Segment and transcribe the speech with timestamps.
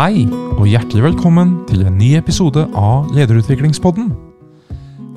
[0.00, 0.22] Hei,
[0.56, 4.06] og hjertelig velkommen til en ny episode av Lederutviklingspodden.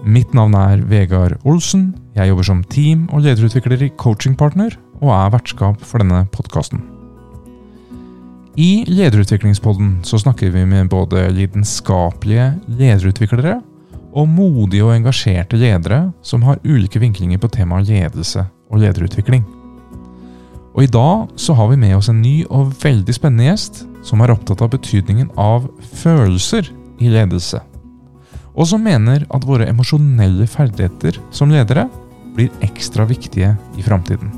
[0.03, 1.85] Mitt navn er Vegard Olsen.
[2.17, 6.81] Jeg jobber som team- og lederutvikler i Coachingpartner, og er vertskap for denne podkasten.
[8.59, 13.61] I Lederutviklingspodden så snakker vi med både lidenskapelige lederutviklere
[14.11, 19.47] og modige og engasjerte ledere som har ulike vinklinger på temaet ledelse og lederutvikling.
[20.75, 24.21] Og I dag så har vi med oss en ny og veldig spennende gjest som
[24.21, 25.67] er opptatt av betydningen av
[26.03, 26.69] følelser
[27.01, 27.61] i ledelse.
[28.53, 31.87] Og som mener at våre emosjonelle ferdigheter som ledere
[32.35, 34.31] blir ekstra viktige i framtiden.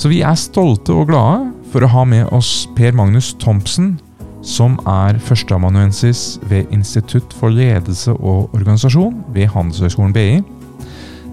[0.00, 3.98] Så vi er stolte og glade for å ha med oss Per Magnus Thompson,
[4.40, 10.40] som er førsteamanuensis ved Institutt for ledelse og organisasjon ved Handelshøyskolen BI,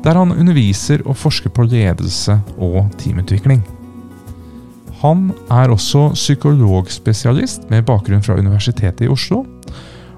[0.04, 3.64] der han underviser og forsker på ledelse og teamutvikling.
[5.02, 9.44] Han er også psykologspesialist med bakgrunn fra Universitetet i Oslo,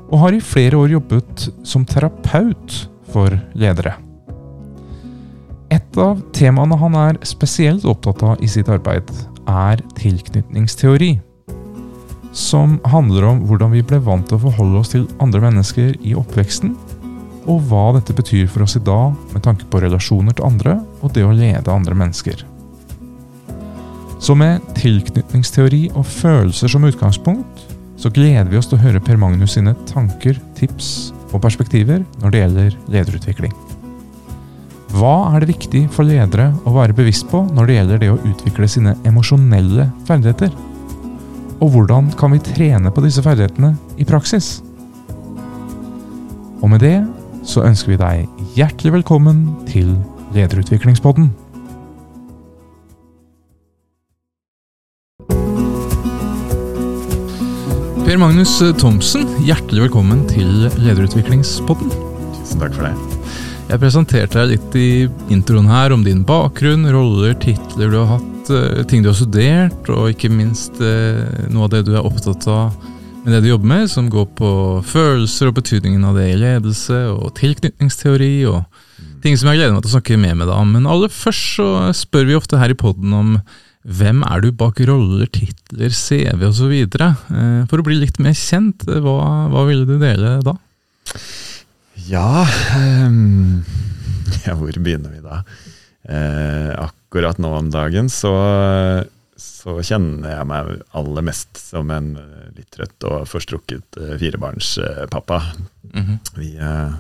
[0.09, 2.78] og har i flere år jobbet som terapeut
[3.12, 3.98] for ledere.
[5.70, 9.09] Et av temaene han er spesielt opptatt av i sitt arbeid,
[9.50, 11.11] er tilknytningsteori.
[12.34, 16.16] Som handler om hvordan vi ble vant til å forholde oss til andre mennesker i
[16.17, 16.73] oppveksten,
[17.50, 21.14] og hva dette betyr for oss i dag med tanke på relasjoner til andre og
[21.16, 22.45] det å lede andre mennesker.
[24.20, 27.64] Så med tilknytningsteori og følelser som utgangspunkt,
[28.00, 32.31] så gleder vi oss til å høre Per Magnus sine tanker, tips og perspektiver når
[32.34, 33.56] det gjelder lederutvikling.
[34.95, 38.22] Hva er det viktig for ledere å være bevisst på når det gjelder det å
[38.31, 40.56] utvikle sine emosjonelle ferdigheter?
[41.59, 44.58] Og hvordan kan vi trene på disse ferdighetene i praksis?
[46.59, 46.98] Og med det
[47.48, 49.94] så ønsker vi deg hjertelig velkommen til
[50.36, 51.30] Lederutviklingspodden.
[58.10, 60.48] Per Magnus Thomsen, hjertelig velkommen til
[60.82, 61.92] Lederutviklingspodden.
[62.39, 63.20] Tusen takk for det.
[63.67, 64.88] Jeg presenterte deg litt i
[65.36, 69.94] introen her om din bakgrunn, roller, titler du har hatt, eh, ting du har studert,
[69.94, 71.22] og ikke minst eh,
[71.54, 72.73] noe av det du er opptatt av
[73.22, 74.52] med det du jobber med, som går på
[74.89, 78.66] følelser og betydningen av det i ledelse, og tilknytningsteori, og
[79.22, 80.78] ting som jeg gleder meg til å snakke mer med deg om.
[80.80, 83.36] Men aller først så spør vi ofte her i podden om
[83.88, 86.73] hvem er du bak roller, titler, CV osv.?
[86.76, 89.14] Eh, for å bli litt mer kjent, hva,
[89.52, 90.56] hva ville du dele da?
[92.10, 92.44] Ja,
[92.76, 93.62] um,
[94.45, 95.44] ja Hvor begynner vi da?
[96.10, 98.34] Eh, akkurat nå om dagen så,
[99.39, 102.14] så, kjenner jeg meg aller mest som en
[102.58, 105.39] litt trøtt og forstrukket firebarnspappa.
[105.94, 106.20] Mm -hmm.
[106.36, 106.94] Vi, eh,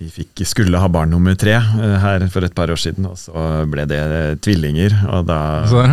[0.00, 3.18] vi fikk, skulle ha barn nummer tre eh, her for et par år siden, og
[3.20, 4.00] så ble det
[4.46, 4.94] tvillinger.
[5.12, 5.40] Og da,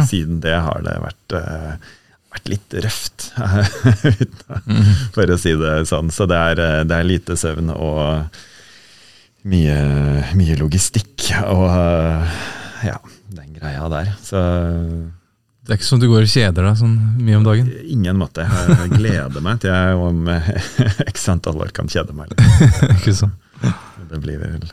[0.07, 1.89] siden det har det vært eh,
[2.37, 3.27] vært litt røft,
[5.15, 6.11] for å si det sånn.
[6.13, 8.37] Så det er, det er lite søvn og
[9.47, 9.77] mye,
[10.35, 11.67] mye, logistikk og
[12.83, 12.97] ja,
[13.31, 14.11] den greia der.
[14.23, 14.39] Så
[15.67, 17.67] det er ikke sånn du går og kjeder deg sånn mye om dagen?
[17.91, 18.45] Ingen måte.
[18.47, 20.29] Jeg gleder meg til jeg om
[21.11, 22.45] x antall år kan kjede meg litt.
[23.01, 23.33] ikke sånn.
[24.11, 24.65] Det blir vel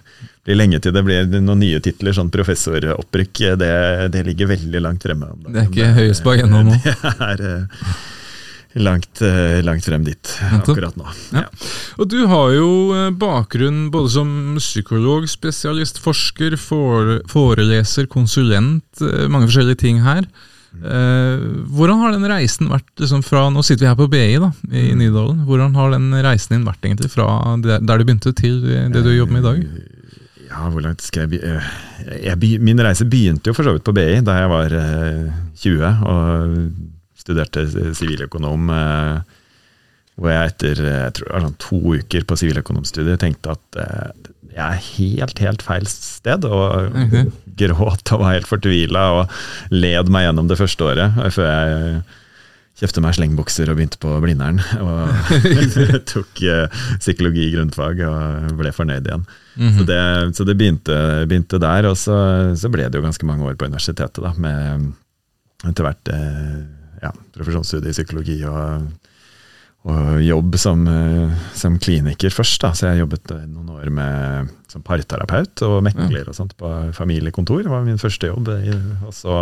[0.44, 3.44] blir lenge til det blir noen nye titler, sånn professoropprykk.
[3.60, 3.70] Det,
[4.12, 5.30] det ligger veldig langt fremme.
[5.46, 6.80] Det er ikke på agendaen nå?
[6.84, 7.88] Det er uh,
[8.88, 11.08] langt, uh, langt, frem dit akkurat nå.
[11.32, 11.44] Ja.
[11.46, 11.68] Ja.
[11.96, 12.70] Og Du har jo
[13.16, 20.28] bakgrunn både som psykolog, spesialist, forsker, foreleser, konsulent, mange forskjellige ting her.
[20.82, 24.50] Eh, hvordan har den reisen vært liksom, fra Nå sitter vi her på BI da,
[24.70, 25.00] i mm.
[25.00, 25.44] Nydalen.
[25.48, 27.28] Hvordan har den reisen din vært egentlig fra
[27.62, 29.62] der du begynte, til det du jobber med i dag?
[30.54, 32.58] Ja, hvor langt skal jeg begynne?
[32.62, 36.58] Min reise begynte jo for så vidt på BI da jeg var eh, 20 og
[37.24, 37.64] studerte
[37.96, 38.68] siviløkonom.
[38.74, 39.40] Eh,
[40.14, 44.82] hvor jeg etter jeg tror sånn to uker på siviløkonomstudiet tenkte at eh, jeg er
[44.94, 46.44] helt, helt feil sted.
[46.46, 47.30] Og okay.
[47.58, 49.38] gråt og var helt fortvila og
[49.74, 51.24] led meg gjennom det første året.
[51.34, 52.04] Før jeg
[52.78, 54.60] kjøpte meg slengbukser og begynte på Blindern.
[54.82, 55.34] Og
[56.12, 59.26] tok uh, psykologi i grunnfag og ble fornøyd igjen.
[59.54, 59.78] Mm -hmm.
[59.78, 61.86] Så det, så det begynte, begynte, der.
[61.86, 62.16] Og så,
[62.56, 64.92] så, ble det jo ganske mange år på universitetet da, med
[65.64, 66.62] etter hvert uh,
[67.02, 68.90] ja, profesjonsstudie i psykologi og
[69.84, 72.60] og jobb som, eh, som, kliniker først.
[72.62, 72.72] Da.
[72.72, 77.66] Så jeg jobbet eh, noen år med, som parterapeut og mekler og sånt på familiekontor.
[77.66, 78.48] Det var min første jobb.
[79.04, 79.36] Og så,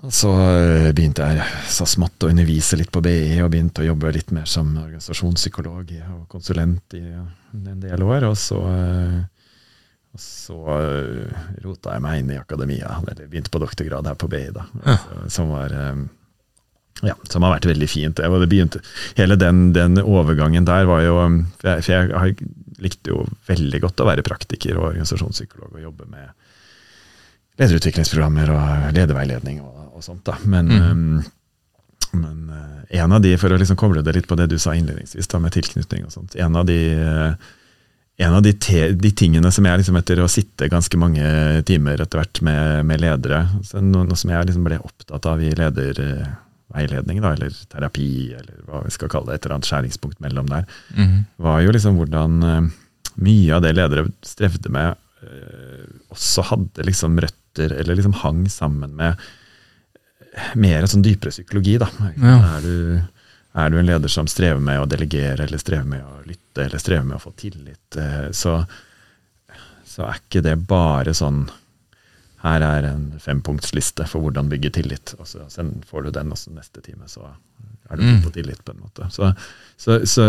[0.00, 1.44] og så eh, begynte jeg
[1.76, 5.94] så smått å undervise litt på BI, og begynte å jobbe litt mer som organisasjonspsykolog
[6.16, 8.30] og konsulent i en del år.
[8.32, 10.80] Og så, og så
[11.60, 15.00] rota jeg meg inn i akademia, eller begynte på doktorgrad her på BI, da, ja.
[15.28, 15.76] som var
[17.02, 18.20] ja, som har vært veldig fint.
[18.46, 18.80] Begynte,
[19.18, 21.16] hele den, den, overgangen der var jo
[21.60, 21.92] For jeg, for
[22.28, 22.36] jeg
[22.82, 26.30] likte jo veldig godt å være praktiker og organisasjonspsykolog og jobbe med
[27.60, 30.24] lederutviklingsprogrammer og lederveiledning og, og sånt.
[30.26, 30.36] da.
[30.42, 30.86] Men, mm.
[30.90, 34.56] um, men uh, en av de, for å liksom koble det litt på det du
[34.58, 37.52] sa innledningsvis, da, med tilknytning og sånt, en av de uh,
[38.16, 41.24] en av de, te, de, tingene som jeg liksom etter å sitte ganske mange
[41.66, 43.40] timer etter hvert med, med ledere,
[43.80, 45.50] noe, noe, som jeg liksom ble opptatt av i
[46.74, 50.50] lederveiledning, da, eller terapi, eller hva vi skal kalle det, et eller annet skjæringspunkt mellom
[50.50, 50.66] der,
[50.96, 51.16] mm.
[51.36, 52.68] var jo liksom hvordan uh,
[53.14, 58.94] mye av det ledere strevde med, uh, også hadde liksom røtter, eller liksom hang sammen
[58.98, 59.20] med
[60.58, 61.76] mer sånn dypere psykologi.
[61.78, 61.88] da.
[62.18, 62.38] Ja.
[62.56, 63.02] Er du
[63.54, 66.80] er du en leder som strever med å delegere, eller strever med å lytte, eller
[66.82, 68.56] strever med å få tillit, eh, så,
[69.86, 71.44] så er ikke det bare sånn
[72.44, 75.14] her er en fempunktsliste for hvordan bygge tillit.
[75.18, 75.46] og så
[75.88, 77.24] får du den, også neste time så
[77.90, 78.22] er du mm.
[78.24, 78.64] på tillit.
[78.64, 79.08] på en måte.
[79.10, 79.32] Så,
[79.76, 80.28] så, så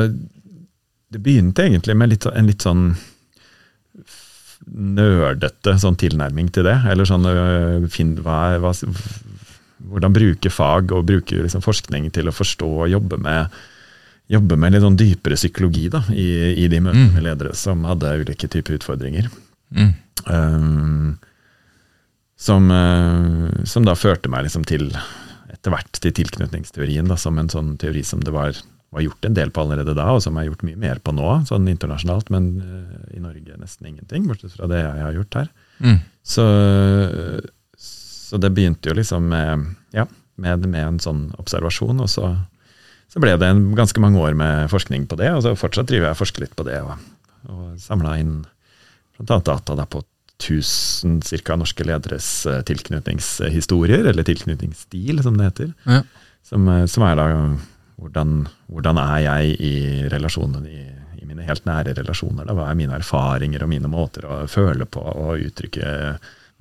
[1.12, 2.88] det begynte egentlig med litt, en litt sånn
[4.66, 6.78] nerdete sånn tilnærming til det.
[6.90, 8.72] Eller sånn øh, finn, hva, hva,
[9.86, 13.60] hvordan bruke fag og bruke liksom forskning til å forstå og jobbe med,
[14.32, 17.14] jobbe med litt sånn dypere psykologi da, i, i de møtene mm.
[17.18, 19.30] med ledere som hadde ulike typer utfordringer.
[19.76, 19.94] Mm.
[20.26, 21.16] Um,
[22.38, 24.90] som, uh, som, da førte meg liksom til
[25.54, 28.58] etter hvert til tilknytningsteorien da, som en sånn teori som det var,
[28.94, 31.30] var, gjort en del på allerede da, og som er gjort mye mer på nå,
[31.48, 35.54] sånn internasjonalt, men uh, i Norge nesten ingenting, bortsett fra det jeg har gjort her.
[35.80, 36.02] Mm.
[36.26, 36.48] Så
[38.26, 40.08] så det begynte jo liksom med, ja,
[40.42, 42.32] med, med en sånn observasjon, og så,
[43.12, 45.30] så, ble det en, ganske mange år med forskning på det.
[45.36, 47.06] Og så fortsatt driver jeg og forsker litt på det, og,
[47.54, 48.40] og samla inn
[49.20, 49.38] bl.a.
[49.38, 50.02] data da på
[50.42, 55.74] 1000 cirka, norske lederes uh, tilknytningshistorier, eller tilknytningsstil, som det heter.
[55.88, 56.02] Ja.
[56.46, 57.28] Som, uh, som, er da
[57.96, 59.76] hvordan, hvordan, er jeg i
[60.12, 60.82] relasjonen i,
[61.22, 62.48] i, mine helt nære relasjoner?
[62.48, 62.58] Da?
[62.58, 65.94] Hva er mine erfaringer og mine måter å føle på og uttrykke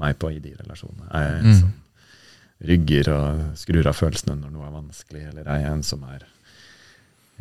[0.02, 1.08] meg på i de relasjonene.
[1.14, 1.58] Er jeg en mm.
[1.60, 1.72] som
[2.64, 6.24] rygger og skrur av følelsene når noe er vanskelig, eller er jeg en som er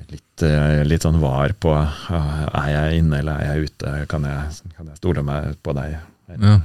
[0.10, 4.74] litt, eh, litt sånn var på er jeg inne eller er jeg ute, kan jeg,
[4.78, 6.00] kan jeg stole meg på deg?
[6.42, 6.60] Ja.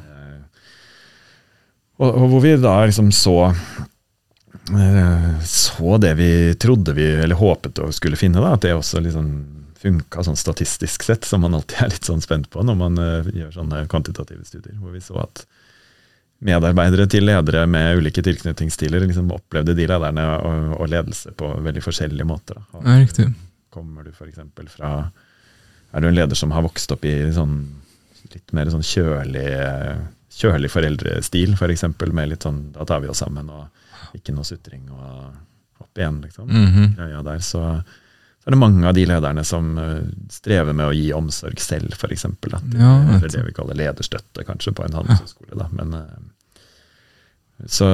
[1.99, 6.31] Og, og, hvor vi da liksom så eh, så det vi
[6.61, 9.33] trodde vi, eller håpet å skulle finne, da, at det også liksom
[9.79, 13.29] funka sånn statistisk sett, som man alltid er litt sånn spent på når man uh,
[13.31, 14.75] gjør sånne kvantitative studier.
[14.81, 15.45] Hvor vi så at
[16.45, 21.83] medarbeidere til ledere med ulike tilknytningsstiler liksom opplevde de lederne og, og, ledelse på veldig
[21.83, 22.61] forskjellige måter.
[22.73, 22.83] Da.
[22.85, 23.29] Ja, riktig.
[23.75, 24.41] Kommer du f.eks.
[24.75, 24.93] fra
[25.93, 27.59] Er du en leder som har vokst opp i sånn,
[28.35, 29.49] litt mer sånn kjølig,
[30.39, 34.35] kjølig foreldrestil, f.eks., for eksempel, med litt sånn Da tar vi oss sammen, og ikke
[34.37, 36.51] noe sutring og opp igjen, liksom.
[36.51, 36.95] Mm -hmm.
[36.97, 37.81] Greia der, så
[38.39, 39.99] så er det mange av de lederne som uh,
[40.31, 42.25] strever med å gi omsorg selv, f.eks.
[42.79, 45.67] Ja, eller det vi kaller lederstøtte, kanskje, på en handelshøyskole.
[45.77, 46.07] Men uh,
[47.67, 47.89] så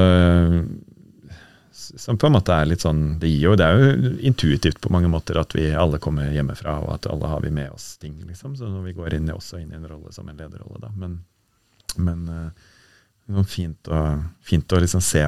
[1.96, 4.92] som på en måte er litt sånn Det gir jo, det er jo intuitivt på
[4.94, 8.16] mange måter at vi alle kommer hjemmefra, og at alle har vi med oss ting.
[8.28, 10.92] liksom, Så når vi går inn, også inn i en rolle som en lederrolle, da.
[10.96, 11.19] Men,
[11.96, 14.00] men uh, fint å,
[14.42, 15.26] fint å liksom se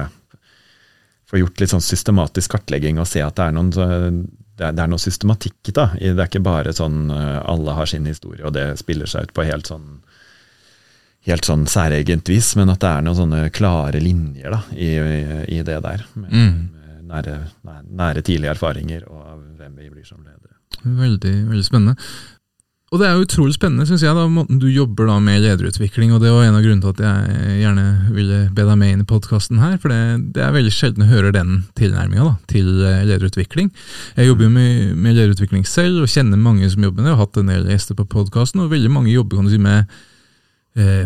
[1.27, 4.79] Få gjort litt sånn systematisk kartlegging og se at det er noen det er, det
[4.79, 5.89] er, noe systematikk da.
[5.99, 9.33] Det er ikke bare sånn uh, alle har sin historie, og det spiller seg ut
[9.35, 9.99] på helt sånn
[11.27, 14.93] helt sånn særegent vis, men at det er noen sånne klare linjer da, i,
[15.57, 16.05] i, det der.
[16.15, 17.03] Med, mm.
[17.11, 17.37] nære,
[17.87, 20.55] nære, tidlige erfaringer og hvem vi blir som ledere.
[20.83, 21.97] Veldig, veldig spennende.
[22.87, 26.13] Og det er jo utrolig spennende, syns jeg, da, måten du jobber da med lederutvikling.
[26.15, 29.01] og Det var en av grunnene til at jeg gjerne ville be deg med inn
[29.03, 29.73] i podkasten her.
[29.83, 33.73] For det, det, er veldig sjelden å høre den tilnærminga til eh, lederutvikling.
[34.15, 37.11] Jeg jobber jo med, med, lederutvikling selv, og kjenner mange som jobber med det.
[37.11, 39.59] Jeg har hatt en del gjester på podkasten, og veldig mange jobber kan du si,
[39.67, 39.91] med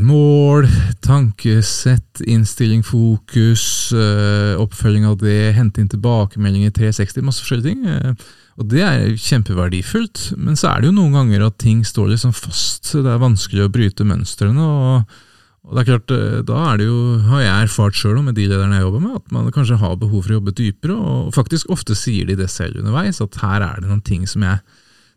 [0.03, 0.65] mål,
[0.99, 7.85] tankesett, innstilling, fokus, eh, oppfølging av det, hente inn tilbakemeldinger 360, masse forskjellige ting.
[7.87, 8.13] Eh,
[8.59, 12.35] og det er kjempeverdifullt, men så er det jo noen ganger at ting står liksom
[12.35, 12.91] fast.
[12.91, 14.59] Det er vanskelig å bryte mønstrene.
[14.59, 15.17] og,
[15.63, 18.47] og det er klart, eh, Da er det jo, har jeg erfart sjøl med de
[18.51, 20.99] lederne jeg jobber med, at man kanskje har behov for å jobbe dypere.
[20.99, 24.43] Og faktisk ofte sier de det selv underveis, at her er det noen ting som
[24.43, 24.59] jeg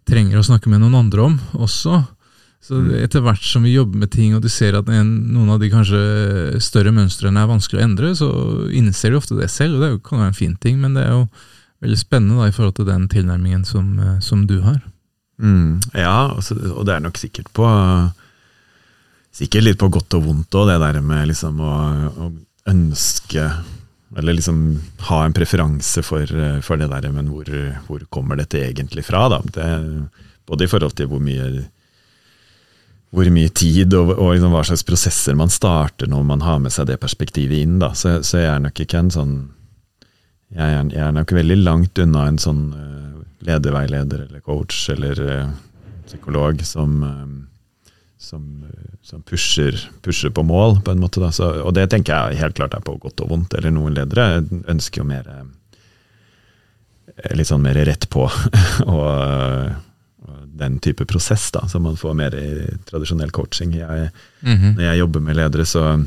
[0.07, 2.05] trenger å snakke med noen andre om også.
[2.65, 5.59] Så etter hvert som vi jobber med ting, og du ser at en, noen av
[5.61, 5.99] de kanskje
[6.65, 8.29] større mønstrene er vanskelig å endre, så
[8.73, 11.13] innser de ofte det selv, og det kan være en fin ting, men det er
[11.13, 11.27] jo
[11.85, 14.81] veldig spennende da, i forhold til den tilnærmingen som, eh, som du har.
[15.37, 17.69] Mm, ja, altså, og det er nok sikkert på
[19.35, 21.77] Sikkert litt på godt og vondt òg, det der med liksom å,
[22.23, 22.29] å,
[22.71, 23.49] ønske
[24.15, 24.61] eller liksom
[25.09, 26.31] ha en preferanse for,
[26.63, 27.51] for det der, men hvor,
[27.89, 29.25] hvor, kommer dette egentlig fra?
[29.33, 29.41] da?
[29.43, 29.67] Det,
[30.47, 31.65] både i forhold til hvor mye,
[33.15, 36.75] hvor mye tid og, og liksom hva slags prosesser man starter når man har med
[36.75, 37.79] seg det perspektivet inn.
[37.83, 37.93] da.
[37.99, 39.35] Så, så jeg er nok ikke en sånn
[40.55, 45.23] jeg er, jeg er, nok veldig langt unna en sånn uh, lederveileder eller coach eller
[45.25, 45.49] uh,
[46.07, 47.25] psykolog som uh,
[48.25, 48.45] som,
[49.03, 51.21] som pusher, pusher, på mål, på en måte.
[51.37, 53.57] Så, og det tenker jeg helt klart er på godt og vondt.
[53.59, 55.29] Eller noen ledere ønsker jo mer
[57.37, 58.25] Litt sånn mer rett på.
[58.91, 59.05] og,
[60.45, 62.49] den type prosess, da, som man får mer i
[62.89, 63.75] tradisjonell coaching.
[63.77, 64.75] Jeg, mm -hmm.
[64.75, 66.05] Når jeg jobber med ledere, så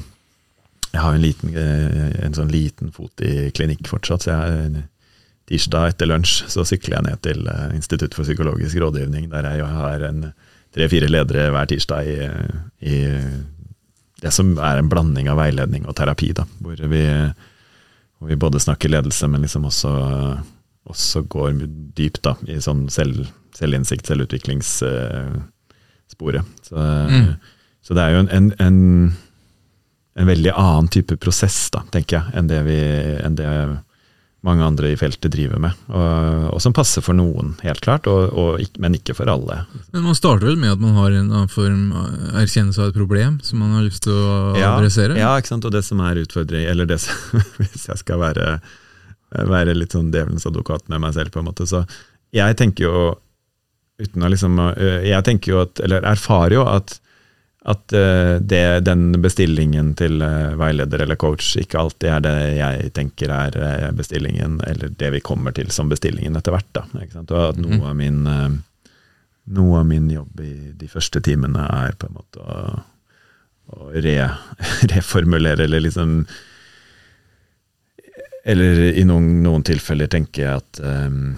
[0.92, 4.22] jeg har en, liten, eh, en sånn liten fot i klinikk fortsatt.
[4.22, 4.84] så jeg
[5.48, 9.66] Tirsdag etter lunsj så sykler jeg ned til eh, Institutt for psykologisk rådgivning, der jeg
[9.66, 10.04] har
[10.76, 12.28] tre-fire ledere hver tirsdag i,
[12.92, 12.98] i,
[14.22, 16.34] det som er en blanding av veiledning og terapi.
[16.36, 17.04] Da, hvor, vi,
[18.18, 19.94] hvor vi både snakker ledelse, men liksom også,
[20.92, 21.52] også går
[21.98, 23.28] dypt da, i sånn selv,
[23.58, 26.44] selvinnsikt, selvutviklingssporet.
[26.68, 27.32] Så, mm.
[27.82, 28.78] så, det er jo en, en, en,
[30.18, 32.80] en, veldig annen type prosess, da, tenker jeg, enn det, vi,
[33.24, 33.50] enn det
[34.46, 35.78] mange andre i feltet driver med.
[35.90, 39.56] Og, og som passer for noen, helt klart, og, og, men ikke for alle.
[39.92, 41.84] Men Man starter vel med at man har en annen form
[42.38, 45.18] erkjennelse av et problem som man har lyst til å ja, adressere?
[45.20, 45.68] Ja, ikke sant?
[45.68, 47.16] og det som er utfordring, eller det som,
[47.62, 48.46] hvis jeg skal være,
[49.32, 51.84] være litt sånn djevelens advokat med meg selv, på en måte, så
[52.36, 53.02] jeg tenker jo
[53.98, 54.60] uten å liksom
[55.08, 57.00] Jeg tenker jo at, eller erfarer jo at
[57.68, 60.22] at uh, det, den bestillingen til
[60.60, 65.56] veileder eller coach ikke alltid er det jeg tenker er bestillingen, eller det vi kommer
[65.56, 66.70] til som bestillingen etter hvert.
[66.78, 66.86] Da,
[67.26, 68.22] Og at noe, av min,
[69.58, 72.80] noe av min jobb i de første timene er på en måte å,
[73.76, 74.16] å re,
[74.96, 76.22] reformulere, eller liksom
[78.48, 81.36] Eller i noen, noen tilfeller tenker jeg at um,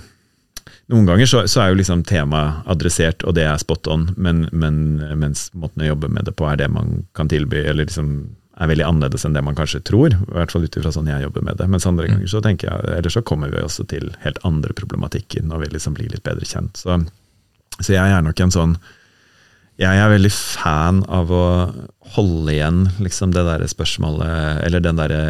[0.90, 4.48] noen ganger så, så er jo liksom temaet adressert, og det er spot on, men,
[4.50, 8.14] men, mens måten å jobbe med det på er det man kan tilby, eller liksom
[8.60, 10.14] er veldig annerledes enn det man kanskje tror.
[10.14, 11.70] I hvert fall ut ifra sånn jeg jobber med det.
[11.72, 12.12] Mens andre mm.
[12.12, 15.70] ganger så tenker jeg, eller så kommer vi også til helt andre problematikker når vi
[15.78, 16.82] liksom blir litt bedre kjent.
[16.82, 16.98] Så,
[17.80, 18.76] så jeg er nok en sånn
[19.80, 21.46] Jeg er veldig fan av å
[22.18, 25.22] holde igjen liksom det derre spørsmålet, eller den derre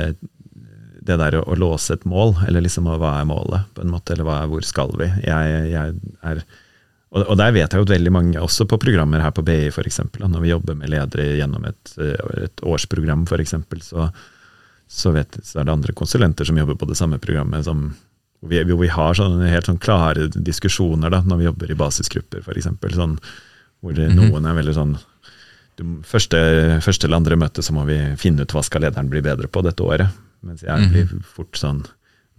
[1.09, 4.13] det der å, å, låse et mål, eller liksom hva er målet, på en måte,
[4.13, 5.09] eller hva, hvor skal vi?
[5.25, 5.95] Jeg, jeg
[6.31, 6.43] er,
[7.09, 9.71] og, og, der vet jeg jo at veldig mange, også på programmer her på BI
[9.71, 11.95] f.eks., når vi jobber med ledere gjennom et,
[12.45, 13.55] et årsprogram f.eks.,
[13.87, 14.09] så,
[14.89, 17.87] så, vet, så er det andre konsulenter som jobber på det samme programmet, som,
[18.39, 21.79] hvor, vi, hvor vi har sånne helt sånn klare diskusjoner da, når vi jobber i
[21.81, 23.17] basisgrupper f.eks., sånn,
[23.79, 24.29] hvor det, mhm.
[24.29, 24.97] noen er veldig sånn
[26.05, 26.39] første,
[26.83, 29.63] første eller andre møte så må vi finne ut hva skal lederen bli bedre på
[29.65, 30.19] dette året.
[30.45, 30.91] Mens jeg mhm.
[30.93, 31.85] blir fort sånn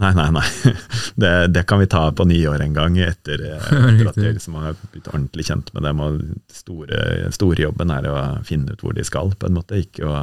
[0.01, 0.47] Nei, nei, nei.
[1.21, 4.79] Det, det, kan vi ta på nyår en gang, etter, etter at jeg liksom har
[4.95, 6.01] blitt ordentlig kjent med dem.
[6.01, 6.23] og
[6.57, 9.83] store, store jobben er å finne ut hvor de skal, på en måte.
[9.85, 10.23] Ikke å,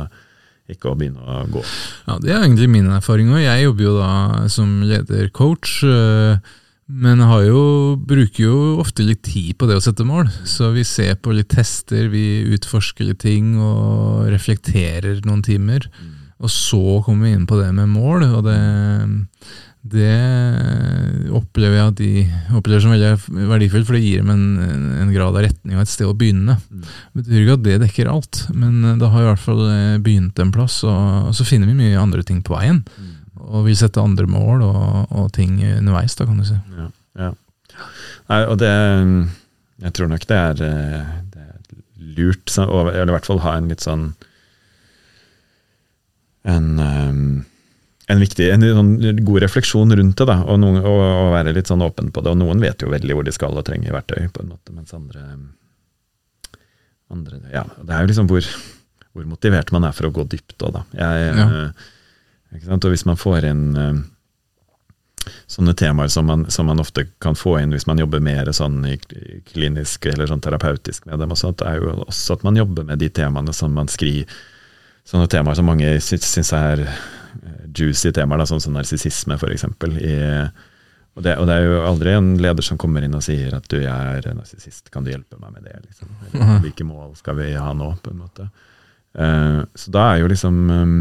[0.65, 1.61] ikke å begynne å gå.
[2.07, 3.43] Ja, Det er egentlig min erfaring òg.
[3.43, 4.13] Jeg jobber jo da
[4.49, 5.77] som ledercoach.
[5.85, 6.57] Øh,
[6.87, 7.61] men jo,
[7.99, 10.31] bruker jo ofte litt tid på det å sette mål.
[10.47, 15.85] Så vi ser på litt tester, vi utforsker litt ting og reflekterer noen timer.
[15.99, 16.16] Mm.
[16.43, 18.57] Og så kommer vi inn på det med mål, og det,
[19.81, 22.11] det opplever jeg at de
[22.59, 24.43] opplever som veldig verdifullt, for det gir dem en,
[25.01, 26.59] en, grad av retning og et sted å begynne.
[26.69, 26.83] Mm.
[26.83, 30.43] Det betyr ikke at det dekker alt, men det har i hvert fall eh, begynt
[30.43, 32.83] en plass, og, så finner vi mye andre ting på veien.
[32.85, 33.15] Mm.
[33.47, 36.57] Og vil sette andre mål og, og, ting underveis, da, kan du si.
[36.77, 36.89] Ja,
[37.25, 37.33] ja.
[38.27, 38.71] Nei, og det
[39.77, 43.69] Jeg tror nok det er, eh, det er lurt, eller i hvert fall ha en
[43.71, 44.11] litt sånn
[46.47, 47.43] en, ehm,
[48.07, 48.93] en viktig, en, sånn
[49.27, 52.33] god refleksjon rundt det, da, og, noen, og, og, være litt sånn åpen på det.
[52.33, 54.95] Og noen vet jo veldig hvor de skal og trenger verktøy, på en måte, mens
[54.95, 55.27] andre,
[57.13, 58.51] andre ja, Det er jo liksom hvor,
[59.11, 60.85] hvor, motivert man er for å gå dypt òg, da.
[60.95, 61.49] Jeg, ja.
[61.67, 63.97] eh, og hvis man får inn eh,
[65.51, 68.79] sånne temaer som man, som man, ofte kan få inn hvis man jobber mer sånn
[69.49, 73.03] klinisk eller sånn terapeutisk med dem, også, det er jo også at man jobber med
[73.03, 74.31] de temaene som man skriver
[75.07, 79.67] sånne temaer som mange syns er eh, juicy temaer, da, sånn som narsissisme f.eks.
[81.17, 83.65] Og, det, og det er jo aldri en leder som kommer inn og sier at
[83.71, 85.79] du, jeg er narsissist, kan du hjelpe meg med det?
[85.87, 86.11] Liksom?
[86.27, 87.87] Eller, hvilke mål skal vi ha nå?
[88.03, 88.49] på en måte.
[89.17, 90.97] Uh, så da er jo liksom um,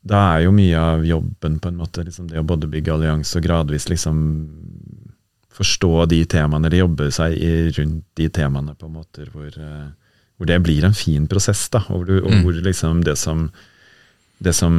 [0.00, 3.36] Da er jo mye av jobben på en måte liksom det å både bygge allianse
[3.36, 4.22] og gradvis liksom
[5.54, 9.92] forstå de temaene, eller jobbe seg i, rundt de temaene på måter hvor uh,
[10.38, 12.42] hvor det blir en fin prosess, da, og, hvor, og mm.
[12.42, 13.48] hvor liksom det som
[14.44, 14.74] det som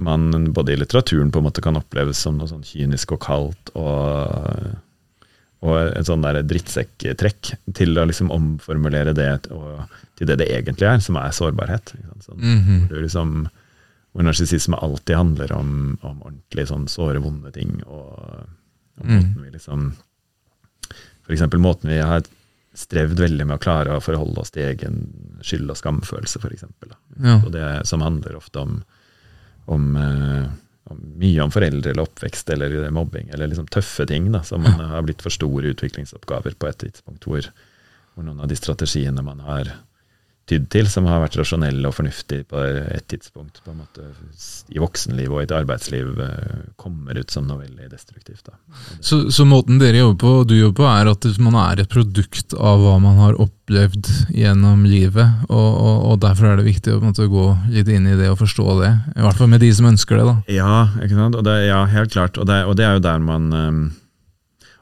[0.00, 3.72] man både i litteraturen på en måte kan oppleves som noe sånn kynisk og kaldt,
[3.76, 4.70] og,
[5.66, 9.82] og et sånn der drittsekktrekk, til å liksom omformulere det og,
[10.16, 11.92] til det det egentlig er, som er sårbarhet.
[12.22, 12.86] Sånn, Mm -hmm.
[12.88, 13.48] hvor, liksom,
[14.12, 18.46] hvor narsissisme alltid handler om, om ordentlig sånn såre, vonde ting, og,
[19.00, 19.42] og Mm.
[19.42, 19.92] vi liksom
[21.32, 22.24] eksempel måten vi har
[22.76, 25.00] strevd veldig med å klare å forholde oss til egen
[25.42, 26.94] skyld- og skamfølelse, eksempel.
[27.18, 27.40] Ja.
[27.44, 28.76] Og det som handler ofte om,
[29.66, 30.46] om, eh,
[30.90, 34.78] om mye om foreldre eller oppvekst eller mobbing, eller liksom tøffe ting da, som man
[34.78, 37.50] har blitt for store utviklingsoppgaver på et tidspunkt, hvor,
[38.14, 39.74] hvor noen av de strategiene man har
[40.50, 44.08] tydd til, som har vært rasjonell og fornuftig på et tidspunkt, på en måte
[44.74, 48.50] i voksenliv og i et arbeidsliv, eh, kommer ut som noe veldig destruktivt.
[48.98, 51.92] Så, så måten dere jobber på, og du jobber på, er at man er et
[51.92, 56.96] produkt av hva man har opplevd gjennom livet, og, og, og derfor er det viktig
[56.96, 58.92] å måte, gå litt inn i det og forstå det.
[59.16, 60.28] I hvert fall med de som ønsker det.
[60.28, 60.36] da.
[60.50, 61.40] Ja, ikke sant?
[61.46, 62.38] Det, ja helt klart.
[62.40, 63.82] Og det, og det er jo der man um,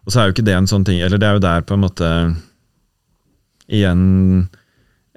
[0.06, 1.76] Og så er jo ikke det en sånn ting Eller det er jo der på
[1.76, 2.08] en måte
[3.68, 4.02] Igjen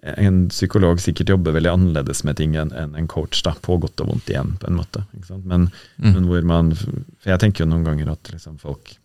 [0.02, 4.08] en psykolog sikkert jobber veldig annerledes med ting enn en coach, da, på godt og
[4.10, 5.04] vondt igjen, på en måte.
[5.44, 5.68] Men,
[6.02, 6.14] Mm.
[6.16, 8.96] men hvor man For jeg tenker jo noen ganger at liksom folk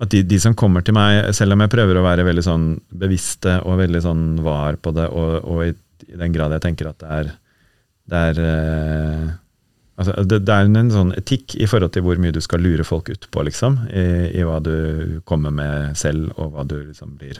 [0.00, 2.66] At de, de som kommer til meg, selv om jeg prøver å være veldig sånn
[2.92, 5.72] bevisste og veldig sånn var på det, og, og i,
[6.12, 7.30] i den grad jeg tenker at det er,
[8.12, 9.34] det er eh,
[9.96, 12.84] Altså, det, det er en sånn etikk i forhold til hvor mye du skal lure
[12.84, 13.78] folk utpå, liksom.
[13.88, 14.02] I,
[14.36, 17.38] I hva du kommer med selv, og hva du liksom blir,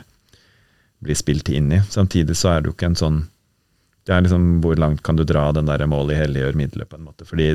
[1.03, 1.81] blir spilt inn i.
[1.89, 3.17] Samtidig så er det jo ikke en sånn
[4.07, 7.03] Det er liksom hvor langt kan du dra den der målet helliggjør middelet, på en
[7.09, 7.25] måte.
[7.27, 7.49] Fordi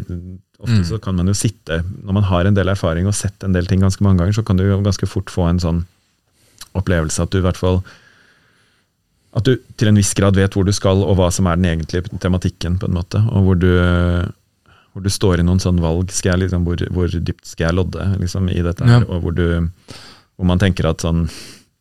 [0.60, 0.84] ofte Mm.
[0.84, 3.66] så kan man jo sitte Når man har en del erfaring og sett en del
[3.66, 5.84] ting ganske mange ganger, så kan du jo ganske fort få en sånn
[6.74, 7.82] opplevelse at du i hvert fall
[9.34, 11.64] at du til en viss grad vet hvor du skal, og hva som er den
[11.64, 13.16] egentlige tematikken, på en måte.
[13.32, 13.70] Og hvor du,
[14.92, 16.10] hvor du står i noen sånn valg.
[16.12, 18.84] Skal jeg liksom, hvor, hvor dypt skal jeg lodde liksom, i dette?
[18.84, 19.08] her, Ja.
[19.08, 19.68] Og hvor, du,
[20.36, 21.30] hvor man tenker at sånn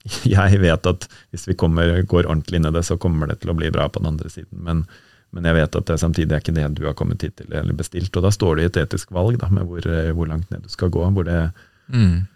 [0.36, 3.54] Jeg vet at hvis vi kommer, går ordentlig inn i det, så kommer det til
[3.54, 4.62] å bli bra på den andre siden.
[4.66, 4.86] Men,
[5.32, 7.78] men jeg vet at det samtidig er ikke det du har kommet hit til eller
[7.78, 8.16] bestilt.
[8.16, 9.86] Og da står du i et etisk valg da, med hvor,
[10.18, 11.06] hvor langt ned du skal gå.
[11.16, 11.44] hvor det
[11.92, 12.28] Mm.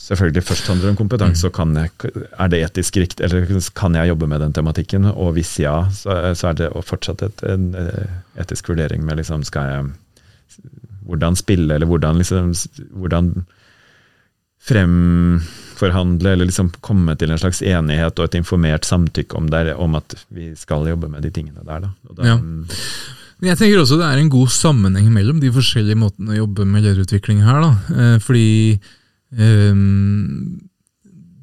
[0.00, 1.90] selvfølgelig først handler om kompetanse, og kan jeg,
[2.38, 3.44] er det etisk riktig, eller
[3.76, 5.04] kan jeg jobbe med den tematikken?
[5.04, 9.44] Og hvis ja, så, så er det fortsatt et, en eh, etisk vurdering med liksom,
[9.44, 9.84] skal jeg
[11.04, 12.54] hvordan spille, eller hvordan, liksom,
[12.90, 13.44] hvordan
[15.78, 19.98] fremforhandle, eller liksom komme til en slags enighet og et informert samtykke om, der, om
[19.98, 21.86] at vi skal jobbe med de tingene der.
[21.86, 21.92] Da.
[22.14, 22.38] Da Ja.
[23.40, 26.64] Men jeg tenker også det er en god sammenheng mellom de forskjellige måtene å jobbe
[26.64, 27.60] med lederutvikling her.
[27.60, 27.72] Da.
[27.92, 28.78] Eh, fordi
[29.36, 30.62] um,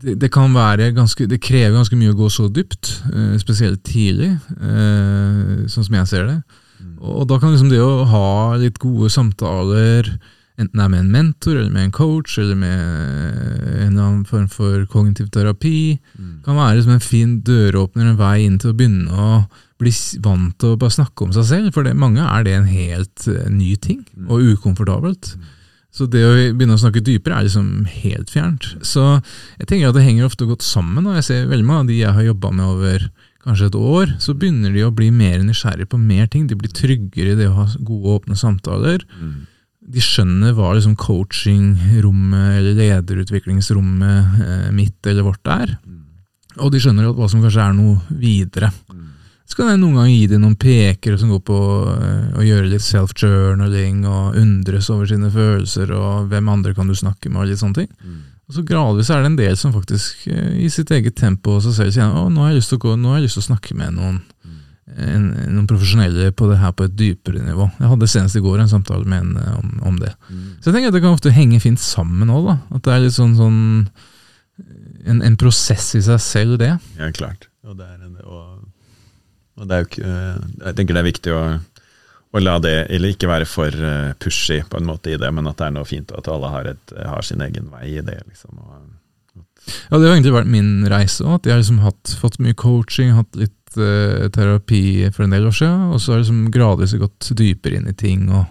[0.02, 3.84] det, det kan være ganske Det krever ganske mye å gå så dypt, eh, spesielt
[3.86, 6.40] tidlig, eh, sånn som jeg ser det.
[7.02, 10.10] Og da kan liksom det å ha litt gode samtaler,
[10.60, 14.26] enten det er med en mentor, eller med en coach, eller med en eller annen
[14.26, 16.00] form for kognitiv terapi,
[16.46, 19.32] kan være som en fin døråpner, en vei inn til å begynne å
[19.82, 21.72] bli vant til å bare snakke om seg selv.
[21.74, 25.36] For det, mange er det en helt eh, ny ting, og ukomfortabelt.
[25.92, 28.70] Så det å begynne å snakke dypere er liksom helt fjernt.
[28.88, 29.20] Så
[29.60, 31.04] jeg tenker at det henger ofte godt sammen.
[31.04, 33.10] Og jeg ser veldig mange av de jeg har jobba med over
[33.44, 36.46] kanskje et år, så begynner de å bli mer nysgjerrige på mer ting.
[36.48, 39.04] De blir tryggere i det å ha gode, åpne samtaler.
[39.92, 45.76] De skjønner hva liksom coachingrommet eller lederutviklingsrommet eh, mitt eller vårt er.
[46.60, 48.72] Og de skjønner hva som kanskje er noe videre.
[49.52, 51.60] Så kan jeg noen ganger gi dem noen pekere som går på
[51.92, 56.96] eh, å gjøre litt self-journaling og undres over sine følelser og hvem andre kan du
[56.96, 57.90] snakke med og litt sånne ting.
[58.48, 61.66] Og så gradvis er det en del som faktisk eh, i sitt eget tempo og
[61.66, 63.40] seg selv sier å, nå har jeg lyst til å gå, nå har jeg lyst
[63.40, 64.22] til å snakke med noen,
[65.02, 67.68] en, noen profesjonelle på det her på et dypere nivå.
[67.80, 70.14] Jeg hadde senest i går en samtale med en eh, om, om det.
[70.62, 72.58] Så jeg tenker at det kan ofte henge fint sammen òg, da.
[72.78, 73.62] At det er litt sånn, sånn
[75.10, 76.76] en, en prosess i seg selv, det.
[77.00, 77.48] Ja, klart.
[77.66, 78.64] Og det er, en, og,
[79.60, 81.44] og det er jo ikke eh, Jeg tenker det er viktig å,
[82.32, 85.50] å la det, eller ikke være for eh, pushy på en måte i det, men
[85.50, 88.02] at det er noe fint, og at alle har, et, har sin egen vei i
[88.06, 88.18] det.
[88.30, 88.58] liksom.
[88.62, 88.90] Og,
[89.92, 91.36] Ja, det har egentlig vært min reise òg.
[91.38, 94.84] At jeg har liksom hatt, fått mye coaching, hatt litt eh, terapi
[95.16, 97.98] for en del år siden, og så har jeg liksom gradvis gått dypere inn i
[97.98, 98.46] ting og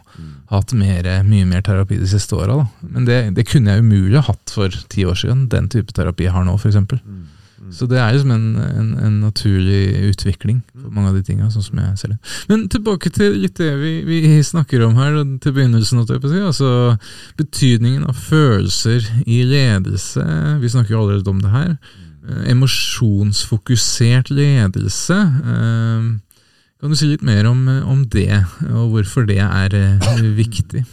[0.51, 2.57] hatt mer, mye mer terapi de siste åra.
[2.83, 6.27] Men det, det kunne jeg umulig ha hatt for ti år siden, den type terapi
[6.27, 6.81] jeg har nå, f.eks.
[7.71, 11.65] Så det er liksom en, en, en naturlig utvikling for mange av de tinga, sånn
[11.67, 12.19] som jeg ser det.
[12.49, 16.01] Men tilbake til litt det vi, vi snakker om her, til begynnelsen.
[16.01, 16.71] altså
[17.39, 20.25] Betydningen av følelser i ledelse.
[20.63, 21.75] Vi snakker jo allerede om det her.
[22.31, 25.19] Eh, Emosjonsfokusert ledelse.
[25.55, 26.11] Eh,
[26.81, 28.38] Kan du si litt mer om, om det,
[28.71, 30.87] og hvorfor det er eh, viktig?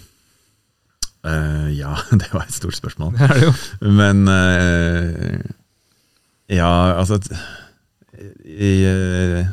[1.28, 3.14] Uh, ja, det var et stort spørsmål.
[3.16, 3.54] Det er det jo.
[3.96, 5.40] Men uh,
[6.52, 7.18] Ja, altså
[8.48, 9.48] i, uh,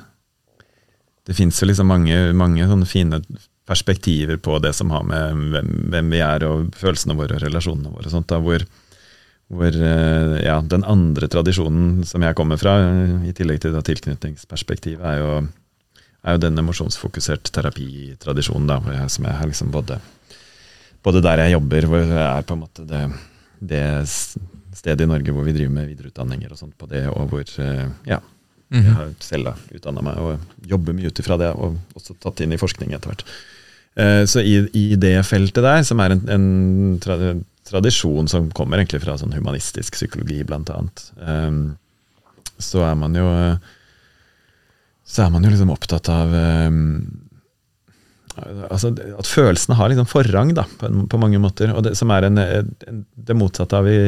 [1.26, 3.20] Det fins jo liksom mange, mange sånne fine
[3.66, 7.94] perspektiver på det som har med hvem, hvem vi er og følelsene våre og relasjonene
[7.94, 8.28] våre og sånt.
[8.30, 8.66] Da, hvor,
[9.52, 12.78] hvor eh, ja, den andre tradisjonen som jeg kommer fra,
[13.28, 15.34] i tillegg til tilknytningsperspektivet, er jo,
[16.24, 20.00] er jo den emosjonsfokusert terapitradisjonen da, jeg, som jeg har liksom både
[21.04, 23.02] både der jeg jobber, hvor jeg er på en måte det,
[23.60, 27.44] det stedet i Norge hvor vi driver med videreutdanninger og sånt på det, og hvor
[27.60, 28.20] eh, ja,
[28.72, 28.94] jeg Mhm.
[28.96, 32.58] har selv utdanna meg og jobber mye ut ifra det, og også tatt inn i
[32.58, 33.22] forskning etter hvert.
[34.00, 36.96] Eh, Så i, i det feltet der, som er en, en
[37.68, 41.62] tradisjon som kommer egentlig fra sånn humanistisk psykologi, blant annet, eh,
[42.62, 43.28] så er man jo
[45.04, 47.04] så er man jo liksom opptatt av um,
[48.70, 51.74] altså, At følelsene har liksom forrang da, på, på mange måter.
[51.76, 53.98] og det, Som er en, en, det motsatte av i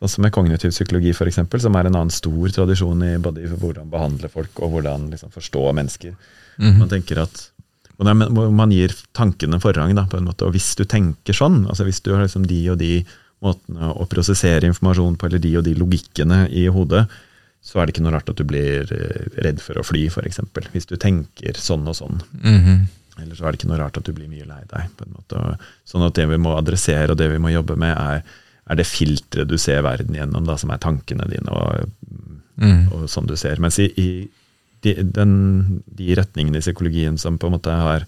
[0.00, 3.50] Sånn som med kognitiv psykologi, for eksempel, som er en annen stor tradisjon i både
[3.52, 6.14] hvordan behandle folk og hvordan liksom forstå mennesker.
[6.56, 6.78] Mhm.
[6.80, 7.42] Man tenker at
[8.00, 10.46] hvor Man gir tankene forrang, da, på en måte.
[10.46, 12.94] Og hvis du tenker sånn, altså hvis du har liksom de og de
[13.44, 17.06] måtene å prosessere informasjon på, eller de og de logikkene i hodet,
[17.60, 20.40] så er det ikke noe rart at du blir eh, redd for å fly, f.eks.
[20.72, 22.22] Hvis du tenker sånn og sånn.
[22.40, 22.80] Mhm.
[23.20, 24.92] Eller så er det ikke noe rart at du blir mye lei deg.
[24.96, 25.56] på en måte.
[25.88, 28.22] Sånn at det vi må adressere og det vi må jobbe med, er,
[28.70, 31.90] er det filteret du ser verden gjennom, da, som er tankene dine, og,
[32.56, 32.80] mm.
[32.96, 33.60] og sånn du ser.
[33.60, 34.08] Mens i, i
[34.84, 35.32] de, den,
[35.86, 38.06] de retningene i psykologien som på en måte har,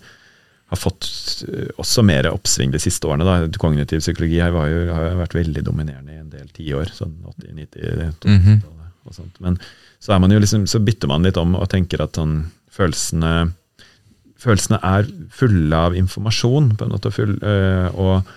[0.73, 1.09] har fått
[1.49, 3.27] eh, også mer oppsving de siste årene.
[3.29, 3.61] Da.
[3.61, 4.59] Kognitiv psykologi jo,
[4.93, 8.63] har jo vært veldig dominerende i en del tiår, sånn 80-90 Mhm.
[9.05, 9.41] og sånt.
[9.41, 9.59] Men
[10.01, 13.53] så, liksom, så bytter man litt om og tenker at sånn, følelsene
[14.43, 18.33] følelsene er fulle av informasjon, på en måte, full, øh, og,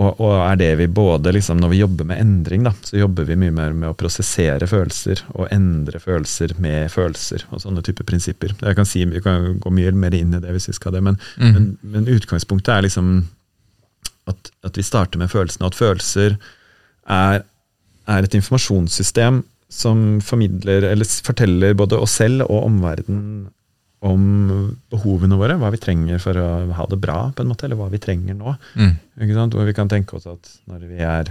[0.00, 3.26] og, og er det vi både liksom, Når vi jobber med endring, da, så jobber
[3.28, 8.08] vi mye mer med å prosessere følelser og endre følelser med følelser og sånne typer
[8.08, 8.54] prinsipper.
[8.56, 11.04] Jeg kan si, Vi kan gå mye mer inn i det hvis vi skal det,
[11.04, 11.52] men, mm.
[11.52, 13.14] men, men utgangspunktet er liksom
[14.30, 16.36] at, at vi starter med følelsene, og at følelser
[17.10, 17.42] er,
[18.08, 23.50] er et informasjonssystem som formidler, eller forteller både oss selv og omverdenen
[24.02, 24.24] om
[24.90, 27.86] behovene våre, hva vi trenger for å ha det bra, på en måte, eller hva
[27.92, 28.56] vi trenger nå.
[28.74, 28.96] Mm.
[29.22, 29.54] Ikke sant?
[29.54, 31.30] Hvor vi kan tenke oss at når, vi er,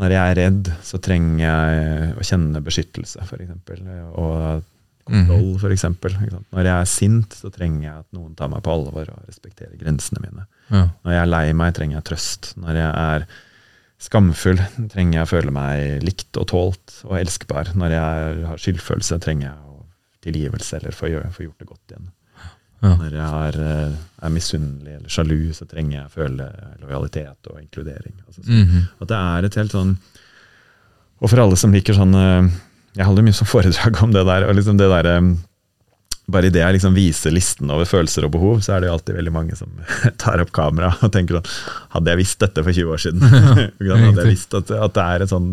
[0.00, 3.52] når jeg er redd, så trenger jeg å kjenne beskyttelse, f.eks.
[4.16, 4.64] Og
[5.08, 6.16] kontroll, for eksempel.
[6.22, 9.76] Når jeg er sint, så trenger jeg at noen tar meg på alvor og respekterer
[9.80, 10.48] grensene mine.
[10.72, 10.86] Ja.
[11.04, 12.52] Når jeg er lei meg, trenger jeg trøst.
[12.60, 13.28] Når jeg er
[14.08, 14.60] skamfull,
[14.92, 17.72] trenger jeg å føle meg likt og tålt og elskbar.
[17.76, 19.67] Når jeg har skyldfølelse, trenger jeg
[20.24, 22.08] tilgivelse eller få, gjort det godt igjen.
[22.78, 22.92] Ja.
[22.94, 26.46] Når jeg er, eh, er misunnelig eller sjalu, så trenger jeg å føle
[26.82, 28.14] lojalitet og inkludering.
[28.26, 28.84] Altså, så, -hmm.
[29.02, 29.98] At det er et helt sånn
[31.20, 32.50] Og for alle som liker sånn eh,
[32.94, 34.44] Jeg holder mye som foredrag om det der.
[34.48, 35.36] og liksom det der bare
[36.28, 39.16] bare idet jeg liksom viser listen over følelser og behov, så er det jo alltid
[39.16, 39.68] veldig mange som
[40.22, 41.52] tar opp kamera og tenker sånn
[41.96, 43.20] Hadde jeg visst dette for 20 år siden?
[44.04, 45.48] Hadde jeg visst at, at det er et sånn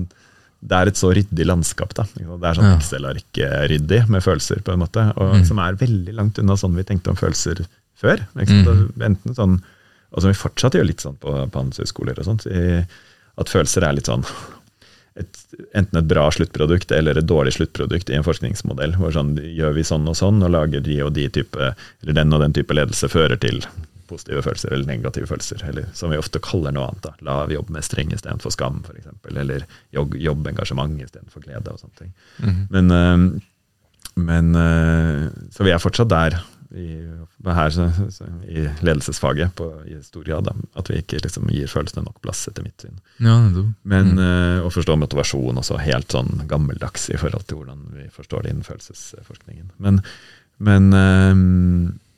[0.65, 1.93] det er et så ryddig landskap.
[1.93, 2.03] da.
[2.15, 2.77] Det er sånn Ja.
[2.79, 5.45] Excel-ark-ryddig med følelser, på en måte, og Mm.
[5.45, 7.65] som er veldig langt unna sånn vi tenkte om følelser
[8.01, 8.25] før.
[8.35, 8.91] Mm.
[8.99, 9.61] Enten sånn,
[10.13, 12.85] og som vi fortsatt gjør litt sånn på, på handelshøyskoler og sånt, i,
[13.37, 14.25] at følelser er litt sånn
[15.17, 15.37] et,
[15.73, 18.95] enten et bra sluttprodukt eller et dårlig sluttprodukt i en forskningsmodell.
[18.99, 22.33] hvor sånn, Gjør vi sånn og sånn, og lager de og de type, eller den
[22.33, 23.61] og den type ledelse fører til
[24.07, 27.01] positive følelser eller negative følelser, eller som vi ofte kaller noe annet.
[27.03, 31.71] da, Lav jobbmestring istedenfor skam, f.eks., eller jobb, jobbengasjement istedenfor glede.
[31.71, 32.13] og sånne ting.
[32.39, 32.67] Mhm.
[32.69, 33.41] Men, øh,
[34.15, 36.37] men øh, Så vi er fortsatt der
[36.75, 36.85] i,
[37.45, 37.75] her
[38.49, 40.43] i ledelsesfaget på, i stor grad.
[40.43, 42.97] Da, at vi ikke liksom gir følelsene nok plass, etter mitt syn.
[43.19, 43.73] Ja, nettopp.
[43.83, 44.19] Men Mm.
[44.19, 48.49] øh, å forstå motivasjon også helt sånn gammeldags i forhold til hvordan vi forstår det
[48.51, 49.71] innen følelsesforskningen.
[49.79, 50.01] Men,
[50.59, 50.93] men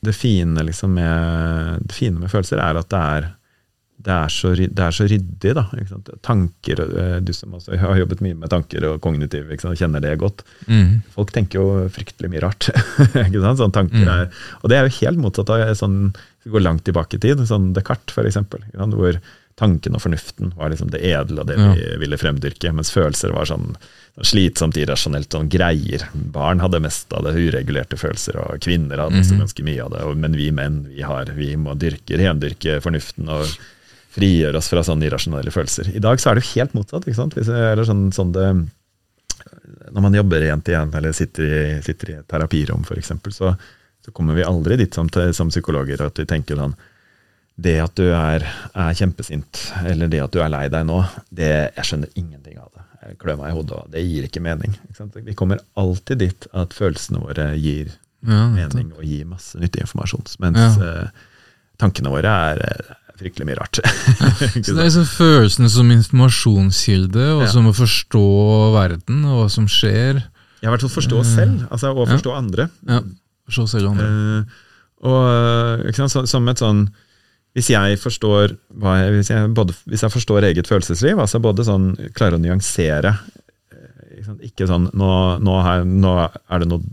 [0.06, 3.34] det, fine liksom med, det fine med følelser er at det er
[4.08, 5.64] det er, så, det er så ryddig, da.
[6.24, 10.44] Tanker, øh, Du som også har jobbet mye med tanker og kognitiv, kjenner det godt.
[10.70, 11.02] Mm.
[11.16, 12.70] Folk tenker jo fryktelig mye rart.
[13.26, 13.58] ikke sant?
[13.60, 14.12] Sånn tanker Mm.
[14.14, 14.30] er,
[14.62, 16.14] og det er jo helt motsatt av sånn,
[16.46, 18.54] vi går langt tilbake i tid, sånn Descartes for sant?
[18.94, 19.18] hvor
[19.58, 23.48] tanken og fornuften var liksom det edle og det vi ville fremdyrke, mens følelser var
[23.50, 23.72] sånn,
[24.14, 26.04] sånn slitsomt irrasjonelt, sånn greier.
[26.14, 29.40] Barn hadde mest av det, uregulerte følelser, og kvinner hadde også Mhm.
[29.42, 30.04] ganske mye av det.
[30.06, 33.48] Og, men vi menn, vi, har, vi må dyrke, rendyrke fornuften og
[34.18, 35.90] frigjøre oss fra sånne irrasjonelle følelser.
[35.96, 37.08] I dag så er det jo helt motsatt.
[37.08, 37.34] ikke sant?
[37.38, 38.48] Hvis, eller sånn, sånn det,
[39.94, 43.56] når man jobber igjen til igjen, eller sitter i, sitter i et terapirom f.eks., så,
[44.06, 46.76] så kommer vi aldri dit som, som psykologer at vi tenker sånn
[47.58, 48.44] Det at du er,
[48.78, 51.00] er, kjempesint, eller det at du er lei deg nå,
[51.34, 52.84] det, jeg skjønner ingenting av det.
[53.08, 54.76] Jeg klør meg i hodet, og det gir ikke mening.
[54.92, 57.90] Ikke vi kommer alltid dit at følelsene våre gir
[58.28, 60.28] ja, mening og gir masse nyttig informasjon.
[60.44, 60.92] Mens ja.
[61.08, 61.42] uh,
[61.82, 63.80] tankene våre er uh, fryktelig mye rart.
[64.66, 67.50] så det er liksom følelsene som informasjonskilde, og ja.
[67.56, 68.28] som å forstå
[68.76, 70.22] verden og hva som skjer.
[70.62, 72.70] Ja, i hvert fall forstå oss selv, altså, og forstå andre.
[72.86, 73.02] Ja,
[73.50, 74.46] forstå selv andre.
[75.08, 76.88] og sant, som et sånn
[77.58, 82.38] hvis jeg forstår hvis, jeg både, hvis jeg forstår eget følelsesliv, altså både sånn klarer
[82.38, 83.16] å nyansere
[84.46, 85.10] Ikke sånn nå,
[85.42, 86.86] nå, her, nå, er det noe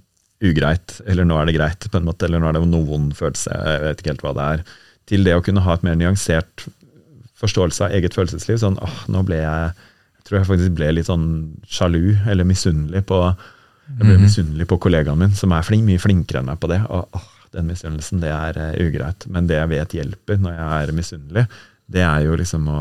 [0.44, 3.52] ugreit, eller nå er det greit, på en måte, eller nå er det noen følelse,
[3.54, 4.64] jeg vet ikke helt hva det er.
[5.08, 6.66] Til det å kunne ha et mer nyansert
[7.40, 8.58] forståelse av eget følelsesliv.
[8.60, 9.72] Sånn åh, nå ble jeg
[10.24, 11.24] jeg tror jeg faktisk ble litt sånn
[11.68, 14.22] sjalu eller misunnelig på jeg ble mhm.
[14.24, 16.78] misunnelig på kollegaen min, som er flink, mye flinkere enn meg på det.
[16.88, 19.26] Og, åh, den misunnelsen, det er uh, ugreit.
[19.30, 21.46] Men det jeg vet hjelper når jeg er misunnelig,
[21.94, 22.78] det er jo liksom å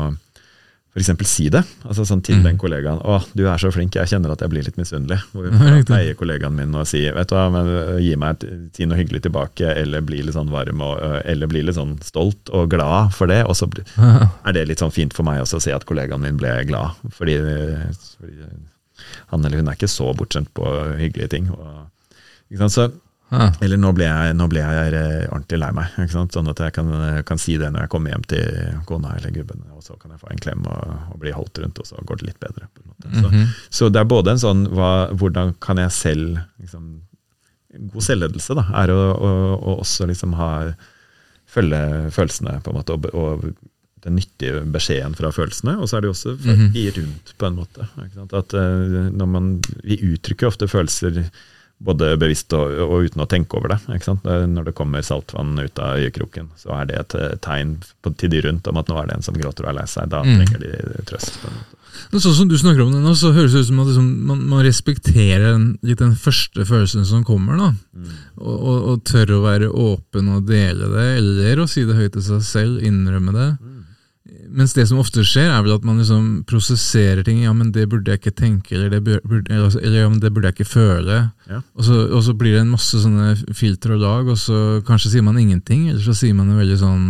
[0.94, 1.10] f.eks.
[1.26, 1.62] si det.
[1.82, 2.44] altså sånn Til mm.
[2.46, 5.24] den kollegaen 'Å, du er så flink, jeg kjenner at jeg blir litt misunnelig'.
[5.32, 8.44] Hvor jeg pleier kollegaen min å si 'Vet du hva, men øh, gi meg
[8.76, 11.96] si noe hyggelig tilbake', eller bli litt sånn varm, og, øh, eller bli litt sånn
[12.06, 13.42] stolt og glad for det.
[13.48, 13.68] Og så
[14.46, 16.94] er det litt sånn fint for meg også å se at kollegaen min ble glad.
[17.18, 17.40] Fordi,
[18.20, 18.38] fordi
[19.32, 20.68] han eller hun er ikke så bortskjemt på
[21.00, 21.50] hyggelige ting.
[21.50, 21.90] Og,
[22.70, 22.86] så
[23.34, 23.56] Ah.
[23.64, 25.96] Eller nå ble, jeg, nå ble jeg, eh, ordentlig lei meg.
[26.12, 26.92] Sånn at jeg kan,
[27.28, 30.22] kan, si det når jeg kommer hjem til kona eller gubben, og så kan jeg
[30.22, 32.70] få en klem og, og bli holdt rundt, og så går det litt bedre.
[33.04, 33.46] Så, mm -hmm.
[33.70, 37.00] så, det er både en sånn hva, Hvordan kan jeg selv liksom,
[37.92, 40.74] God selvledelse da, er å, å, å også liksom ha
[41.46, 43.54] følge følelsene, på en måte, og, og
[44.04, 45.78] den nyttige beskjeden fra følelsene.
[45.80, 46.76] Og så er det jo også for mm -hmm.
[46.76, 47.88] i rundt, på en måte.
[48.32, 51.30] At uh, når man, Vi uttrykker ofte følelser
[51.84, 53.78] både bevisst og, og, uten å tenke over det.
[54.50, 58.44] Når det kommer saltvann ut av øyekroken, så er det et tegn på, til de
[58.46, 60.10] rundt om at nå er det en som gråter og er lei seg.
[60.12, 60.36] Da mm.
[60.38, 61.40] trenger de trøst.
[62.14, 64.40] Sånn som du snakker om det nå, så høres det ut som at liksom, man,
[64.50, 67.58] man, respekterer den, litt den første følelsen som kommer.
[67.60, 68.16] da, mm.
[68.40, 72.16] og, og, og, tør å være åpen og dele det, eller å si det høyt
[72.16, 73.50] til seg selv, innrømme det.
[73.60, 73.83] Mm.
[74.54, 77.40] Mens det som ofte skjer, er vel at man liksom prosesserer ting.
[77.42, 80.30] Ja, men det burde jeg ikke tenke, eller det burde, eller, eller ja, men det
[80.34, 81.16] burde jeg ikke føle.
[81.50, 81.58] Ja.
[81.74, 85.16] Og, så, og, så, blir det en masse sånne filter og lag, og så kanskje
[85.16, 87.08] sier man ingenting, eller så sier man en veldig sånn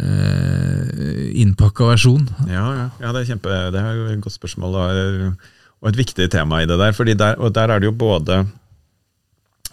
[0.00, 2.24] eh, innpakka versjon.
[2.48, 6.62] Ja, ja, ja, det er kjempe, det er et godt spørsmål, og et viktig tema
[6.62, 6.96] i det der.
[6.96, 8.46] fordi der, og der er det jo både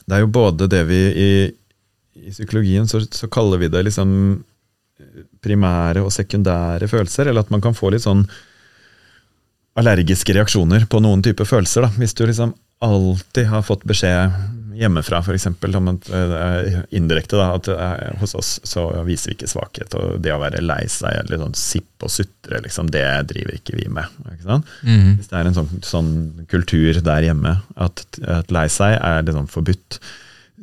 [0.04, 1.34] Det er jo både det vi i,
[2.20, 4.44] i psykologien så, så kaller vi det liksom
[5.44, 8.26] primære og sekundære følelser, eller at man kan få litt sånn
[9.80, 11.88] allergiske reaksjoner på noen typer følelser.
[11.88, 11.94] Da.
[11.98, 12.54] Hvis du liksom
[12.84, 14.34] alltid har fått beskjed
[14.78, 15.48] hjemmefra, f.eks.
[15.78, 19.96] om at uh, indirekte da, at uh, hos oss så viser vi ikke svakhet.
[20.00, 23.78] Og det å være lei seg eller sånn sippe og sutre, liksom, det driver ikke
[23.78, 24.10] vi med.
[24.34, 25.14] Ikke mm.
[25.20, 26.14] Hvis det er en sånn, sånn,
[26.52, 30.00] kultur der hjemme at, at lei seg er liksom forbudt,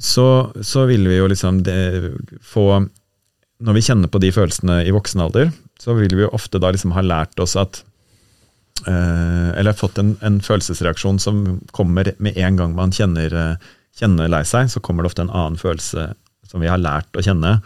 [0.00, 0.26] så,
[0.64, 1.80] så vil vi jo liksom det,
[2.46, 2.66] få
[3.60, 6.72] når vi kjenner på de følelsene i voksen alder, så vil vi jo ofte da
[6.72, 7.82] liksom ha lært oss at
[8.88, 13.70] eh, Eller fått en, en, følelsesreaksjon som kommer med en gang man kjenner, eh,
[14.00, 14.70] kjenner lei seg.
[14.72, 16.10] Så kommer det ofte en annen følelse
[16.48, 17.58] som vi har lært å kjenne,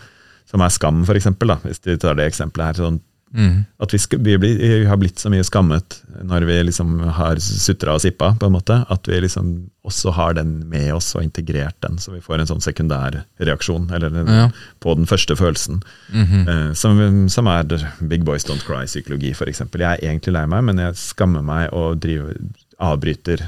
[0.50, 1.30] som er skam, f.eks.
[1.64, 2.82] Hvis vi tar det eksempelet her.
[2.82, 3.00] sånn
[3.34, 3.64] Mm.
[3.82, 7.40] At vi, skal, vi, blir, vi, har blitt så mye skammet når vi liksom har
[7.42, 11.24] sutra og sippa, på en måte, at vi liksom også har den med oss og
[11.26, 14.46] integrert den, så vi får en sånn sekundær reaksjon eller ja.
[14.80, 15.82] på den første følelsen.
[16.12, 16.50] Mm -hmm.
[16.52, 19.60] eh, som, som, er Big Boys Don't Cry-psykologi, f.eks.
[19.60, 22.34] Jeg er egentlig lei meg, men jeg skammer meg og driver,
[22.78, 23.42] avbryter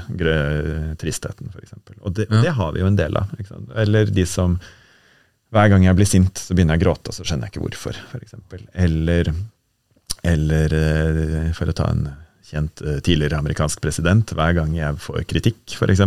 [0.97, 1.73] tristheten, f.eks.
[2.01, 2.41] Og det, ja.
[2.41, 3.31] det, har vi jo en del av.
[3.75, 4.59] Eller de som
[5.49, 7.65] hver gang jeg blir sint, så begynner jeg å gråte, og så skjønner jeg ikke
[7.65, 7.99] hvorfor.
[8.11, 8.65] For eksempel.
[8.73, 9.31] Eller
[10.23, 12.07] eller eh, for å ta en
[12.47, 16.03] kjent eh, tidligere amerikansk president, hver gang jeg får kritikk, f.eks.,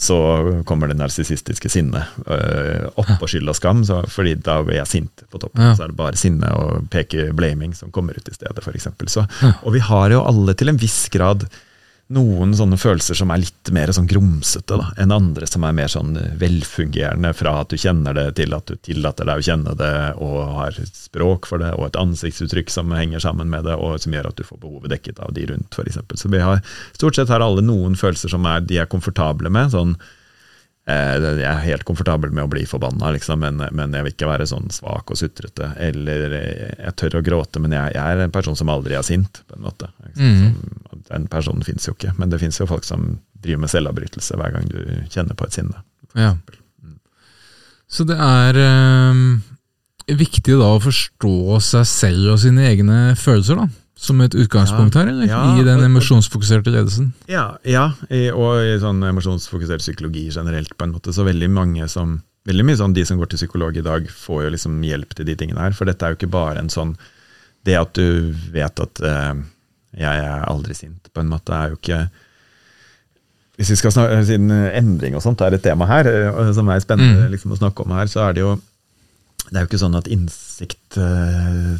[0.00, 0.16] så
[0.64, 4.88] kommer det narsissistiske sinnet øh, opp på skyld og skam, så, fordi da blir jeg
[4.88, 5.60] sint på toppen.
[5.60, 5.74] Ja.
[5.76, 9.18] Så er det bare sinne og peke blaming som kommer ut i stedet, f.eks.
[9.60, 11.44] Og vi har jo alle til en viss grad
[12.10, 15.90] noen sånne følelser som er litt mer sånn grumsete da, enn andre som er mer
[15.92, 19.92] sånn velfungerende, fra at du kjenner det til at du tillater deg å kjenne det,
[20.18, 24.16] og har språk for det, og et ansiktsuttrykk som henger sammen med det, og som
[24.16, 26.00] gjør at du får behovet dekket av de rundt, f.eks.
[26.18, 26.64] Så vi har
[26.96, 29.70] stort sett har alle noen følelser som er, de er komfortable med.
[29.70, 29.94] sånn
[30.88, 34.46] jeg er helt komfortabel med å bli forbanna, liksom, men, men, jeg vil ikke være
[34.48, 35.72] sånn svak og sutrete.
[35.78, 39.04] Eller eh, jeg tør å gråte, men jeg, jeg er en person som aldri er
[39.06, 39.42] sint.
[39.46, 39.90] på en måte.
[40.16, 40.56] Mm.
[41.10, 44.56] den personen fins jo ikke, men det fins jo folk som driver med selvavbrytelse hver
[44.56, 44.80] gang du
[45.12, 45.84] kjenner på et sinne.
[46.18, 46.34] Ja.
[47.90, 49.22] Så det er øh,
[50.18, 53.68] viktig da å forstå seg selv og sine egne følelser, da.
[54.00, 55.26] Som et utgangspunkt her, eller?
[55.28, 57.10] ja, I den emosjonsfokuserte ledelsen.
[57.28, 57.90] Ja, ja
[58.32, 61.12] og i sånn emosjonsfokusert psykologi generelt, på en måte.
[61.12, 64.38] Så veldig mange som Veldig mye sånn de som går til psykolog i dag, får
[64.46, 65.74] jo liksom hjelp til de tingene her.
[65.76, 66.94] For dette er jo ikke bare en sånn
[67.62, 69.42] Det at du vet at eh,
[70.00, 71.98] jeg er aldri sint, på en måte, er jo ikke
[73.60, 76.80] Hvis vi skal snakke, Siden endring og sånt er et tema her, eh, som er
[76.80, 77.30] spennende Mm.
[77.36, 78.56] liksom, å snakke om her, så er det jo
[79.50, 81.76] Det er jo ikke sånn at innsikt eh,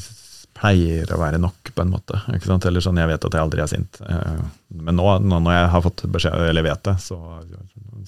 [0.61, 2.21] pleier å være nok, på en måte.
[2.35, 2.67] Ikke sant?
[2.69, 4.01] Eller sånn, jeg vet at jeg aldri er sint.
[4.05, 4.45] Eh,
[4.77, 7.19] men nå, nå når jeg har fått beskjed, eller vet det, så,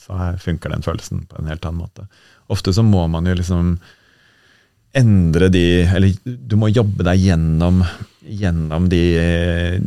[0.03, 2.07] så funker den følelsen på en helt annen måte.
[2.53, 3.77] Ofte så må man jo liksom
[4.93, 7.79] endre de Eller du må jobbe deg gjennom,
[8.29, 9.01] gjennom de,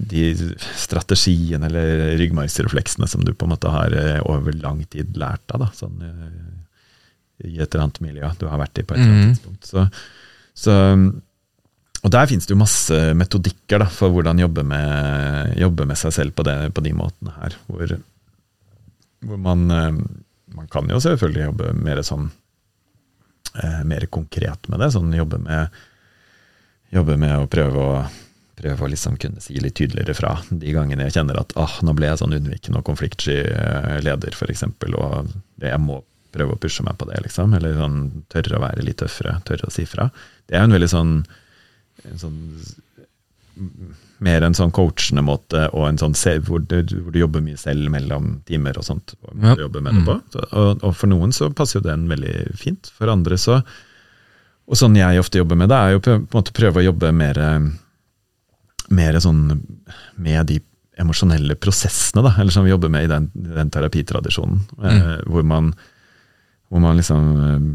[0.09, 0.23] de
[0.81, 5.61] strategiene eller ryggmargsrefleksene som du på en måte har eh, over lang tid lært deg.
[5.61, 6.55] da, sånn eh,
[7.43, 9.33] i et eller annet miljø du har vært i på et eller annet mm.
[9.35, 9.69] tidspunkt.
[9.69, 9.85] Så,
[10.55, 10.75] så,
[12.05, 16.13] og der finnes det jo masse metodikker da, for hvordan jobbe med, jobbe med seg
[16.13, 17.55] selv på, det, på de måtene her.
[17.65, 17.95] Hvor,
[19.25, 20.03] hvor man, eh,
[20.53, 22.29] man kan jo selvfølgelig jobbe mer sånn
[23.57, 24.91] eh, mer konkret med det.
[24.93, 25.81] sånn Jobbe med,
[26.93, 27.97] jobbe med å prøve å
[28.55, 31.91] prøve å liksom kunne si litt tydeligere fra de gangene jeg kjenner at ah, nå
[31.97, 34.63] ble jeg sånn unnvikende og konfliktsky eh, leder, f.eks.,
[34.95, 35.99] og jeg må
[36.35, 37.55] prøve å pushe meg på det, liksom.
[37.57, 37.99] Eller sånn,
[38.31, 40.09] tørre å være litt tøffere, tørre å si fra.
[40.47, 41.13] Det er jo en veldig sånn,
[42.11, 42.39] en sånn
[44.25, 47.87] mer en sånn coachende måte, og en sånn hvor du, hvor du jobber mye selv
[47.93, 49.13] mellom timer og sånt.
[49.23, 49.55] Og, Ja.
[49.85, 50.15] med det på.
[50.33, 52.91] Så, og, og for noen så passer jo den veldig fint.
[52.97, 53.61] For andre så
[54.67, 57.11] Og sånn jeg ofte jobber med det, er jo på en måte prøve å jobbe
[57.13, 57.37] mer,
[58.89, 59.43] mer sånn
[60.17, 60.59] med de
[60.97, 64.63] emosjonelle prosessene, da, eller som vi jobber med i den, den terapitradisjonen.
[64.81, 65.69] Eh, hvor, man,
[66.71, 67.67] hvor man liksom eh,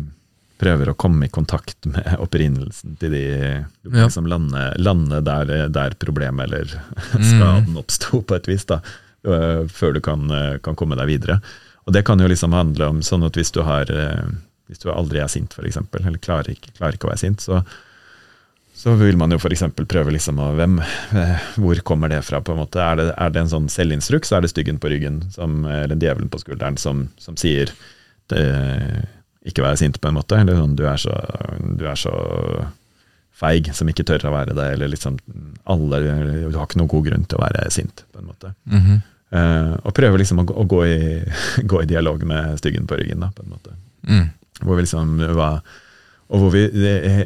[0.61, 4.05] prøver å komme i kontakt med opprinnelsen til de Ja.
[4.05, 6.75] liksom lande, lande der, der problemet eller
[7.33, 8.81] skaden oppsto, på et vis, da,
[9.25, 10.29] før du kan,
[10.65, 11.41] kan komme deg videre.
[11.89, 13.89] Og det kan jo liksom handle om sånn at hvis du har
[14.71, 17.57] hvis du aldri er sint, f.eks., eller klarer ikke, klarer ikke å være sint, så,
[18.77, 19.65] så vil man jo f.eks.
[19.91, 20.77] prøve liksom å hvem,
[21.59, 22.39] Hvor kommer det fra?
[22.41, 22.79] på en måte?
[22.79, 24.31] Er det, er det en sånn selvinstruks?
[24.37, 27.73] Er det styggen på ryggen, som, eller djevelen på skulderen, som, som sier
[28.31, 28.45] det,
[29.47, 30.37] ikke være sint, på en måte?
[30.41, 31.15] Eller sånn du er så,
[31.79, 32.13] du er så
[33.41, 35.17] feig som ikke tør å være det, eller liksom
[35.71, 38.55] alle Du har ikke noen god grunn til å være sint, på en måte.
[38.69, 38.99] Mhm.
[39.31, 40.97] Eh, og prøve liksom å, gå- å gå, i,
[41.71, 43.77] gå i dialog med styggen på ryggen, da, på en måte.
[44.09, 44.27] Mm.
[44.65, 45.63] Hvor vi liksom var
[46.31, 46.61] og hvor vi,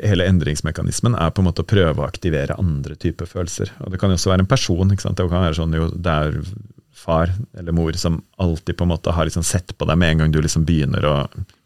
[0.08, 3.68] Hele endringsmekanismen er på en måte å prøve å aktivere andre typer følelser.
[3.84, 4.92] Og Det kan jo også være en person.
[4.94, 5.18] ikke sant?
[5.20, 6.38] Det kan være sånn jo, det er
[7.04, 10.22] far eller mor som alltid på en måte har liksom sett på deg med en
[10.22, 11.16] gang du liksom begynner å,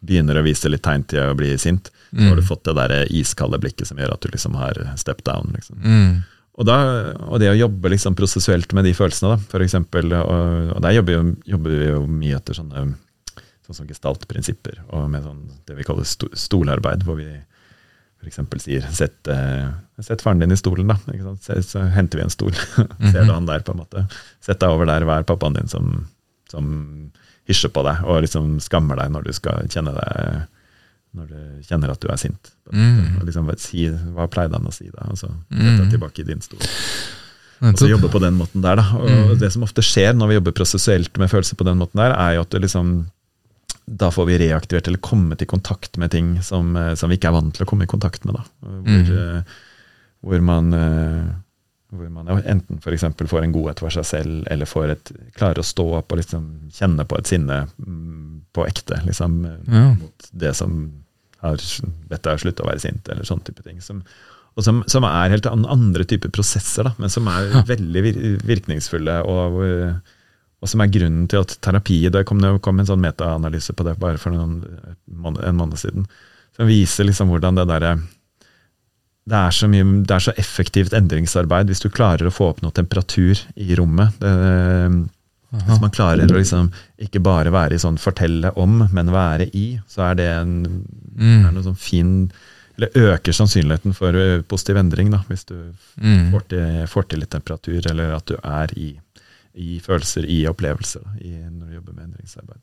[0.02, 1.92] begynner å vise litt tegn til å bli sint.
[2.10, 5.22] Så har du fått det der iskalde blikket som gjør at du liksom har step
[5.28, 5.52] down.
[5.54, 5.78] liksom.
[5.84, 6.14] Mm.
[6.58, 6.78] Og, da,
[7.28, 10.96] og det å jobbe liksom prosessuelt med de følelsene, da, for eksempel, og, og der
[10.96, 12.88] jobber, jo, jobber vi jo mye etter sånne
[13.68, 17.28] sånn gestaltprinsipper, og med sånn, det vi kaller sto, stolarbeid, hvor vi
[18.22, 18.40] f.eks.
[18.64, 19.68] sier sett, eh,
[20.02, 20.96] sett faren din i stolen, da.
[21.42, 22.52] Så, så henter vi en stol.
[23.12, 24.06] Ser du han der, på en måte.
[24.44, 26.06] Sett deg over der, vær pappaen din som,
[26.50, 26.68] som
[27.48, 30.46] hysjer på deg, og liksom skammer deg når du skal kjenne deg
[31.16, 32.50] når du kjenner at du er sint.
[32.68, 33.14] Mm.
[33.18, 35.06] Og liksom, si, hva pleide han å si da?
[35.08, 36.60] Og så sette sett deg tilbake i din stol.
[37.64, 38.84] Og så jobbe på den måten der, da.
[39.00, 39.38] Og Mm.
[39.40, 42.34] det som ofte skjer når vi jobber prosessuelt med følelser på den måten der, er
[42.36, 42.92] jo at du liksom
[43.96, 47.28] da får vi reaktivert eller kommet i kontakt med ting som, eh, som vi ikke
[47.30, 48.34] er vant til å komme i kontakt med.
[48.34, 48.44] da.
[48.60, 49.44] Hvor, Mm.
[50.22, 51.34] hvor man, eh,
[51.94, 53.04] hvor man enten f.eks.
[53.30, 56.70] får en godhet for seg selv, eller får et, klarer å stå opp og liksom
[56.70, 59.00] kjenne på et sinne mm, på ekte.
[59.06, 59.94] liksom, Ja.
[59.94, 60.92] Mot det som
[61.40, 63.80] har bedt deg å slutte å være sint, eller sånne type ting.
[63.80, 64.02] Som,
[64.56, 67.62] og som, som er helt andre typer prosesser, da, men som er Ja.
[67.62, 69.24] veldig vir virkningsfulle.
[69.24, 70.02] og
[70.60, 73.84] og som er grunnen til at terapi Det kom, det kom en sånn metaanalyse på
[73.86, 74.64] det bare for noen,
[75.44, 76.06] en måned siden.
[76.56, 77.92] Som viser liksom hvordan det derre
[79.28, 82.62] det er, så mye, det er så effektivt endringsarbeid hvis du klarer å få opp
[82.64, 84.14] noe temperatur i rommet.
[84.22, 84.30] Det,
[85.66, 86.70] hvis man klarer å liksom
[87.04, 90.54] ikke bare være i sånn fortelle om, men være i, så er det en
[91.18, 91.46] Mm.
[91.48, 92.30] er noe sånn fin
[92.78, 94.14] Eller øker sannsynligheten for
[94.46, 96.30] positiv endring, da, hvis du Mm.
[96.30, 99.00] får til, får til litt temperatur, eller at du er i,
[99.58, 102.62] i følelser, i opplevelser, i, når du jobber med endringsarbeid.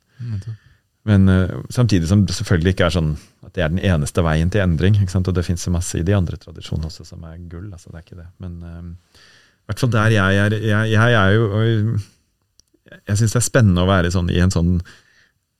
[1.06, 3.12] Men uh, samtidig som det selvfølgelig ikke er sånn
[3.46, 4.96] at det er den eneste veien til endring.
[4.98, 7.68] Og det fins masse i de andre tradisjonene også som er gull.
[7.70, 8.26] altså det er ikke det.
[8.42, 13.32] Men ø, i hvert fall der jeg er Jeg, jeg er jo Jeg, Jeg syns
[13.36, 14.80] det er spennende å være sånn i en sånn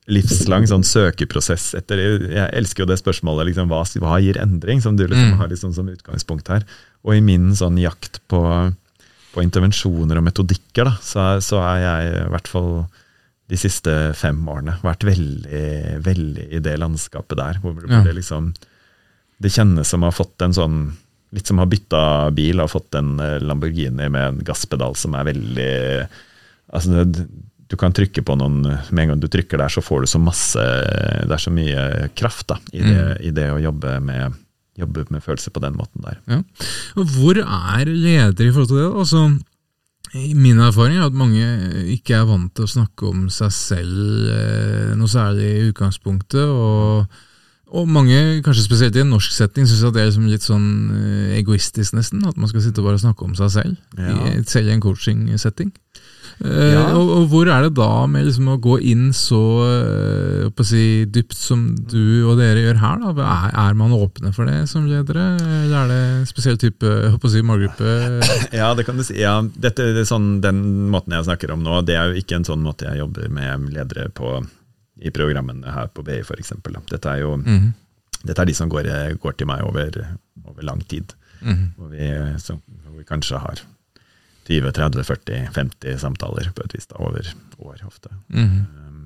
[0.06, 4.94] livslang sånn søkeprosess etter Jeg elsker jo det spørsmålet liksom, hva, hva gir endring, som
[4.98, 5.38] du liksom Mm.
[5.40, 6.62] har liksom som utgangspunkt her.
[7.02, 8.38] Og i min sånn jakt på,
[9.36, 12.70] på intervensjoner og metodikker, da, så, så er jeg i hvert fall
[13.46, 15.66] de siste fem årene vært veldig,
[16.02, 17.60] veldig i det landskapet der.
[17.62, 18.00] Hvor, hvor Ja.
[18.02, 18.54] det liksom
[19.38, 20.78] Det kjennes som å ha fått en sånn
[21.36, 22.00] Litt som å ha bytta
[22.32, 25.74] bil og fått en eh, Lamborghini med en gasspedal som er veldig
[26.72, 27.26] Altså, det,
[27.68, 30.20] du kan trykke på noen Med en gang du trykker der, så får du så
[30.22, 30.64] masse
[31.26, 34.38] Det er så mye kraft da, i, det, i det å jobbe med,
[34.78, 36.42] jobbe med følelser på den måten der.
[36.96, 38.88] Og hvor er ledere i forhold til det?
[38.92, 39.22] Altså,
[40.34, 41.44] min erfaring er at mange
[41.92, 46.44] ikke er vant til å snakke om seg selv eh, noe særlig i utgangspunktet.
[46.46, 47.06] og
[47.76, 48.14] og mange,
[48.46, 52.22] kanskje spesielt i en norsk setting, syns det er liksom litt sånn eh, egoistisk, nesten.
[52.24, 54.14] At man skal sitte og bare snakke om seg selv, Ja.
[54.30, 55.72] i, selv i en coaching-setting.
[56.44, 56.82] Eh, Ja.
[56.98, 61.32] og, og hvor er det da med liksom å gå inn så eh, si, dypt
[61.38, 62.98] som du og dere gjør her?
[63.00, 63.12] da?
[63.24, 66.84] Er, er man åpne for det som ledere, eller er det en spesiell type
[67.32, 67.94] si, målgruppe?
[68.60, 69.16] Ja, det kan du si.
[69.22, 70.60] Ja, dette, det er sånn, den
[70.92, 73.70] måten jeg snakker om nå, det er jo ikke en sånn måte jeg jobber med
[73.72, 74.36] ledere på
[75.00, 76.52] i programmene her på BI f.eks.
[76.92, 77.72] Dette er jo Mhm,
[78.26, 78.86] dette er de som går,
[79.22, 79.96] går til meg over,
[80.44, 81.12] over lang tid.
[81.40, 81.72] mhm.
[81.76, 83.60] Hvor vi, så, hvor vi kanskje har
[84.48, 87.26] 20-30-40-50 samtaler på et vis da, over
[87.58, 88.10] år ofte.
[88.32, 88.66] Mhm.
[88.86, 89.02] Um,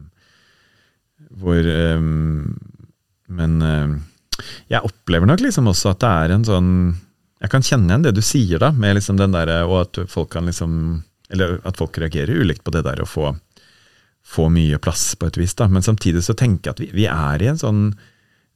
[1.41, 1.67] hvor
[1.97, 2.57] um,
[3.29, 3.93] Men um,
[4.73, 6.71] jeg opplever nok liksom også at det er en sånn
[7.43, 10.31] Jeg kan kjenne igjen det du sier, da, med liksom den der, og at folk
[10.33, 13.35] kan liksom Eller at folk reagerer ulikt på det der å få,
[14.27, 15.55] få mye plass, på et vis.
[15.55, 17.85] da, Men samtidig så tenker jeg at vi, vi er i en sånn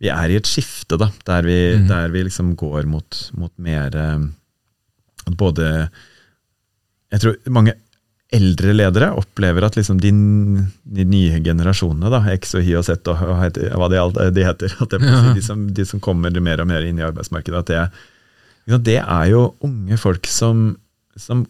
[0.03, 1.87] vi er i et skifte, da, der vi, Mhm.
[1.89, 5.89] der vi liksom går mot, mot mer at Både
[7.15, 7.75] Jeg tror mange
[8.35, 10.11] eldre ledere opplever at liksom de,
[10.97, 14.01] de nye generasjonene, da, X og Y og Z og og, heter- hva de,
[14.35, 15.01] de heter, at det,
[15.37, 19.29] de, som, de som kommer mer og mer inn i arbeidsmarkedet, at det, det er
[19.31, 20.73] jo unge folk som,
[21.21, 21.45] som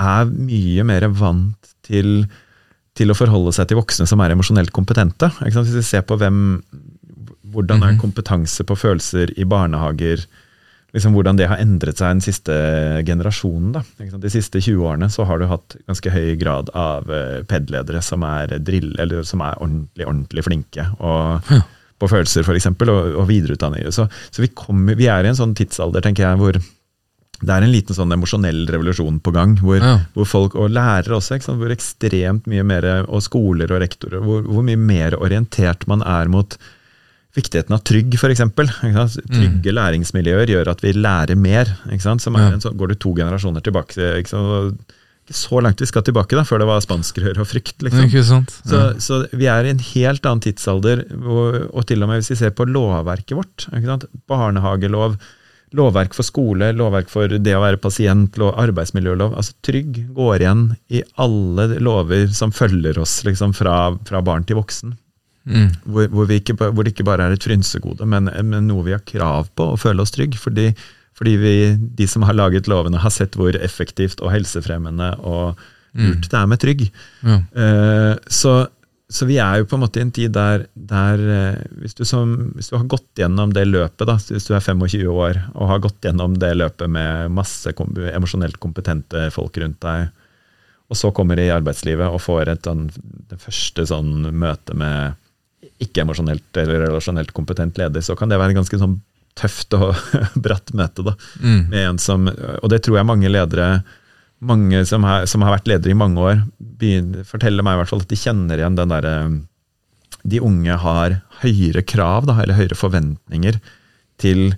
[0.00, 2.22] er mye mer vant til,
[2.96, 5.28] til å forholde seg til voksne som er emosjonelt kompetente.
[5.42, 6.62] Hvis vi ser på hvem,
[7.52, 8.00] hvordan er Mhm.
[8.00, 10.24] kompetanse på følelser i barnehager,
[10.92, 12.56] liksom hvordan det har endret seg den siste
[13.08, 13.70] generasjonen.
[13.78, 13.82] Da.
[14.20, 18.24] De siste 20 årene så har du hatt ganske høy grad av eh, PED-ledere som
[18.28, 21.62] er drill, eller som er ordentlig, ordentlig flinke og, Ja.
[22.02, 23.92] på følelser, f.eks., og, og videreutdanninger.
[23.94, 26.58] Så, så vi, kommer, vi er i en sånn tidsalder, tenker jeg, hvor
[27.42, 29.56] det er en liten sånn emosjonell revolusjon på gang.
[29.62, 29.96] Hvor, Ja.
[30.14, 34.62] hvor folk, og lærere også, hvor ekstremt mye mer, og skoler og rektorer, hvor, hvor
[34.66, 36.54] mye mer orientert man er mot
[37.36, 38.42] viktigheten av trygg, f.eks.
[39.32, 41.70] Trygge læringsmiljøer gjør at vi lærer mer.
[41.88, 42.24] Ikke sant?
[42.24, 44.82] Som er en så går du to generasjoner tilbake ikke sant?
[45.22, 47.78] Ikke så langt vi skal tilbake, da, før det var spanskrør og frykt.
[47.86, 48.08] liksom.
[48.08, 48.50] Ikke sant?
[48.66, 52.32] Så, så vi er i en helt annen tidsalder, og, og til og med hvis
[52.34, 53.68] vi ser på lovverket vårt.
[53.70, 54.08] Ikke sant?
[54.28, 55.14] Barnehagelov,
[55.78, 59.38] lovverk for skole, lovverk for det å være pasient, lov, arbeidsmiljølov.
[59.38, 64.58] altså Trygg går igjen i alle lover som følger oss liksom fra, fra barn til
[64.60, 64.98] voksen.
[65.44, 65.68] Mm.
[65.84, 68.94] Hvor, hvor, vi ikke, hvor det ikke bare er et frynsegode, men, men noe vi
[68.94, 70.36] har krav på å føle oss trygg.
[70.38, 70.70] Fordi,
[71.18, 71.54] fordi vi,
[71.98, 75.58] de som har laget lovene, har sett hvor effektivt og helsefremmende og
[75.98, 76.86] lurt det er med trygg.
[77.26, 77.40] Ja.
[77.52, 78.54] Uh, så,
[79.12, 82.04] så vi er jo på en måte i en tid der, der uh, hvis, du
[82.08, 85.70] som, hvis du har gått gjennom det løpet, da, hvis du er 25 år og
[85.74, 90.12] har gått gjennom det løpet med masse kom, emosjonelt kompetente folk rundt deg,
[90.92, 92.88] og så kommer de i arbeidslivet og får et den,
[93.30, 95.16] det første sånn møte med
[95.84, 99.00] ikke-emosjonelt eller relasjonelt kompetent leder, så kan det være ganske sånn
[99.38, 99.96] tøft og
[100.44, 101.04] bratt møte.
[101.06, 101.68] da, Mm.
[101.70, 102.28] med en som,
[102.62, 103.82] Og det tror jeg mange ledere
[104.42, 107.92] mange som har, som har vært ledere i mange år, begynner, forteller meg i hvert
[107.92, 109.14] fall at de kjenner igjen den derre
[110.26, 113.60] De unge har høyere krav, da, eller høyere forventninger
[114.22, 114.52] til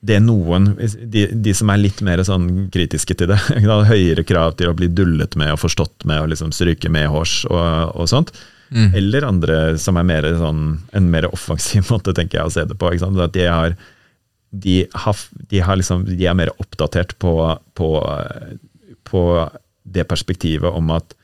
[0.00, 0.70] det noen
[1.12, 3.38] de, de som er litt mer sånn kritiske til det,
[3.92, 7.94] høyere krav til å bli dullet med og forstått med og liksom stryke medhårs og,
[7.94, 8.32] og sånt.
[8.70, 8.90] Mm.
[8.94, 10.60] Eller andre som er mer sånn,
[10.94, 12.92] en mer offensiv måte tenker jeg å se det på.
[12.94, 13.74] At de, har,
[14.50, 17.34] de, har, de, har liksom, de er mer oppdatert på,
[17.74, 17.88] på,
[19.10, 19.24] på
[19.82, 21.16] det perspektivet om at,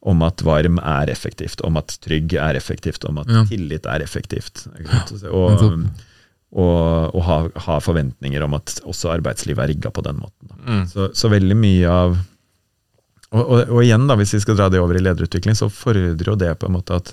[0.00, 3.44] om at varm er effektivt, om at trygg er effektivt, om at Ja.
[3.46, 4.66] tillit er effektivt.
[5.30, 5.62] Og,
[6.50, 7.38] og, og ha,
[7.68, 10.50] ha forventninger om at også arbeidslivet er rigga på den måten.
[10.66, 10.84] Mm.
[10.90, 12.18] Så, så veldig mye av
[13.32, 16.18] og, og, og igjen, da, hvis vi skal dra det over i lederutvikling, så fordrer
[16.26, 17.12] jo det på en måte at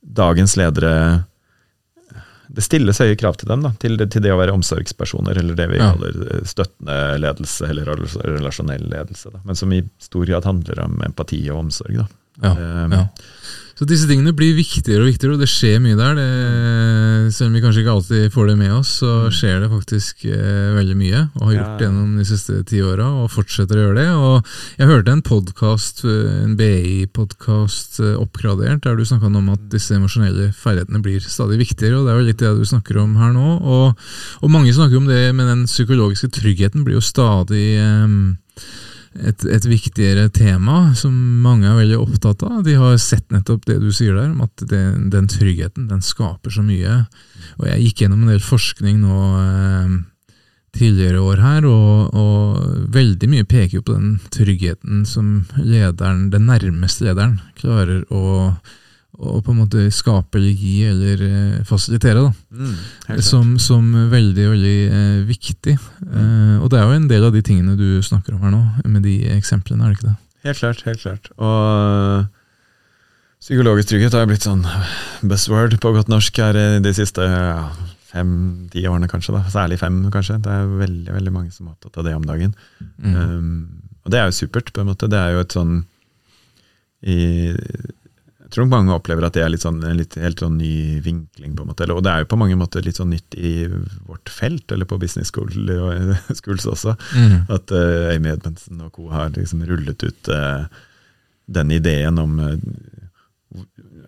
[0.00, 1.24] dagens ledere
[2.50, 5.68] Det stilles høye krav til dem, da, til, til det å være omsorgspersoner, eller det
[5.70, 5.92] vi Ja.
[5.92, 7.86] kaller eh, støttende ledelse, eller
[8.26, 9.30] relasjonell ledelse.
[9.30, 12.00] Da, men som i stor grad handler om empati og omsorg.
[12.00, 12.08] Da.
[12.40, 13.06] Ja, Um, ja.
[13.80, 16.18] Så disse tingene blir viktigere og viktigere, og det skjer mye der.
[16.18, 20.26] Det, selv om vi kanskje ikke alltid får det med oss, så skjer det faktisk
[20.28, 21.22] eh, veldig mye.
[21.38, 24.04] Og har gjort det gjennom de siste ti åra, og fortsetter å gjøre det.
[24.20, 30.50] Og jeg hørte en podkast, en BI-podkast, oppgradert, der du snakka om at disse emosjonelle
[30.60, 33.56] ferdighetene blir stadig viktigere, og det er jo litt det du snakker om her nå.
[33.64, 34.06] Og,
[34.44, 38.20] og mange snakker om det, men den psykologiske tryggheten blir jo stadig eh,
[39.18, 42.60] et, et viktigere tema som mange er veldig opptatt av.
[42.66, 46.54] De har sett nettopp det du sier der, om at det, den tryggheten den skaper
[46.54, 47.02] så mye.
[47.58, 49.96] Og Jeg gikk gjennom en del forskning nå eh,
[50.78, 56.46] tidligere år her, og, og veldig mye peker jo på den tryggheten som lederen, den
[56.46, 58.54] nærmeste lederen klarer å,
[59.20, 62.22] å på en måte skape eller gi eller eh, fasilitere.
[62.24, 65.76] da Mm, som, som veldig, veldig eh, viktig.
[65.76, 68.62] Eh, og det er jo en del av de tingene du snakker om her nå,
[68.88, 70.16] med de eksemplene, er det ikke det?
[70.48, 71.30] Helt klart, helt klart.
[71.36, 72.26] Og
[73.40, 74.64] psykologisk trygghet har blitt sånn
[75.22, 77.68] buzzword på godt norsk her de siste ja,
[78.10, 79.36] fem-ti årene, kanskje.
[79.36, 79.44] da.
[79.52, 80.40] Særlig fem, kanskje.
[80.42, 82.56] Det er veldig veldig mange som er opptatt av det om dagen.
[82.98, 83.14] Mm.
[83.14, 83.52] Um,
[84.04, 85.08] og det er jo supert, på en måte.
[85.12, 85.74] Det er jo et sånn
[87.00, 87.18] i,
[88.50, 91.52] Jeg tror mange opplever at det er litt sånn, en litt, helt sånn ny vinkling,
[91.54, 91.86] på en måte.
[91.94, 93.68] Og det er jo på mange måter litt sånn nytt i
[94.08, 95.54] vårt felt, eller på business school,
[96.40, 96.96] schools også.
[97.14, 97.36] Mm.
[97.46, 99.06] At uh, Amy Edmundsen og co.
[99.14, 100.66] har liksom rullet ut uh,
[101.46, 102.58] den ideen om eh,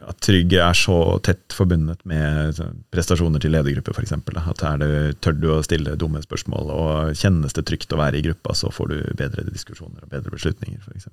[0.09, 2.59] at trygg er så tett forbundet med
[2.93, 4.13] prestasjoner til ledergruppe, f.eks.
[4.41, 4.91] At er det,
[5.25, 8.73] tør du å stille dumme spørsmål, og kjennes det trygt å være i gruppa, så
[8.75, 11.09] får du bedre diskusjoner og bedre beslutninger, f.eks.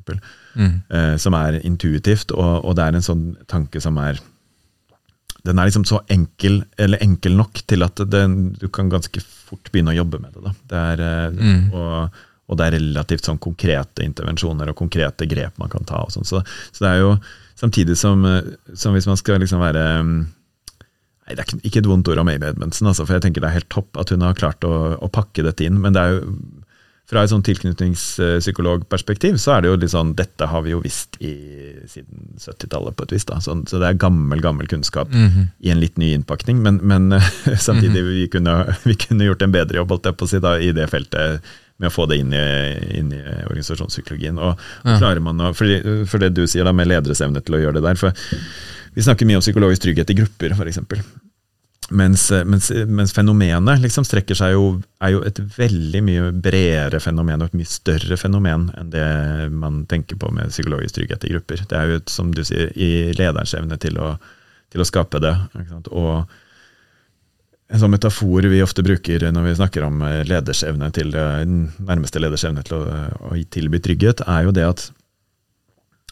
[0.56, 0.76] Mm.
[0.90, 4.20] Eh, som er intuitivt, og, og det er en sånn tanke som er
[5.48, 9.70] den er liksom så enkel, eller enkel nok til at den, du kan ganske fort
[9.72, 10.42] begynne å jobbe med det.
[10.44, 10.52] Da.
[10.72, 11.70] Det er, eh, Mm.
[11.74, 12.18] og,
[12.50, 16.02] og det er relativt sånn konkrete intervensjoner og konkrete grep man kan ta.
[16.04, 16.26] og sånn.
[16.26, 16.42] Så,
[16.74, 17.12] så det er jo
[17.60, 18.42] samtidig som, eh,
[18.74, 20.20] som hvis man skal liksom være mm,
[21.30, 23.52] Nei, Det er ikke, et vondt ord om Amy Edmundsen, altså, for jeg tenker det
[23.52, 25.78] er helt topp at hun har klart å, å pakke dette inn.
[25.84, 26.24] Men det er jo
[27.10, 31.18] fra et sånn tilknytningspsykologperspektiv så er det jo litt sånn Dette har vi jo visst
[31.26, 31.32] i,
[31.90, 33.26] siden 70-tallet på et vis.
[33.30, 35.48] da, så, Så det er gammel, gammel kunnskap Mhm.
[35.60, 36.62] i en litt ny innpakning.
[36.62, 37.10] Men, men
[37.68, 40.58] samtidig vi kunne vi kunne gjort en bedre jobb holdt jeg på å si, da,
[40.60, 41.42] i det feltet
[41.80, 42.44] med å få det inn i,
[43.00, 44.40] inn i organisasjonspsykologien.
[44.40, 44.98] Og Ja.
[45.00, 45.66] klarer man å, for,
[46.12, 47.96] for det du sier da med lederes evne til å gjøre det der.
[48.00, 48.14] for
[48.96, 50.80] Vi snakker mye om psykologisk trygghet i grupper, f.eks.
[51.90, 54.66] Mens, mens, mens fenomenet liksom strekker seg jo,
[55.02, 59.08] er jo et veldig mye bredere fenomen, og et mye større fenomen enn det
[59.50, 61.64] man tenker på med psykologisk trygghet i grupper.
[61.66, 64.12] Det er jo, som du sier, i lederens evne til å,
[64.70, 65.34] til å skape det.
[65.90, 66.28] Og
[67.70, 72.22] en sånn metafor vi ofte bruker når vi snakker om leders evne til, den nærmeste
[72.22, 72.86] leders evne til å,
[73.30, 74.88] å tilby trygghet, er jo det at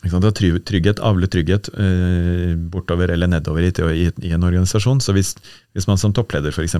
[0.05, 3.71] Trygghet avler trygghet eh, bortover eller nedover i,
[4.03, 5.01] i, i en organisasjon.
[5.01, 5.35] Så hvis,
[5.73, 6.75] hvis man som toppleder f.eks.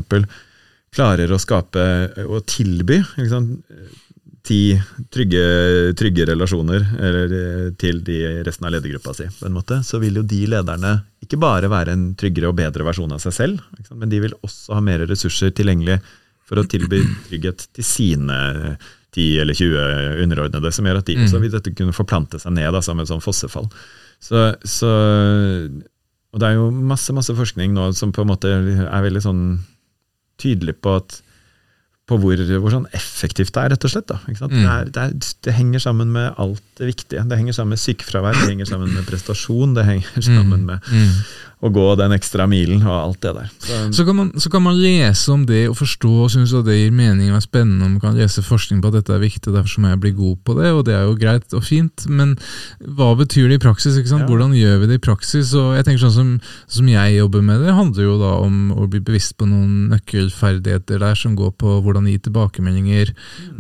[0.94, 1.84] klarer å skape
[2.28, 3.66] og tilby sant,
[4.48, 4.60] ti
[5.12, 5.42] trygge,
[6.00, 10.22] trygge relasjoner eller, eh, til de resten av ledergruppa si, på en måte, så vil
[10.22, 10.94] jo de lederne
[11.24, 14.78] ikke bare være en tryggere og bedre versjon av seg selv, men de vil også
[14.78, 16.00] ha mer ressurser tilgjengelig
[16.48, 18.38] for å tilby trygghet til sine
[19.18, 21.26] 10 eller 20 underordnede, som gjør at de Mm.
[21.26, 23.68] også vil dette kunne forplante seg ned da, som et sånn fossefall.
[24.22, 24.92] Så, så,
[26.34, 29.44] og det er jo masse masse forskning nå som på en måte er veldig sånn
[30.42, 31.22] tydelig på at
[32.08, 34.14] på hvor, hvor sånn effektivt det er, rett og slett.
[34.16, 34.38] Mm.
[34.54, 37.26] Det, er, det, er, det henger sammen med alt det viktige.
[37.28, 41.12] Det henger sammen med sykefravær, det henger sammen med prestasjon, det henger sammen med Mm.
[41.58, 43.48] Å gå den ekstra milen og alt det der.
[43.58, 46.68] Så, Så, kan man, så kan man lese om det og forstå og synes at
[46.68, 49.24] det gir mening og er spennende, og man kan lese forskning på at dette er
[49.24, 52.06] viktig, derfor må jeg bli god på det, og det er jo greit og fint,
[52.12, 52.36] men
[53.00, 53.98] hva betyr det i praksis?
[53.98, 54.28] ikke sant?
[54.28, 54.30] Ja.
[54.30, 55.56] Hvordan gjør vi det i praksis?
[55.58, 56.32] Og jeg tenker sånn som,
[56.78, 61.02] som jeg jobber med det, handler jo da om å bli bevisst på noen nøkkelferdigheter
[61.02, 63.16] der som går på hvordan gi tilbakemeldinger,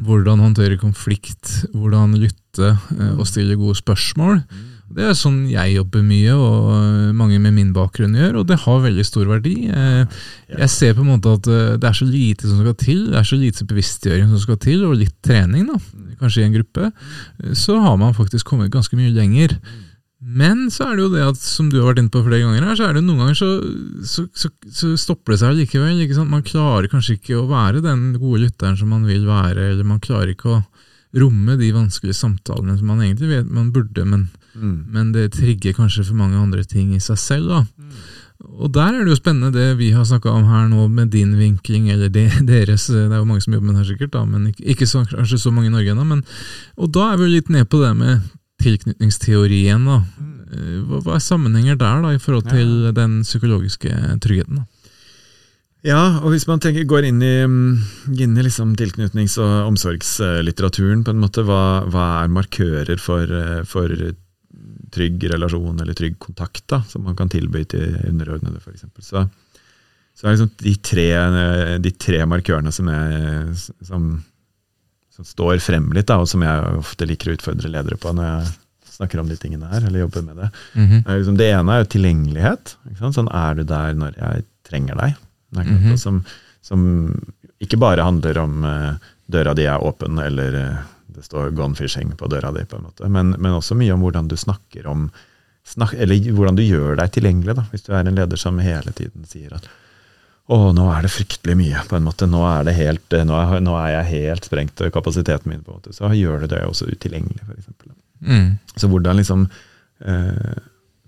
[0.06, 4.44] hvordan håndtere konflikt, hvordan lytte eh, og stille gode spørsmål.
[4.96, 8.60] Det er sånn jeg jobber mye, og øh, mange med min bakgrunn gjør, og det
[8.64, 9.56] har veldig stor verdi.
[9.68, 10.22] Eh,
[10.54, 13.20] Jeg ser på en måte at øh, det er så lite som skal til, det
[13.20, 15.76] er så lite bevisstgjøring som skal til, og litt trening, da,
[16.22, 16.92] kanskje i en gruppe,
[17.44, 19.58] Eh, så har man faktisk kommet ganske mye lenger.
[20.20, 22.64] Men så er det jo det at, som du har vært inne på flere ganger
[22.66, 23.50] her, så er det noen ganger så,
[24.02, 26.00] så, så, så stopper det seg likevel.
[26.02, 26.32] Ikke sant?
[26.32, 30.02] Man klarer kanskje ikke å være den gode lytteren som man vil være, eller man
[30.02, 30.64] klarer ikke å
[31.22, 34.26] romme de vanskelige samtalene som man egentlig vet man burde, men,
[34.58, 34.78] mm.
[34.94, 37.52] men det trigger kanskje for mange andre ting i seg selv.
[37.54, 37.64] da.
[38.38, 41.36] Og der er det jo spennende det vi har snakka om her nå, med din
[41.38, 44.24] vinkling, eller de, deres, det er jo mange som jobber med det her sikkert, da,
[44.26, 46.22] men ikke, ikke så, kanskje så mange i Norge ennå.
[46.78, 48.26] Og da er vi jo litt ned på det med
[48.62, 49.86] tilknytningsteorien.
[49.86, 50.02] da.
[50.54, 54.62] Eh, Hva, hva er sammenhenger der, da, i forhold til den psykologiske tryggheten?
[54.62, 54.68] da?
[55.86, 61.04] Ja, og hvis man tenker, går inn i, mm, inn i liksom tilknytnings- og omsorgslitteraturen,
[61.06, 63.94] på en måte, hva, hva er markører for, eh, for
[64.98, 68.88] trygg relasjon eller trygg kontakt da, som man kan tilby til underordnede, f.eks.
[69.06, 69.24] Så,
[70.18, 71.08] så er liksom de tre,
[71.84, 74.08] de tre markørene som, jeg, som,
[75.14, 78.32] som står frem litt, da, og som jeg ofte liker å utfordre ledere på når
[78.32, 78.56] jeg
[78.98, 80.52] snakker om de tingene her, eller jobber med det.
[80.74, 81.00] Mhm.
[81.00, 82.76] Det, er liksom, det ene er jo tilgjengelighet.
[83.00, 85.18] Sånn er du der når jeg trenger deg?
[85.18, 85.24] Mm
[85.62, 86.18] er og som,
[86.66, 86.82] som
[87.64, 88.98] ikke bare handler om uh,
[89.32, 90.82] døra di er åpen, eller eh,
[91.18, 94.06] det står 'gone fishing' på døra di, på en måte, men, men også mye om
[94.06, 95.10] hvordan du snakker om
[95.68, 98.94] snak, Eller hvordan du gjør deg tilgjengelig, da, hvis du er en leder som hele
[98.96, 99.68] tiden sier at
[100.48, 102.28] å, nå er det fryktelig mye, på en måte.
[102.32, 105.60] Nå er, det helt, eh, nå er, nå er jeg helt sprengt av kapasiteten min,
[105.66, 105.92] på en måte.
[105.92, 107.68] Så gjør du det også utilgjengelig, f.eks.
[108.24, 108.54] Mm.
[108.80, 109.44] Så hvordan liksom
[110.08, 110.62] eh,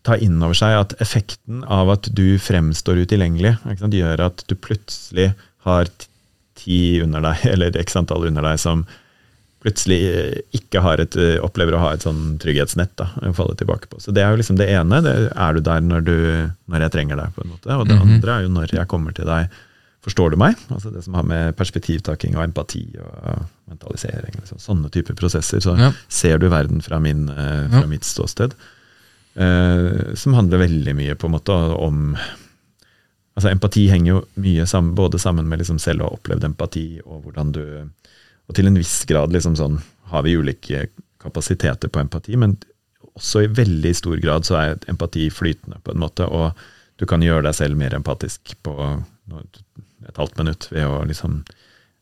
[0.03, 4.57] ta inn over seg at effekten av at du fremstår utilgjengelig, sant, gjør at du
[4.59, 5.31] plutselig
[5.63, 5.87] har
[6.59, 8.83] ti under deg, eller x antall under deg, som
[9.63, 13.55] plutselig eh, ikke har et, eh, opplever å ha et sånn trygghetsnett da, å falle
[13.59, 13.99] tilbake på.
[13.99, 15.01] Så det er jo liksom det ene.
[15.03, 16.15] Det er du der når, du,
[16.71, 17.75] når jeg trenger deg, på en måte.
[17.75, 18.05] Og det Mhm.
[18.13, 19.49] andre er jo når jeg kommer til deg.
[20.01, 20.55] Forstår du meg?
[20.71, 25.59] Altså Det som har med perspektivtaking og empati og mentalisering liksom, Sånne typer prosesser.
[25.59, 25.91] Så Ja.
[26.07, 27.85] ser du verden fra, min, eh, fra Ja.
[27.85, 28.53] mitt ståsted.
[29.39, 32.15] Uh, som handler veldig mye på en måte om
[33.37, 36.99] altså Empati henger jo mye sammen, både sammen med liksom selv å ha opplevd empati,
[37.05, 37.61] og hvordan du
[38.49, 39.77] Og til en viss grad liksom sånn,
[40.09, 40.87] har vi ulike
[41.21, 42.57] kapasiteter på empati, men
[43.19, 46.25] også i veldig stor grad så er empati flytende, på en måte.
[46.25, 46.51] Og
[46.97, 48.73] du kan gjøre deg selv mer empatisk på
[50.07, 51.41] et halvt minutt ved å liksom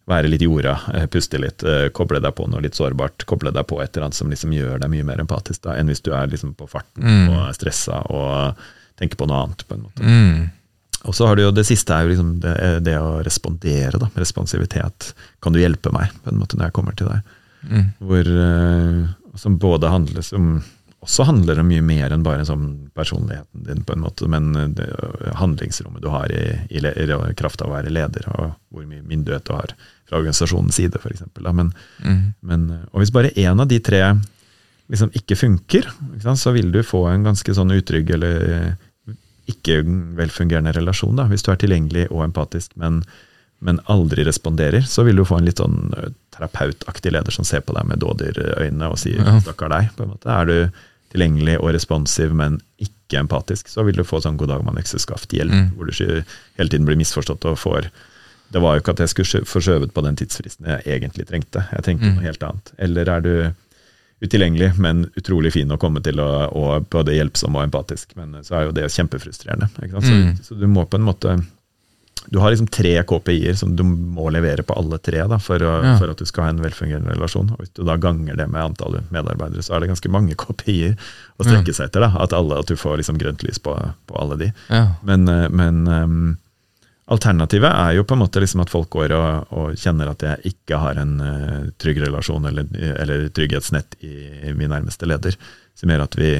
[0.07, 3.65] være litt jorda, eh, puste litt, eh, koble deg på noe litt sårbart, koble deg
[3.67, 6.13] på et eller annet som liksom gjør deg mye mer empatisk da, enn hvis du
[6.15, 7.29] er liksom på farten Mm.
[7.33, 8.55] og er stressa og
[8.95, 9.67] tenker på noe annet.
[9.67, 9.99] på en måte.
[10.01, 10.49] Mm.
[11.05, 12.55] Og så har du jo det siste er jo liksom det,
[12.87, 14.09] det å respondere, da.
[14.17, 15.11] Responsivitet.
[15.43, 17.35] Kan du hjelpe meg, på en måte, når jeg kommer til deg?
[17.67, 17.85] Mm.
[17.99, 20.49] Hvor, eh, som både handler om
[21.07, 24.71] også handler om mye mer enn bare sånn personligheten din, på en måte, men eh,
[24.75, 24.87] det
[25.39, 26.41] handlingsrommet du har i,
[26.73, 29.75] i, i kraft av å være leder, og hvor mye myndighet du har
[30.09, 31.23] fra organisasjonens side, f.eks.
[31.45, 31.71] Men,
[32.03, 32.33] Mm.
[32.41, 34.01] men, eh, og hvis bare én av de tre
[34.89, 38.75] liksom ikke funker, ikke sant, så vil du få en ganske sånn utrygg eller
[39.47, 39.81] ikke
[40.17, 41.15] velfungerende relasjon.
[41.15, 41.23] Da.
[41.31, 43.03] Hvis du er tilgjengelig og empatisk, men,
[43.61, 45.93] men aldri responderer, så vil du få en litt sånn
[46.35, 49.39] terapeutaktig leder som ser på deg med dådyrøyne og sier Ja.
[49.39, 49.95] 'stakkar deg'.
[49.95, 50.27] på en måte.
[50.29, 50.71] Er du
[51.13, 55.31] tilgjengelig og responsiv, men ikke empatisk, så vil du få sånn 'god dag, mann, økseskaft'
[55.31, 55.71] hjelp, Mm.
[55.75, 56.23] hvor du
[56.57, 57.89] hele tiden blir misforstått og får
[58.49, 61.27] det var jo ikke at jeg skulle skjø- få skjøvet på den tidsfristen jeg egentlig
[61.27, 61.67] trengte.
[61.69, 62.15] Jeg trengte Mm.
[62.15, 62.71] noe helt annet.
[62.79, 63.53] Eller er du
[64.21, 68.15] utilgjengelig, men utrolig fin å komme til, og, og både hjelpsom og empatisk.
[68.17, 69.69] Men så er jo det kjempefrustrerende.
[70.01, 70.31] Så, Mm.
[70.43, 71.37] så du må på en måte
[72.29, 75.75] Du har liksom tre KPI-er som du må levere på alle tre da, for, å,
[75.83, 75.93] Ja.
[75.97, 77.51] for at du skal ha en velfungerende relasjon.
[77.53, 80.97] Og Hvis du da ganger det med antall medarbeidere, så er det ganske mange KPI-er
[81.39, 82.01] å strekke seg etter.
[82.01, 84.51] da, At, alle, at du får liksom grønt lys på, på alle de.
[84.69, 84.95] Ja.
[85.05, 86.37] Men, eh, men ehm,
[87.07, 90.53] alternativet er jo på en måte liksom at folk går og, og kjenner at jeg
[90.53, 92.67] ikke har en uh, trygg relasjon eller,
[92.99, 95.37] eller trygghetsnett i min nærmeste leder,
[95.77, 96.31] som gjør at vi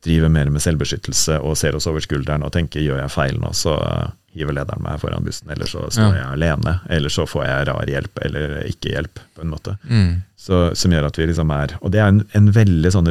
[0.00, 3.50] driver mer med selvbeskyttelse og ser oss over skulderen og tenker gjør jeg feil nå,
[3.56, 6.22] så uh, hiver lederen meg foran bussen, eller så står Ja.
[6.22, 9.76] jeg alene, eller så får jeg rar hjelp eller ikke hjelp, på en måte.
[9.90, 10.22] Mm.
[10.40, 13.10] Så, som gjør at vi liksom er Og det er en, en veldig sånn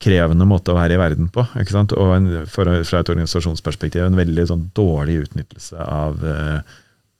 [0.00, 1.44] ressurskrevende måte å være i verden på.
[1.60, 1.92] ikke sant?
[1.92, 6.60] Og en, for, fra et organisasjonsperspektiv en veldig sånn dårlig utnyttelse av, eh,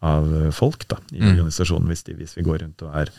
[0.03, 1.35] av folk da, i Mm.
[1.37, 3.11] organisasjonen, hvis, de, hvis vi går rundt og er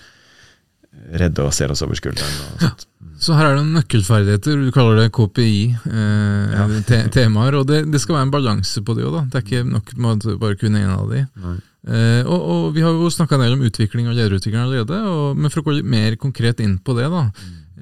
[1.14, 2.58] redde og ser oss over skulderen.
[2.60, 2.86] Sånt.
[3.22, 6.66] Så her er det nøkkelferdigheter, du kaller det KPI, eh, Ja.
[6.66, 9.30] og det, det skal være en balanse på det òg.
[9.30, 11.28] Det er ikke nok med bare kunne en av de.
[11.88, 15.38] Eh, og, og vi har jo snakka en del om utvikling og lederutvikling allerede, og,
[15.38, 17.30] men for å gå litt mer konkret inn på det, da.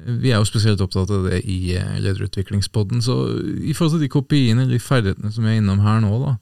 [0.05, 3.15] Vi er jo spesielt opptatt av det i eh, lederutviklingspodden, så
[3.59, 6.35] i forhold til de kopiene eller de ferdighetene som vi er innom her nå, da.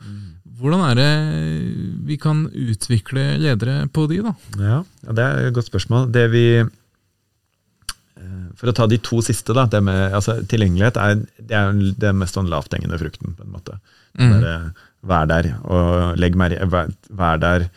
[0.57, 1.11] Hvordan er det
[2.07, 4.33] vi kan utvikle ledere på de, da?
[4.57, 6.07] Ja, det er et godt spørsmål.
[6.13, 6.69] Det vi eh,
[8.57, 9.67] For å ta de to siste, da.
[9.69, 13.53] Det med, altså, tilgjengelighet er, det er jo den mest sånn lavthengende frukten, på en
[13.53, 13.77] måte.
[14.17, 14.73] Mm.
[15.07, 17.67] Vær der, og legg mer, vær, der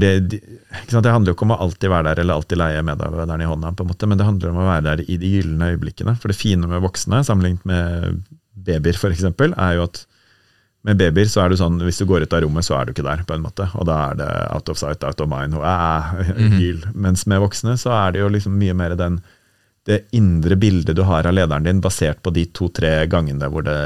[0.00, 3.48] det, det handler jo ikke om å alltid være der eller alltid leie medarbeideren i
[3.50, 6.16] hånda, på en måte, men det handler om å være der i de gylne øyeblikkene.
[6.20, 8.22] For det fine med voksne, sammenlignet med
[8.64, 10.04] babyer f.eks., er jo at
[10.84, 12.94] med babyer så er du sånn, hvis du går ut av rommet, så er du
[12.94, 13.68] ikke der, på en måte.
[13.76, 16.80] Og da er det out of sight, out of mind, og æh, gyl.
[16.80, 17.00] Mm -hmm.
[17.06, 19.20] Mens med voksne så er det jo liksom mye mer den
[19.84, 23.80] det indre bildet du har av lederen din, basert på de to-tre gangene hvor det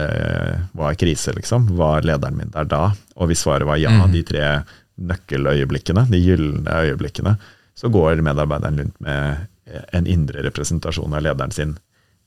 [0.73, 1.77] var krise, liksom.
[1.77, 2.93] Var lederen min der da?
[3.17, 4.13] Og hvis svaret var ja, Mm.
[4.13, 4.63] de tre
[4.99, 7.37] nøkkeløyeblikkene, de gylne øyeblikkene,
[7.79, 9.47] så går medarbeideren rundt med
[9.95, 11.77] en indre representasjon av lederen sin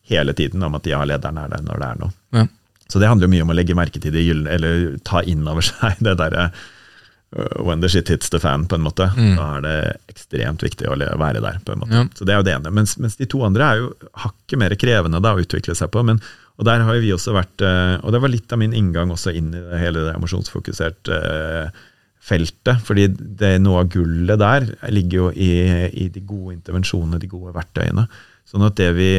[0.07, 2.13] hele tiden, om at ja, lederen er der når det er noe.
[2.35, 2.45] Ja.
[2.91, 5.47] Så det handler jo mye om å legge merke til de gylne, eller ta inn
[5.47, 9.07] over seg det derre uh, when the shit hits the fan, på en måte.
[9.15, 9.33] Mm.
[9.39, 9.77] Da er det
[10.11, 11.95] ekstremt viktig å være der, på en måte.
[11.95, 12.05] Ja.
[12.17, 12.73] Så det er jo det ene.
[12.81, 13.91] Mens, mens de to andre er jo
[14.25, 16.03] hakket mer krevende da, å utvikle seg på.
[16.07, 16.19] Men,
[16.59, 19.33] og der har vi også vært, eh, og det var litt av min inngang også
[19.37, 21.81] inn i det, hele det emosjonsfokusert eh,
[22.21, 22.81] feltet.
[22.85, 25.51] fordi det, noe av gullet der ligger jo i,
[25.89, 28.07] i de gode intervensjonene, de gode verktøyene.
[28.45, 29.11] Sånn at det vi,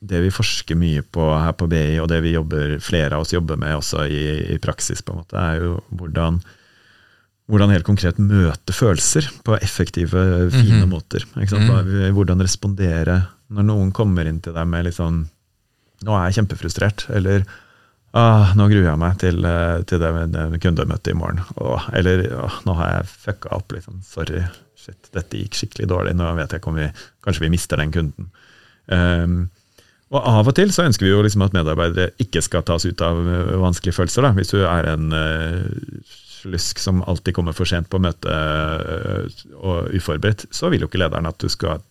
[0.00, 3.32] det vi forsker mye på her på BI, og det vi jobber, flere av oss
[3.34, 6.40] jobber med også i, i praksis, på en måte, er jo hvordan
[7.48, 10.20] hvordan helt konkret møte følelser på effektive,
[10.52, 10.90] fine Mhm.
[10.92, 11.22] måter.
[11.40, 11.70] Ikke sant?
[12.12, 15.22] Hvordan respondere når noen kommer inn til deg med litt sånn
[16.04, 17.42] Nå er jeg kjempefrustrert, eller
[18.16, 21.42] ah, nå gruer jeg meg til, eh, til det, det kundemøtet i morgen.
[21.60, 23.74] Åh, eller åh, nå har jeg fucka opp.
[23.76, 24.00] Liksom.
[24.06, 24.42] Sorry,
[24.78, 26.16] shit, dette gikk skikkelig dårlig.
[26.18, 26.90] Nå vet jeg ikke om vi
[27.24, 28.30] Kanskje vi mister den kunden.
[28.88, 29.50] Um,
[30.08, 33.02] og av og til så ønsker vi jo liksom at medarbeidere ikke skal tas ut
[33.04, 33.18] av
[33.60, 34.24] vanskelige følelser.
[34.24, 34.30] Da.
[34.38, 35.66] Hvis du er en uh,
[36.38, 39.28] slusk som alltid kommer for sent på møte uh,
[39.58, 41.84] og uforberedt, så vil jo ikke lederen at du skal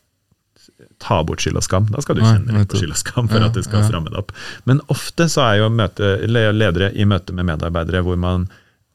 [1.04, 1.90] ta bort skyld og skam.
[1.94, 4.22] Da skal du kjenne litt på skyld og skam for at du skal stramme deg
[4.22, 4.32] opp.
[4.70, 8.48] Men ofte så er jo møte, ledere i møte med medarbeidere hvor man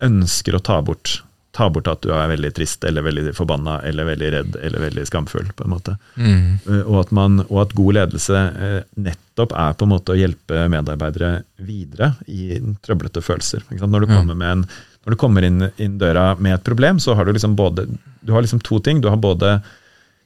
[0.03, 1.21] ønsker å ta bort
[1.53, 5.03] Ta bort at du er veldig trist eller veldig forbanna eller veldig redd eller veldig
[5.05, 5.51] skamfull.
[5.53, 5.99] på en måte.
[6.17, 6.47] Mm.
[6.65, 10.17] Eh, Og at, man, og at god ledelse eh, nettopp er på en måte å
[10.17, 13.67] hjelpe medarbeidere videre i trøblete følelser.
[13.69, 14.65] Når, du kommer med en,
[15.05, 17.85] når du kommer inn, inn døra med et problem, så har du liksom både
[18.23, 19.03] du har liksom to ting.
[19.05, 19.59] Du har både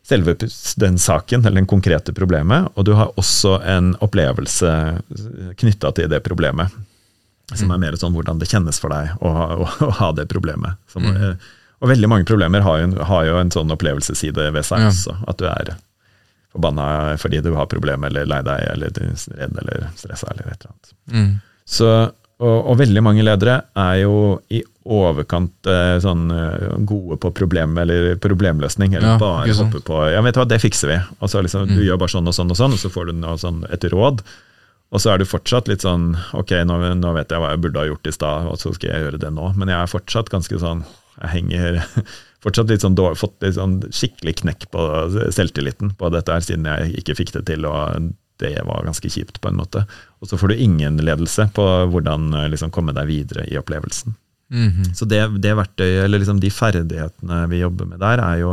[0.06, 0.36] selve
[0.78, 4.70] den saken, eller den konkrete problemet, og du har også en opplevelse
[5.58, 6.70] knytta til det problemet.
[7.54, 10.28] Som er mer sånn hvordan det kjennes for deg å, ha- å, å ha det
[10.30, 10.78] problemet.
[10.90, 11.16] Som, Mm.
[11.30, 11.36] eh,
[11.82, 14.88] Og veldig mange problemer har jo, har jo en sånn opplevelsesside ved seg Ja.
[14.88, 15.12] også.
[15.28, 15.74] At du er
[16.54, 20.48] forbanna fordi du har problemer, eller lei deg, eller du er redd eller stressa, eller
[20.54, 20.94] et eller annet.
[21.12, 21.34] Mm.
[21.66, 21.90] Så,
[22.40, 27.76] og, og veldig mange ledere er jo i overkant eh, sånn eh, gode på problem
[27.82, 30.98] eller problemløsning, eller Ja, bare ikke hoppe på Ja, vet du hva, det fikser vi.
[31.20, 31.86] Og så liksom, Du Mm.
[31.88, 34.22] gjør bare sånn og sånn og sånn, og så får du noe sånn, et råd.
[34.92, 37.78] Og så er du fortsatt litt sånn Ok, nå, nå vet jeg hva jeg burde
[37.82, 39.52] ha gjort i stad, og så skal jeg gjøre det nå.
[39.56, 40.84] Men jeg er fortsatt ganske sånn
[41.20, 41.82] Jeg henger
[42.46, 44.84] fortsatt litt sånn dårlig, fått litt sånn skikkelig knekk på
[45.34, 49.40] selvtilliten på dette her, siden jeg ikke fikk det til, og det var ganske kjipt,
[49.40, 49.86] på en måte.
[50.20, 54.14] Og så får du ingen ledelse på hvordan eh, liksom, komme deg videre i opplevelsen.
[54.50, 54.92] Mhm.
[54.94, 58.52] Så det, det verktøyet, eller liksom de ferdighetene vi jobber med der, er jo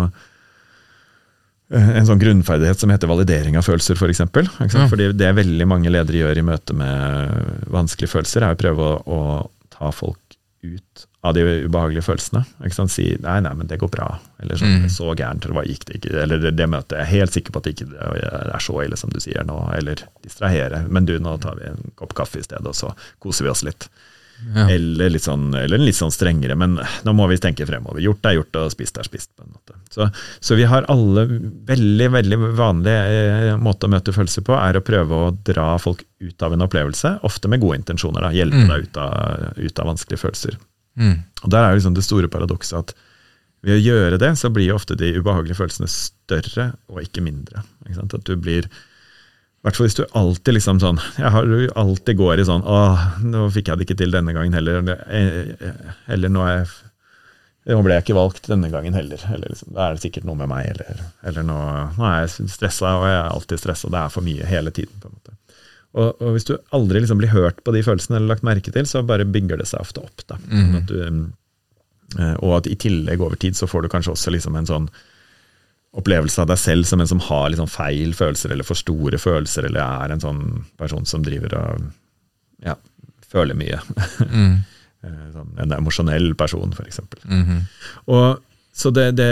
[1.73, 4.01] eh, en sånn grunnferdighet som heter validering av følelser, f.eks.
[4.01, 4.49] For eksempel?
[4.59, 4.87] Ja.
[4.91, 8.99] Fordi det veldig mange ledere gjør i møte med vanskelige følelser, er å prøve å,
[9.05, 10.19] å ta folk
[10.63, 12.41] ut av de ubehagelige følelsene.
[12.65, 12.91] Ikke sant?
[12.91, 14.89] Si 'nei, nei, men det går bra', eller sånn Mm.
[14.91, 17.51] 'så gærent, eller hva gikk det ikke', eller det, det møtet, jeg er helt sikker
[17.51, 17.87] på at det ikke
[18.55, 21.91] er så ille som du sier nå, eller distrahere, men du, nå tar vi en
[21.95, 22.91] kopp kaffe i stedet, og så
[23.23, 23.87] koser vi oss litt.
[24.55, 24.65] Ja.
[24.73, 28.01] Eller, litt sånn, eller litt sånn strengere, men nå må vi tenke fremover.
[28.03, 29.29] Gjort er gjort, og spist er spist.
[29.37, 29.77] på en måte.
[29.93, 30.07] Så,
[30.43, 31.23] så vi har alle
[31.69, 33.05] veldig veldig vanlige
[33.53, 36.65] eh, måte å møte følelser på, er å prøve å dra folk ut av en
[36.67, 38.21] opplevelse, ofte med gode intensjoner.
[38.27, 38.67] da, Hjelpe Mm.
[38.73, 40.57] deg ut av, ut av vanskelige følelser.
[40.99, 41.15] Mm.
[41.43, 42.93] Og Der er liksom det store paradokset at
[43.63, 47.63] ved å gjøre det, så blir jo ofte de ubehagelige følelsene større og ikke mindre.
[47.87, 48.13] Ikke sant?
[48.19, 48.67] At du blir
[49.63, 52.79] hvert fall hvis du alltid liksom sånn Jeg har du alltid går i sånn Å,
[53.23, 54.81] nå fikk jeg det ikke til denne gangen heller.
[55.07, 55.53] Eller,
[56.27, 56.65] eh, nå, jeg,
[57.71, 59.23] nå ble jeg ikke valgt denne gangen heller.
[59.31, 60.67] Eller liksom, da er det sikkert noe med meg.
[60.73, 61.59] Eller, eller nå,
[61.95, 63.93] nå er jeg stressa, og jeg er alltid stressa.
[63.93, 64.99] Det er for mye hele tiden.
[64.99, 65.37] på en måte.
[65.93, 68.87] Og, og hvis du aldri liksom blir hørt på de følelsene eller lagt merke til,
[68.89, 70.25] så bare bygger det seg ofte opp.
[70.27, 70.39] Da.
[70.49, 70.99] Sånn at du,
[72.19, 74.89] eh, og at i tillegg over tid så får du kanskje også liksom en sånn
[75.93, 79.67] opplevelse av deg selv som en som har liksom feil følelser eller for store følelser,
[79.69, 80.43] eller er en sånn
[80.79, 81.83] person som driver og
[82.65, 82.75] ja,
[83.33, 83.81] føler mye.
[84.29, 84.53] Mm.
[85.03, 87.01] Eh, sånn, en emosjonell person, f.eks.
[87.27, 87.57] Mhm.
[88.15, 88.37] Og
[88.71, 89.25] så det, det,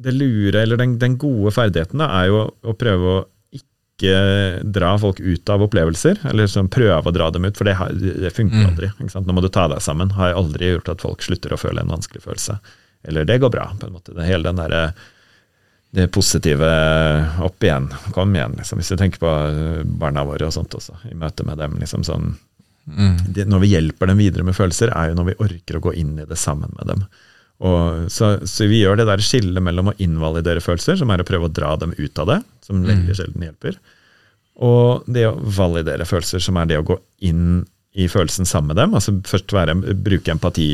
[0.00, 3.18] det lure, eller den, den gode ferdigheten, da, er jo å prøve å
[3.52, 4.14] ikke
[4.74, 7.76] dra folk ut av opplevelser, eller sånn prøve å dra dem ut, for det,
[8.24, 8.70] det funker Mm.
[8.72, 8.88] aldri.
[9.28, 10.16] Nå må du ta deg sammen.
[10.16, 12.56] Har aldri gjort at folk slutter å føle en vanskelig følelse.
[13.04, 14.14] Eller det går bra, på en måte.
[14.16, 14.86] Det, hele den derre
[15.94, 16.66] det positive
[17.46, 17.86] opp igjen.
[18.16, 18.80] Kom igjen, liksom.
[18.80, 21.78] Hvis du tenker på eh, barna våre og sånt også, i møte med dem.
[21.82, 22.34] liksom sånn
[22.84, 23.16] Mm.
[23.32, 25.94] det, når vi hjelper dem videre med følelser, er jo når vi orker å gå
[25.96, 27.04] inn i det sammen med dem.
[27.64, 31.26] Og, så, så vi gjør det der skillet mellom å invalidere følelser, som er å
[31.28, 33.78] prøve å dra dem ut av det, som veldig sjelden hjelper,
[34.68, 38.82] og det å validere følelser, som er det å gå inn i følelsen sammen med
[38.82, 38.94] dem.
[38.94, 39.74] altså Først være,
[40.04, 40.68] bruke empati,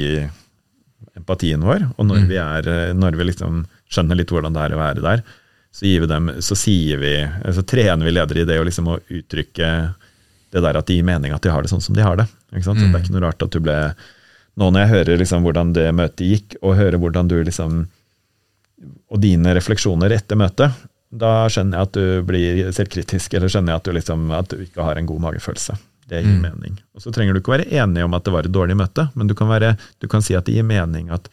[1.18, 4.80] empatien vår, og når vi, er, når vi liksom skjønner litt hvordan det er å
[4.80, 5.24] være der,
[5.70, 6.56] så, gir vi dem, så
[7.00, 7.14] vi,
[7.54, 9.70] så trener vi ledere i det å liksom uttrykke
[10.50, 12.26] det der at de gir mening at de har det sånn som de har det.
[12.50, 12.80] Ikke sant?
[12.80, 13.78] Så Det er ikke noe rart at du ble
[14.58, 17.84] Nå når jeg hører liksom hvordan det møtet gikk, og hører hvordan du liksom
[19.14, 20.74] Og dine refleksjoner etter møtet,
[21.10, 24.60] da skjønner jeg at du blir selvkritisk, eller skjønner jeg at du, liksom, at du
[24.62, 25.74] ikke har en god magefølelse.
[26.10, 26.42] Det gir Mm.
[26.42, 26.78] mening.
[26.94, 29.28] Og så trenger du ikke være enig om at det var et dårlig møte, men
[29.30, 31.28] du kan, være, du kan si at det gir mening at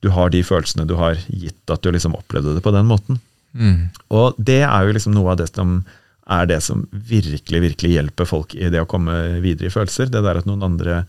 [0.00, 3.20] du har de følelsene du har, gitt at du liksom opplevde det på den måten.
[3.54, 3.90] Mm.
[4.10, 5.84] Og det er jo liksom noe av det som
[6.26, 9.12] er det som virkelig, virkelig hjelper folk i det å komme
[9.44, 10.08] videre i følelser.
[10.08, 11.02] Det der at noen andre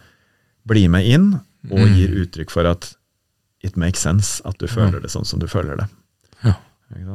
[0.68, 1.30] blir med inn
[1.72, 1.95] og Mm.
[1.95, 2.95] gir uttrykk for at
[3.63, 5.88] it makes sense at du føler det sånn som du føler det.
[6.43, 6.53] Ja.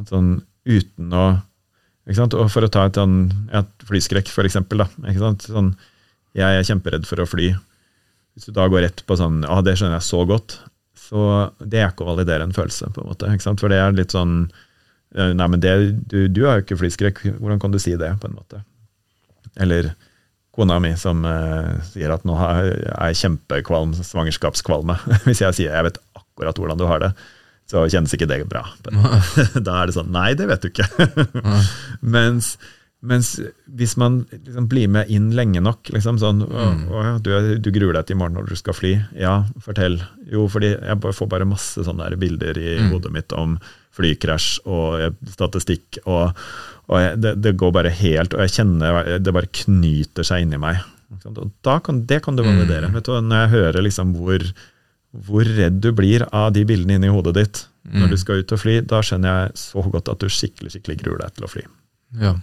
[0.09, 1.43] Sånn uten å?
[2.11, 4.79] Og for å ta et sånn ja, flyskrekk, for eksempel.
[4.83, 5.43] Da, ikke sant?
[5.47, 5.77] Sånn,
[6.39, 7.51] jeg er kjemperedd for å fly.
[8.35, 10.59] Hvis du da går rett på sånn Ja, det skjønner jeg så godt.
[11.01, 11.23] Så
[11.59, 13.31] det er ikke å validere en følelse, på en måte.
[13.35, 13.63] Ikke sant?
[13.63, 14.45] For det er litt sånn
[15.17, 15.73] eh, Nei, men det,
[16.13, 17.25] du, du har jo ikke flyskrekk.
[17.41, 18.63] Hvordan kan du si det, på en måte?
[19.59, 19.91] Eller
[20.55, 24.97] kona mi som uh, sier at nå har- er jeg kjempekvalm, svangerskapskvalme.
[25.27, 27.13] Hvis jeg sier jeg vet akkurat hvordan du har det,
[27.71, 28.65] så kjennes ikke det bra.
[29.67, 30.87] da er det sånn Nei, det vet du ikke.
[32.03, 32.55] mens,
[33.01, 33.31] mens
[33.65, 37.97] hvis man liksom blir med inn lenge nok liksom sånn, å, å, du, du gruer
[37.97, 38.93] deg til i morgen når du skal fly.
[39.17, 39.97] Ja, fortell.
[40.29, 43.57] Jo, fordi jeg får bare masse sånne bilder i hodet mitt om
[43.97, 46.37] flykrasj og statistikk, og,
[46.93, 50.61] og jeg, det, det går bare helt Og jeg kjenner det bare knyter seg inni
[50.61, 50.79] meg.
[51.27, 52.93] Og da kan, det kan du validere.
[52.95, 54.45] Vet du, når jeg hører liksom hvor,
[55.27, 58.61] hvor redd du blir av de bildene inni hodet ditt når du skal ut og
[58.61, 61.65] fly, da skjønner jeg så godt at du skikkelig skikkelig gruer deg til å fly.
[62.19, 62.35] Ja.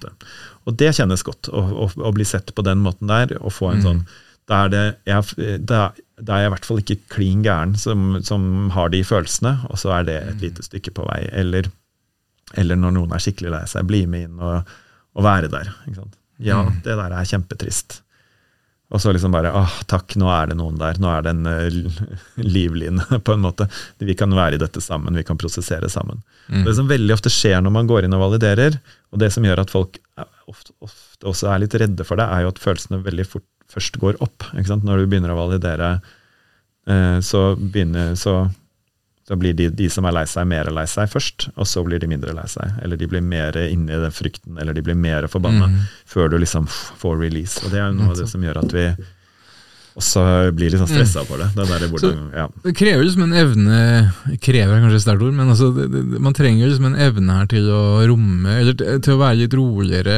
[0.67, 3.73] Og det kjennes godt, å, å, å bli sett på den måten der, og få
[3.73, 4.01] en sånn
[4.47, 8.13] Da er, det, jeg, da, da er jeg i hvert fall ikke klin gæren som,
[8.23, 11.25] som har de følelsene, og så er det et lite stykke på vei.
[11.35, 11.67] Eller,
[12.55, 14.71] eller når noen er skikkelig lei seg, bli med inn og,
[15.19, 15.73] og være der.
[16.39, 17.99] Ja, det der er kjempetrist.
[18.87, 20.95] Og så liksom bare åh, takk, nå er det noen der.
[21.03, 22.05] Nå er det en uh,
[22.55, 23.67] livline, på en måte.
[23.99, 26.21] Vi kan være i dette sammen, vi kan prosessere sammen.
[26.63, 28.77] Det som veldig ofte skjer når man går inn og validerer,
[29.11, 32.29] og det som gjør at folk er- ofte, ofte også er litt redde for det,
[32.31, 34.45] er jo at følelsene veldig fort først går opp.
[34.55, 35.89] Når du begynner å validere,
[36.87, 38.37] eh, så, begynner, så,
[39.27, 41.99] så blir de, de som er lei seg, mer lei seg først, og så blir
[41.99, 42.77] de mindre lei seg.
[42.83, 45.67] Eller de blir mer inne i den frykten, eller de blir mer forbanna,
[46.07, 47.59] før du liksom får release.
[47.65, 48.85] Og det er jo noe av det som gjør at vi
[49.97, 50.23] også
[50.53, 51.47] blir litt sånn stressa for det.
[51.57, 52.45] det hvordan, ja.
[52.63, 53.79] Det krever liksom en evne
[54.43, 57.37] Krever er kanskje et sterkt ord, men altså, det, det, man trenger liksom en evne
[57.39, 57.81] her til å
[58.11, 60.17] romme, eller til å være litt roligere,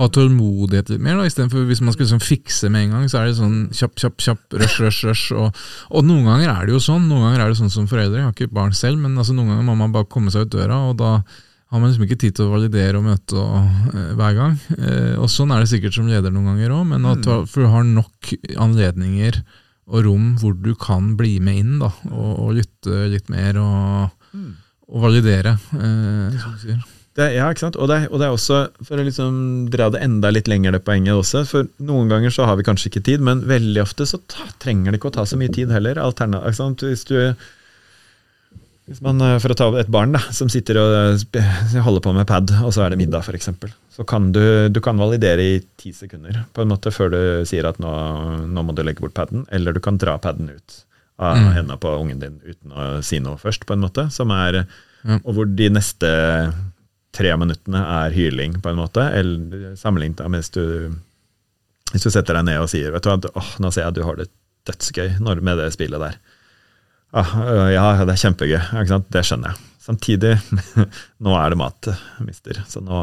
[0.00, 1.16] ha tålmodighet litt mer.
[1.18, 3.96] da, Istedenfor hvis man skal liksom fikse med en gang, så er det sånn kjapp,
[4.02, 5.32] kjapp, kjapp, rush, rush, rush.
[5.32, 5.64] Og,
[5.94, 8.20] og noen ganger er det jo sånn, noen ganger er det sånn som foreldre.
[8.20, 10.54] Jeg har ikke barn selv, men altså, noen ganger må man bare komme seg ut
[10.58, 11.16] døra, og da
[11.74, 14.52] har man liksom ikke tid til å validere og møte og, eh, hver gang.
[14.78, 17.70] Eh, og sånn er det sikkert som leder noen ganger òg, men at for du
[17.72, 18.30] har nok
[18.62, 19.40] anledninger
[19.90, 24.28] og rom hvor du kan bli med inn da, og, og lytte litt mer og,
[24.86, 26.78] og validere, eh, sier.
[27.14, 27.76] Det, ja, ikke sant?
[27.78, 28.56] Og det, og det er også,
[28.86, 29.34] for å liksom
[29.70, 32.90] dra det enda litt lenger, det poenget også, for noen ganger så har vi kanskje
[32.90, 35.70] ikke tid, men veldig ofte så ta, trenger det ikke å ta så mye tid
[35.74, 36.00] heller.
[36.02, 36.82] Alternativ, ikke sant?
[36.82, 37.18] Hvis du
[38.88, 40.94] hvis man, eh, For å ta et barn da, som sitter og
[41.36, 43.50] eh, holder på med pad, og så er det middag f.eks.,
[43.94, 47.68] så kan du, du kan validere i ti sekunder på en måte før du sier
[47.68, 47.92] at nå,
[48.50, 50.80] nå må du legge bort paden, eller du kan dra paden ut
[51.22, 51.52] av Mm.
[51.54, 54.08] hendene på ungen din uten å si noe først, på en måte.
[54.10, 54.64] Som er,
[55.06, 55.20] mm.
[55.22, 56.10] Og hvor de neste
[57.14, 60.64] tre minuttene er hyling, på en måte, eller sammenlignet med hvis du
[61.94, 63.98] hvis du setter deg ned og sier vet du hva, åh, nå ser jeg at
[63.98, 64.26] du har det
[64.66, 66.16] dødsgøy når, med det spillet der.
[67.14, 68.58] Ah, øh, ja, det er kjempegøy.
[69.14, 69.60] Det skjønner jeg.
[69.84, 70.32] Samtidig,
[71.24, 71.88] nå er det mat,
[72.24, 73.02] mister, så nå,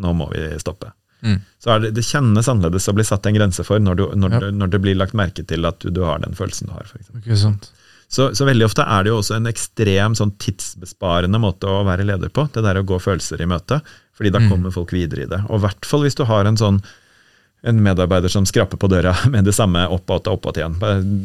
[0.00, 0.92] nå må vi stoppe.
[1.26, 1.40] Mm.
[1.60, 4.50] Så det, det kjennes annerledes å bli satt en grense for når, du, når, Ja.
[4.56, 6.88] når det blir lagt merke til at du, du har den følelsen du har.
[7.36, 7.68] Sant?
[8.10, 12.06] så, så veldig ofte er det jo også en ekstrem sånn tidsbesparende måte å være
[12.08, 13.82] leder på, det der å gå følelser i møte,
[14.16, 14.48] fordi da Mm.
[14.54, 15.42] kommer folk videre i det.
[15.50, 16.80] Og i hvert fall hvis du har en sånn
[17.62, 20.78] en medarbeider som skraper på døra med det samme opp og opp og igjen.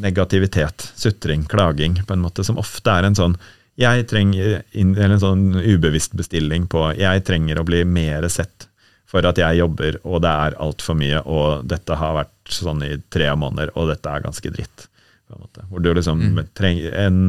[0.04, 3.38] Negativitet, sutring, klaging, på en måte, som ofte er en sånn
[3.76, 8.70] jeg trenger eller en sånn ubevisst bestilling på jeg trenger å bli mer sett
[9.06, 12.94] for at jeg jobber, og det er altfor mye, og dette har vært sånn i
[13.12, 14.88] tre måneder, og dette er ganske dritt.
[15.28, 15.66] På en måte.
[15.70, 16.24] Hvor du liksom
[16.58, 17.20] trenger en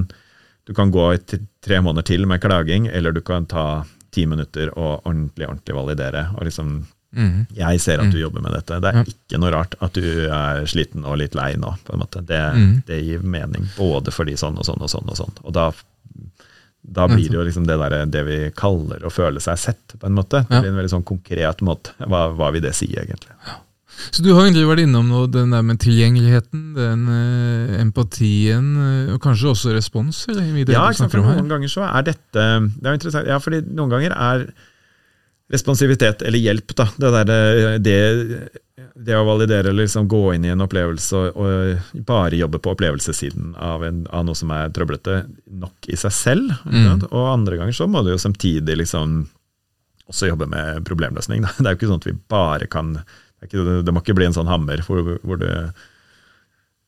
[0.67, 1.19] du kan gå i
[1.63, 6.25] tre måneder til med klaging, eller du kan ta ti minutter og ordentlig, ordentlig validere.
[6.35, 6.73] og liksom
[7.17, 7.47] Mm.
[7.57, 8.79] jeg ser at du jobber med dette.
[8.85, 11.75] Det er ikke noe rart at du er sliten og litt lei nå.
[11.85, 12.21] på en måte.
[12.27, 12.83] Det, Mm.
[12.87, 15.09] det gir mening, både fordi sånn og sånn og sånn.
[15.09, 15.33] Og sånn.
[15.45, 15.71] Og da,
[16.87, 20.07] da blir det jo liksom det, der, det vi kaller å føle seg sett, på
[20.07, 20.45] en måte.
[20.47, 21.97] Det blir en veldig sånn konkret måte.
[22.05, 23.33] Hva, hva vil det si, egentlig?
[24.13, 29.15] Så du har egentlig vært innom noe, den der med tilgjengeligheten, den eh, empatien, eh,
[29.15, 30.27] og kanskje også respons?
[30.29, 31.15] Eller, i det Ja, ikke sant?
[31.17, 32.45] for noen ganger så er dette
[32.77, 34.45] Det er interessant, ja, fordi noen ganger er
[35.53, 37.99] responsivitet, eller hjelp, da, det, der, det,
[38.95, 43.55] det å validere liksom gå inn i en opplevelse og, og bare jobbe på opplevelsessiden
[43.63, 45.21] av, en, av noe som er trøblete,
[45.63, 46.57] nok i seg selv.
[46.67, 47.07] Mm.
[47.13, 49.23] Og andre ganger så må du jo samtidig liksom
[50.11, 51.47] også jobbe med problemløsning.
[51.47, 51.55] Da.
[51.59, 54.31] Det er jo ikke sånn at vi bare kan Det, ikke, det må ikke bli
[54.31, 55.49] en sånn hammer hvor, hvor du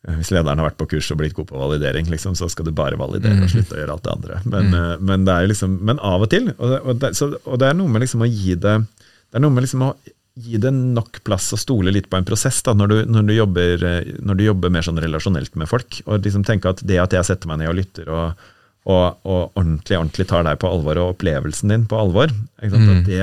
[0.07, 2.71] hvis lederen har vært på kurs og blitt god på validering, liksom, så skal du
[2.77, 4.37] bare validere og slutte å gjøre alt det andre.
[4.45, 5.09] Men, mm.
[5.09, 7.67] men, det er liksom, men av og til, og det, og det, så, og det
[7.67, 8.77] er noe med liksom å gi det
[9.29, 9.91] det er noe med liksom å
[10.39, 13.35] gi det nok plass og stole litt på en prosess da, når, du, når, du
[13.35, 16.01] jobber, eh, når du jobber mer sånn relasjonelt med folk.
[16.07, 18.49] Og liksom tenke at det at jeg setter meg ned og lytter og,
[18.89, 22.33] og, og ordentlig, ordentlig tar deg på alvor og opplevelsen din på alvor?
[22.63, 23.03] Mm.
[23.09, 23.21] Det,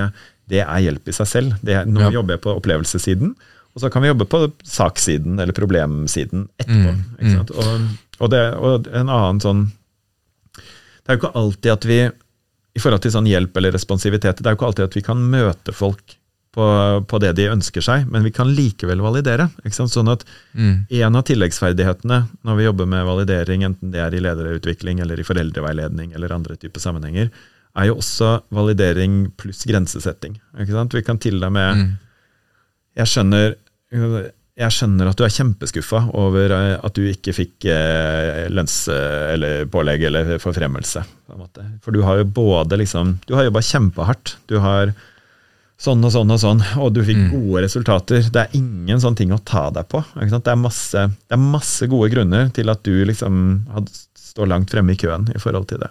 [0.51, 1.57] det er hjelp i seg selv.
[1.65, 2.13] Det, nå Ja.
[2.19, 3.33] jobber jeg på opplevelsessiden,
[3.75, 6.91] og så kan vi jobbe på sakssiden eller problemsiden etterpå.
[7.19, 7.49] Mm, sant?
[7.51, 7.87] Og,
[8.21, 9.65] og, det, og en annen sånn
[10.55, 11.97] Det er jo ikke alltid at vi
[12.75, 15.19] i forhold til sånn hjelp eller responsivitet, det er jo ikke alltid at vi kan
[15.31, 16.15] møte folk
[16.55, 16.65] på,
[17.07, 19.49] på det de ønsker seg, men vi kan likevel validere.
[19.63, 19.91] Ikke sant?
[19.91, 20.23] Sånn at
[20.55, 20.85] Mm.
[20.89, 25.27] en av tilleggsferdighetene når vi jobber med validering, enten det er i lederutvikling eller i
[25.27, 27.29] foreldreveiledning eller andre typer sammenhenger,
[27.75, 30.39] er jo også validering pluss grensesetting.
[30.59, 30.95] Ikke sant?
[30.95, 31.97] Vi kan til og med Mm.
[32.95, 33.55] Jeg skjønner
[33.91, 39.65] jeg skjønner at du er kjempeskuffa over eh, at du ikke fikk eh, lønns- eller
[39.71, 41.03] pålegg eller forfremmelse.
[41.83, 44.37] For du har jo både liksom Du har jobba kjempehardt.
[44.47, 44.93] Du har
[45.77, 47.31] sånn og sånn og sånn, og du fikk Mm.
[47.35, 48.21] gode resultater.
[48.31, 49.99] Det er ingen sånn ting å ta deg på.
[50.15, 53.67] Det, er masse, det er masse gode grunner til at du liksom
[54.15, 55.89] står langt fremme i køen i forhold til det.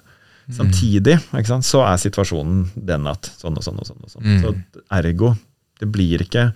[0.52, 4.00] Samtidig ikke sant, så er situasjonen den at sånn og sånn og sånn.
[4.04, 4.24] og sånn.
[4.24, 4.40] Mm.
[4.40, 5.36] Så ergo,
[5.80, 6.52] det blir ikke,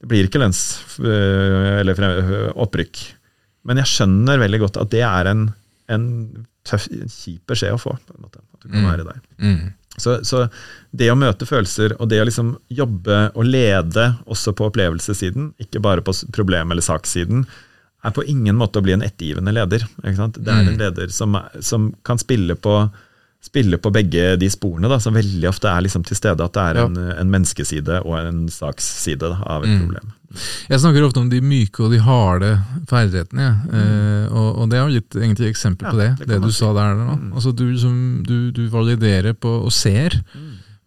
[0.00, 3.00] det blir ikke lønns- øh, eller opprykk.
[3.64, 5.48] Men jeg skjønner veldig godt at det er en,
[5.90, 6.04] en
[6.64, 7.96] tøff, kjip beskjed å få.
[8.06, 8.90] på en måte, At du kan Mm.
[8.90, 9.20] være der.
[9.38, 9.72] Mm.
[9.98, 10.44] Så, så
[10.94, 15.80] det å møte følelser, og det å liksom jobbe og lede også på opplevelsessiden, ikke
[15.82, 17.46] bare på problem- eller sakssiden,
[18.04, 19.82] er på ingen måte å bli en ettergivende leder.
[20.02, 20.78] Det er en Mm.
[20.78, 22.90] leder som, som kan spille på,
[23.48, 26.44] spille på begge de sporene, da, som veldig ofte er liksom til stede.
[26.44, 26.86] At det er Ja.
[26.86, 29.80] en, en menneskeside og en saksside da, av et Mm.
[29.86, 30.12] problem.
[30.68, 32.50] Jeg snakker ofte om de myke og de harde
[32.90, 33.40] ferdighetene.
[33.40, 33.56] jeg.
[33.72, 36.58] Eh, og, og det har gitt egentlig eksempel Ja, på det, det det, du si.
[36.60, 37.14] sa der nå.
[37.16, 37.30] Mm.
[37.32, 37.94] Altså du, som,
[38.28, 40.18] du, du validerer på og ser,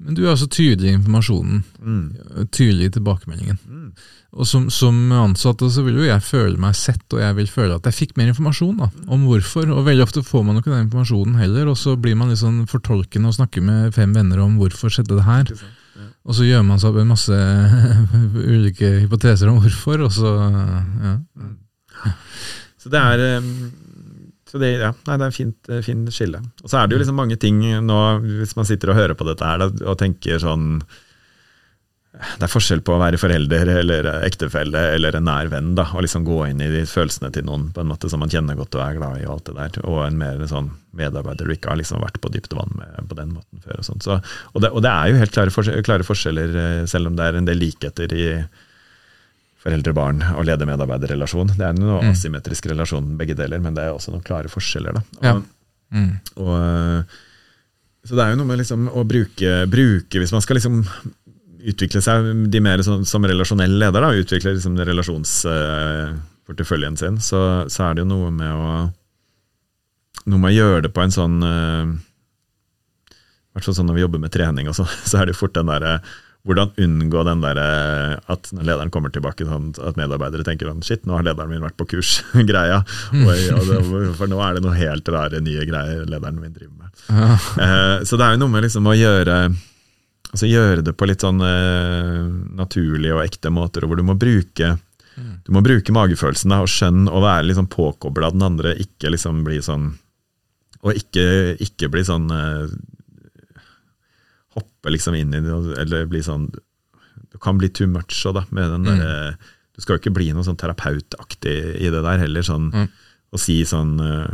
[0.02, 1.62] men du er altså tydelig i informasjonen.
[1.82, 2.48] Mm.
[2.50, 3.60] Tydelig i tilbakemeldingen.
[3.68, 3.92] Mm.
[4.32, 7.76] Og som, som ansatte så vil jo jeg føle meg sett, og jeg vil føle
[7.78, 9.68] at jeg fikk mer informasjon da, om hvorfor.
[9.76, 12.42] Og veldig ofte får man jo ikke den informasjonen heller, og så blir man litt
[12.42, 15.52] sånn fortolkende og snakker med fem venner om hvorfor skjedde det her.
[15.52, 16.10] Ja.
[16.22, 17.38] Og så gjør man seg opp en masse
[18.56, 20.34] ulike hypoteser om hvorfor, og så
[21.06, 21.16] ja.
[22.82, 23.44] Så det er
[24.52, 26.42] så det, ja, nei, det er en fint, eh, fint skille.
[26.60, 28.02] Og så er det jo liksom mange ting nå,
[28.42, 30.82] hvis man sitter og hører på dette her og tenker sånn
[32.12, 36.04] Det er forskjell på å være forelder eller ektefelle eller en nær venn, da, og
[36.04, 38.76] liksom gå inn i de følelsene til noen på en måte som man kjenner godt
[38.76, 40.68] og er glad i, og alt det der, og en mer sånn
[41.00, 43.80] medarbeider du ikke har liksom vært på dypt vann med på den måten før.
[43.80, 44.04] Og sånt.
[44.04, 44.20] Så,
[44.52, 47.40] og, det, og det er jo helt klare, klare forskjeller, eh, selv om det er
[47.40, 48.28] en del likheter i
[49.62, 51.48] foreldre-barn og leder-medarbeider-relasjon.
[51.58, 52.10] Det er noe Mm.
[52.12, 54.96] asymmetrisk relasjon begge deler, men det er også noen klare forskjeller.
[54.98, 55.36] Og, Ja.
[55.94, 56.12] Mm.
[56.38, 57.04] og,
[58.08, 60.86] så det er jo noe med liksom å bruke, bruke Hvis man skal liksom
[61.62, 67.84] utvikle seg de mer som, som relasjonell leder, da, utvikle liksom relasjonsporteføljen sin, så, så
[67.90, 68.92] er det jo noe med å
[70.32, 71.86] noe med å gjøre det på en sånn eh,
[73.12, 75.42] I hvert fall sånn når vi jobber med trening, og så, så er det jo
[75.44, 75.96] fort den derre
[76.48, 80.82] hvordan unngå den der, eh, at når lederen kommer tilbake, sånn at medarbeidere tenker sånn
[80.86, 82.82] Shit, nå har lederen min vært på kurs-greia.
[83.72, 83.82] Det,
[84.18, 87.04] for nå er det noe helt rare nye greier lederen min driver med.
[87.10, 87.36] Ja.
[87.66, 89.44] Eh, så det er jo noe med liksom å gjøre
[90.32, 94.78] Altså gjøre det på litt sånn eh, naturlige og ekte måter, hvor du må bruke
[95.44, 99.44] du må bruke magefølelsen da, og skjønn og være liksom påkobla den andre, ikke liksom
[99.44, 99.92] bli sånn
[100.82, 101.26] Og ikke,
[101.62, 102.72] ikke bli sånn eh,
[104.82, 106.50] Hoppe liksom inn i det, eller bli sånn
[107.32, 108.46] Det kan bli too much òg, da.
[108.52, 109.36] Med den Mm.
[109.76, 112.42] Du skal jo ikke bli noe sånn terapeutaktig i det der heller.
[112.42, 112.90] sånn Mm.
[113.34, 114.34] Å si sånn eh,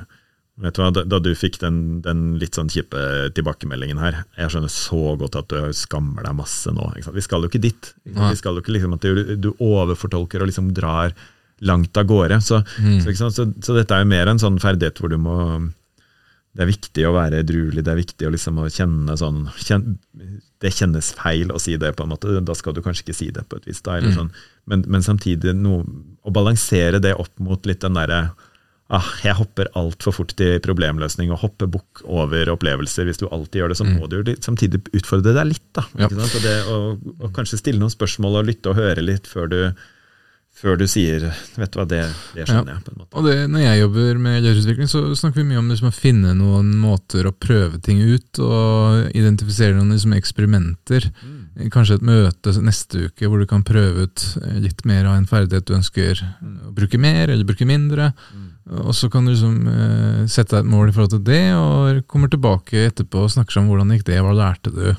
[0.60, 4.72] Vet du hva, da, du fikk den, den litt sånn kjipe tilbakemeldingen her Jeg skjønner
[4.74, 6.88] så godt at du skammer deg masse nå.
[7.14, 7.94] Vi skal jo ikke dit.
[8.10, 8.30] Ikke.
[8.32, 11.14] Vi skal jo ikke liksom at du, du overfortolker og liksom drar
[11.62, 12.42] langt av gårde.
[12.42, 13.02] Så, Mm.
[13.06, 13.30] så?
[13.30, 15.38] Så, så dette er jo mer en sånn ferdighet hvor du må
[16.58, 19.98] Det er viktig å være edruelig, det er viktig å liksom å kjenne sånn kjen,
[20.58, 22.34] Det kjennes feil å si det, på en måte.
[22.42, 23.82] Da skal du kanskje ikke si det, på et vis.
[23.86, 24.16] Da, eller Mm.
[24.18, 24.32] sånn.
[24.66, 25.86] men, men samtidig noe,
[26.26, 28.32] å balansere det opp mot litt den derre
[28.90, 33.06] ah, jeg hopper altfor fort til problemløsning og hopper bukk over opplevelser.
[33.06, 35.66] Hvis du alltid gjør det, så må du jo samtidig utfordre deg litt.
[35.76, 35.84] da.
[36.00, 36.08] Ja.
[36.10, 36.36] Sant?
[36.40, 39.60] Og, det, og, og kanskje stille noen spørsmål og lytte og høre litt før du,
[40.58, 41.28] før du sier
[41.58, 42.02] Vet du hva, det,
[42.34, 42.84] det skjønner jeg.
[42.86, 43.12] på en måte.
[43.14, 46.34] Og det, når jeg jobber med lederutvikling, så snakker vi mye om liksom, å finne
[46.38, 51.10] noen måter å prøve ting ut, og identifisere noen liksom, eksperimenter.
[51.74, 54.26] Kanskje et møte neste uke hvor du kan prøve ut
[54.62, 58.12] litt mer av en ferdighet du ønsker å bruke mer eller bruke mindre.
[58.68, 62.02] Og så kan du liksom eh, sette deg et mål i forhold til det, og
[62.12, 64.90] kommer tilbake etterpå og snakker om hvordan gikk det, hva lærte du?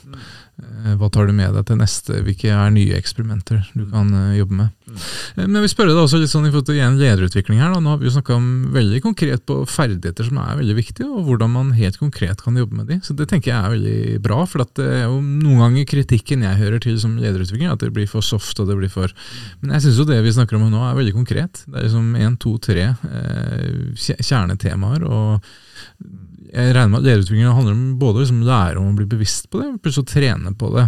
[0.58, 2.18] Eh, Hva tar du med deg til neste?
[2.26, 4.72] Hvilke er nye eksperimenter du kan eh, jobbe med?
[4.90, 7.74] Eh, Men jeg vil spørre deg også litt sånn i forhold til igjen lederutvikling her.
[7.74, 7.82] Da.
[7.84, 8.38] Nå har vi jo snakka
[8.74, 12.80] veldig konkret på ferdigheter som er veldig viktige, og hvordan man helt konkret kan jobbe
[12.80, 12.98] med de.
[13.06, 16.62] Så det tenker jeg er veldig bra, for det er jo noen ganger kritikken jeg
[16.64, 19.14] hører til som lederutvikling, at det blir for soft og det blir for
[19.62, 21.62] Men jeg syns jo det vi snakker om nå er veldig konkret.
[21.66, 25.06] Det er liksom én, to, tre eh, kjernetemaer.
[25.06, 29.48] og jeg regner med at lederutvikling handler om både liksom lære om å bli bevisst
[29.52, 30.86] på det, pluss å trene på det.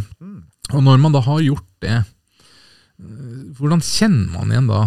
[0.73, 1.99] Og når man da har gjort det,
[3.59, 4.83] hvordan kjenner man igjen da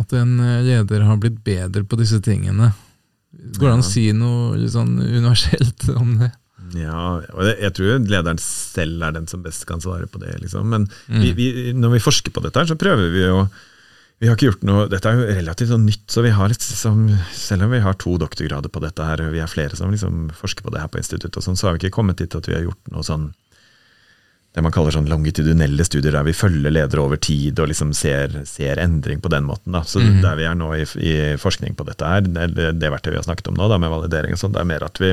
[0.00, 2.70] at en eh, leder har blitt bedre på disse tingene?
[3.56, 6.30] Går det an å si noe litt sånn universelt om det?
[6.76, 10.36] Ja, og jeg tror lederen selv er den som best kan svare på det.
[10.42, 10.68] Liksom.
[10.70, 11.22] Men Mm.
[11.24, 13.40] vi, vi, når vi forsker på dette, her, så prøver vi jo
[14.20, 17.06] vi har ikke gjort noe, Dette er jo relativt sånn nytt, så vi har liksom,
[17.32, 20.66] selv om vi har to doktorgrader på dette, her, vi er flere som liksom forsker
[20.66, 22.56] på det her på instituttet, og sånn, så har vi ikke kommet dit at vi
[22.58, 23.30] har gjort noe sånn
[24.50, 28.32] det man kaller sånn longitudinelle studier, der vi følger ledere over tid og liksom ser,
[28.50, 29.70] ser endring på den måten.
[29.76, 29.84] Da.
[29.86, 30.22] Så Mhm.
[30.24, 33.20] Der vi er nå i, i forskning på dette her, det, det, det verktøyet vi
[33.22, 35.12] har snakket om nå, da, med validering og sånn, det er mer at vi,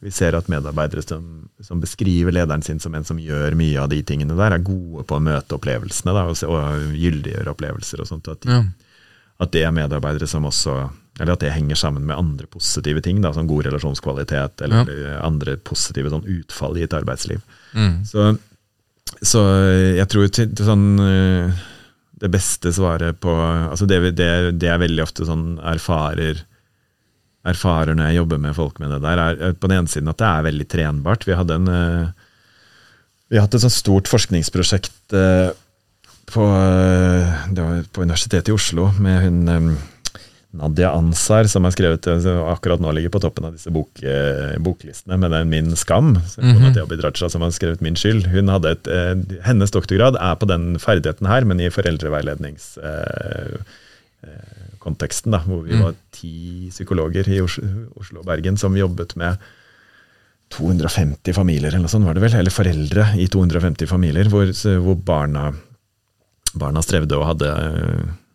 [0.00, 3.88] vi ser at medarbeidere som, som beskriver lederen sin som en som gjør mye av
[3.92, 8.10] de tingene der, er gode på å møte opplevelsene da, og, og gyldiggjøre opplevelser og
[8.10, 8.28] sånt.
[8.28, 8.64] At, de, Ja.
[9.40, 10.76] at det er medarbeidere som også
[11.20, 14.88] eller at det henger sammen med andre positive ting, da, som god relasjonskvalitet eller
[15.22, 17.38] andre positive sånn utfall i et arbeidsliv.
[17.70, 18.00] Mm.
[18.08, 18.32] Så,
[19.22, 19.42] så
[19.94, 21.62] jeg tror til, til sånn eh,
[22.24, 24.28] Det beste svaret på altså det, det,
[24.58, 26.42] det er veldig ofte sånn erfarer
[27.44, 30.08] erfarer når jeg jobber med folk med det der, er er på den ene siden
[30.12, 31.26] at det er veldig trenbart.
[31.28, 32.06] Vi hadde en eh,
[33.28, 35.50] vi har hatt et sånt stort forskningsprosjekt eh,
[36.30, 39.68] på, eh, det var på Universitetet i Oslo med hun eh,
[40.54, 43.90] Nadia Ansar, som har skrevet eh, som akkurat nå ligger på toppen av disse bok,
[43.98, 46.14] boklistene, boklistene med den Min skam.
[46.14, 46.74] Mhm.
[46.78, 48.28] kona Raja, som har skrevet Min skyld.
[48.30, 49.14] Hun hadde et, eh,
[49.48, 53.64] hennes doktorgrad er på den ferdigheten her, men i foreldreveiledningskonteksten,
[54.24, 54.53] eh,
[54.84, 55.82] konteksten da, hvor vi Mm.
[55.86, 59.38] var ti psykologer i Oslo, og Bergen som jobbet med
[60.54, 64.46] 250 familier, eller noe sånt var det vel, eller foreldre i 250 familier, hvor,
[64.84, 65.48] hvor barna,
[66.54, 67.48] barna strevde og hadde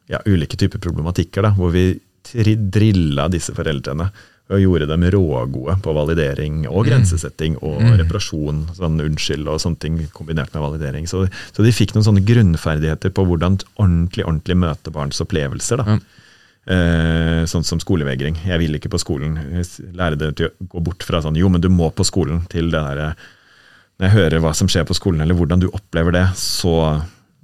[0.09, 1.85] ja, ulike typer problematikker, da, hvor vi
[2.33, 4.09] drilla disse foreldrene
[4.49, 7.97] og gjorde dem rågode på validering og grensesetting og Mm.
[8.01, 11.05] reparasjon, sånn unnskyld og sånne ting kombinert med validering.
[11.07, 15.77] Så, så de fikk noen sånne grunnferdigheter på hvordan ordentlig ordentlig møte barns opplevelser.
[15.77, 15.85] da.
[15.85, 15.99] Ja.
[16.67, 18.35] Eh, sånn som skolevegring.
[18.45, 19.37] Jeg vil ikke på skolen.
[19.95, 22.69] Lære det til å gå bort fra sånn jo, men du må på skolen, til
[22.69, 23.15] det derre
[23.99, 27.01] Når jeg hører hva som skjer på skolen, eller hvordan du opplever det, så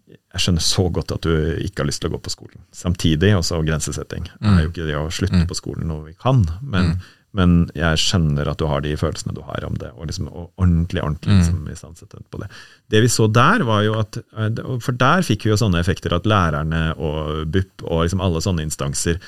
[0.08, 1.32] jeg skjønner så godt at du
[1.66, 2.62] ikke har lyst til å gå på skolen.
[2.72, 4.24] Samtidig også grensesetting.
[4.40, 5.48] Det er jo ikke det å slutte Mm.
[5.48, 7.02] på skolen noe vi kan, men,
[7.36, 10.46] men jeg skjønner at du har de følelsene du har om det, og liksom og
[10.62, 11.40] ordentlig ordentlig Mm.
[11.42, 12.48] liksom, istandsette på det.
[12.94, 16.16] Det vi så der, var jo at eh, For der fikk vi jo sånne effekter
[16.16, 19.20] at lærerne og BUP og liksom alle sånne instanser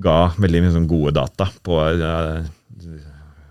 [0.00, 2.44] ga veldig sånn gode data på uh,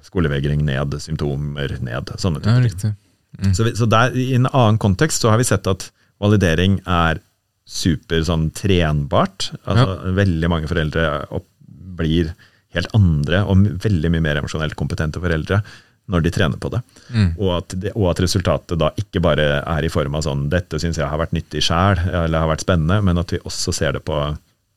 [0.05, 2.69] skolevegring ned, symptomer ned, sånne Ja, typer ting.
[2.69, 2.91] riktig.
[3.39, 3.53] Mm.
[3.53, 5.89] Så, vi, så der, I en annen kontekst så har vi sett at
[6.19, 7.19] validering er
[7.69, 9.51] super sånn trenbart.
[9.69, 11.45] Altså, Veldig mange foreldre opp,
[11.99, 12.31] blir
[12.75, 15.61] helt andre og veldig mye mer emosjonelt kompetente foreldre
[16.09, 16.79] når de trener på det.
[17.13, 17.27] Mm.
[17.37, 20.79] Og at, det, og at resultatet da ikke bare er i form av sånn 'dette
[20.81, 23.93] syns jeg har vært nyttig sjæl', eller har vært spennende, men at vi også ser
[23.93, 24.17] det på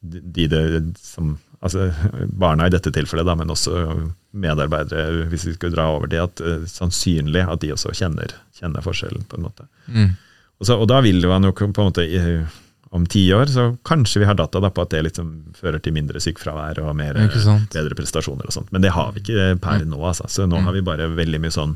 [0.02, 1.92] de, de som altså
[2.26, 3.84] Barna i dette tilfellet, da, men også
[4.34, 8.84] medarbeidere, hvis vi skulle dra over det, at uh, sannsynlig at de også kjenner, kjenner
[8.84, 9.68] forskjellen, på en måte.
[9.86, 10.10] Mm.
[10.58, 12.58] Og, så, og da vil man jo på en måte eh,
[12.92, 15.94] om ti år så kanskje vi har data da på at det liksom fører til
[15.96, 17.16] mindre sykefravær og mer,
[17.72, 18.72] bedre prestasjoner og sånt.
[18.74, 20.28] Men det har vi ikke per nå, altså.
[20.28, 21.72] Så nå har vi bare veldig mye sånn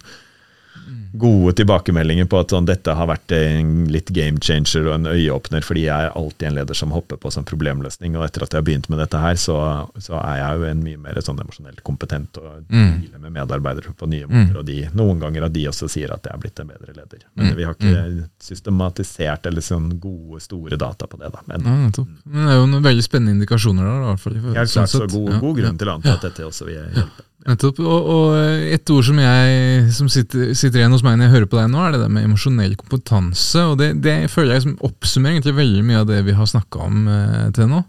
[1.16, 5.64] gode tilbakemeldinger på at sånn, dette har vært en litt game changer og en øyeåpner,
[5.64, 8.16] fordi jeg er alltid en leder som hopper på sånn problemløsning.
[8.18, 9.56] Og etter at jeg har begynt med dette her, så,
[9.96, 13.00] så er jeg jo en mye mer sånn emosjonelt kompetent og Mm.
[13.00, 14.58] dealer med medarbeidere på nye måter.
[14.58, 17.24] Og de, noen ganger at de også sier at jeg er blitt en bedre leder.
[17.34, 17.56] Men Mm.
[17.56, 21.32] vi har ikke systematisert eller sånn gode, store data på det.
[21.32, 21.40] da.
[21.46, 22.04] Men Ja.
[22.26, 24.02] Men det er jo noen veldig spennende indikasjoner der.
[24.02, 24.34] i hvert fall.
[24.34, 25.10] helt Sånn klart så sett.
[25.12, 27.22] god, god grunn til å anta at dette også vil hjelpe.
[27.46, 27.78] Nettopp.
[27.84, 31.50] Og, og et ord som jeg som sitter, sitter igjen hos meg når jeg hører
[31.52, 33.62] på deg nå, er det der med emosjonell kompetanse.
[33.70, 36.86] Og det, det føler jeg som oppsummerer egentlig veldig mye av det vi har snakka
[36.88, 37.82] om eh, til nå.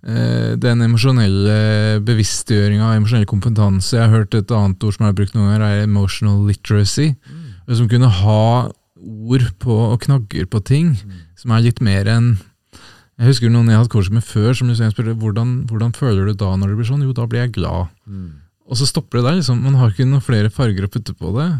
[0.00, 1.56] Eh, den emosjonelle
[2.06, 3.96] bevisstgjøringa, emosjonell kompetanse.
[3.96, 7.10] Jeg har hørt et annet ord som jeg har brukt noen ganger, er emotional literacy.
[7.70, 8.44] Som kunne ha
[9.00, 10.94] ord på og knagger på ting
[11.38, 12.34] som er litt mer enn
[13.20, 16.38] Jeg husker noen jeg hadde kurs med før, som liksom spurte hvordan, hvordan føler du
[16.40, 17.02] da når det blir sånn?
[17.04, 17.90] Jo, da blir jeg glad.
[18.70, 19.38] Og så stopper det der.
[19.42, 19.62] liksom.
[19.66, 21.50] Man har ikke noen flere farger å putte på det.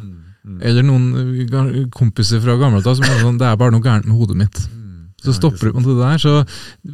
[0.64, 1.08] Eller noen
[1.44, 4.36] eh, kompiser fra gamle dager som er sånn Det er bare noe gærent med hodet
[4.38, 4.60] mitt.
[5.20, 6.16] Så stopper det på det der.
[6.22, 6.30] Så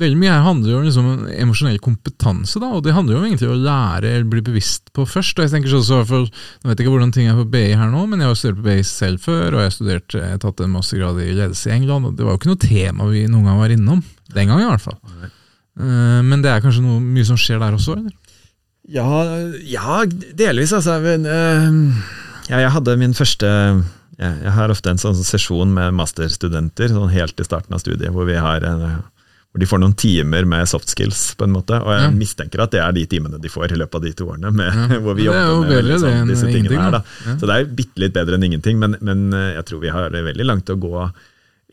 [0.03, 2.73] veldig mye her handler jo om liksom emosjonell kompetanse, da.
[2.75, 5.39] Og det handler jo om egentlig å lære eller bli bevisst på først.
[5.39, 6.27] Og jeg tenker sånn, så hvert fall,
[6.65, 8.59] Nå vet jeg ikke hvordan ting er på BI her nå, men jeg har studert
[8.59, 11.71] på BI selv før, og jeg har studert, jeg har tatt en mastergrad i ledelse
[11.71, 14.03] i England, og det var jo ikke noe tema vi noen gang var innom.
[14.35, 14.99] Den gang i hvert fall.
[15.79, 18.11] Eh, Men det er kanskje noe mye som skjer der også, eller?
[18.93, 19.07] Ja,
[19.67, 20.03] ja
[20.39, 20.99] delvis, altså.
[21.03, 22.05] Men, eh,
[22.51, 23.49] ja, jeg hadde min første
[24.17, 28.09] ja, jeg har ofte en sånn sesjon med masterstudenter sånn helt i starten av studiet,
[28.15, 29.03] hvor, vi har, en-
[29.53, 31.77] hvor de får noen timer med soft skills, på en måte.
[31.83, 34.31] Og jeg mistenker at det er de timene de får i løpet av de to
[34.33, 34.73] årene, med,
[35.05, 36.97] hvor vi er jobber jo med veldig det sånn, disse tingene her.
[36.97, 37.03] da.
[37.43, 40.17] Så det er bitte litt bedre enn ingenting, men, men eh, jeg tror vi har
[40.17, 40.95] veldig langt å gå.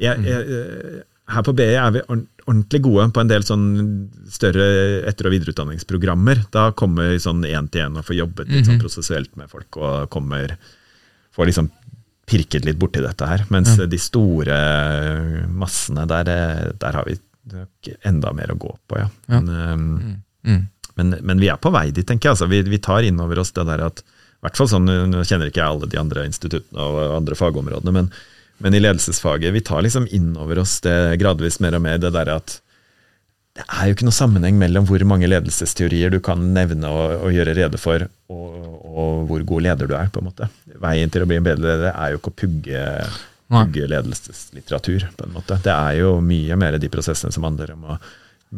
[0.03, 4.65] Jeg, jeg, eh, her på BI er vi ordentlig gode på en del sånn større
[5.07, 6.41] etter- og videreutdanningsprogrammer.
[6.51, 8.83] Da kommer vi sånn én til én og får jobbet litt sånn Mhm.
[8.83, 10.57] prosessuelt med folk, og kommer
[11.35, 11.71] får liksom
[12.27, 13.45] pirket litt borti dette her.
[13.49, 13.85] Mens Ja.
[13.85, 17.17] de store massene, der, eh, der har vi
[18.05, 19.09] enda mer å gå på, ja.
[19.29, 19.39] Ja.
[19.39, 20.67] Men, eh, Mm.
[20.97, 22.31] men, men vi er på vei dit, tenker jeg.
[22.35, 24.03] Altså, vi, vi tar inn over oss det der at
[24.43, 28.11] hvert fall sånn, Nå kjenner ikke jeg alle de andre instituttene og andre fagområdene, men,
[28.63, 32.13] men i ledelsesfaget vi tar liksom inn over oss det gradvis mer og mer det
[32.15, 32.59] der at
[33.53, 37.35] det er jo ikke noe sammenheng mellom hvor mange ledelsesteorier du kan nevne og, og
[37.35, 38.55] gjøre rede for, og,
[38.89, 40.07] og hvor god leder du er.
[40.09, 40.47] på en måte.
[40.81, 42.85] Veien til å bli en bedre leder er jo ikke å pugge,
[43.53, 45.05] pugge ledelseslitteratur.
[45.19, 45.59] på en måte.
[45.67, 47.99] Det er jo mye mer de prosessene som handler om å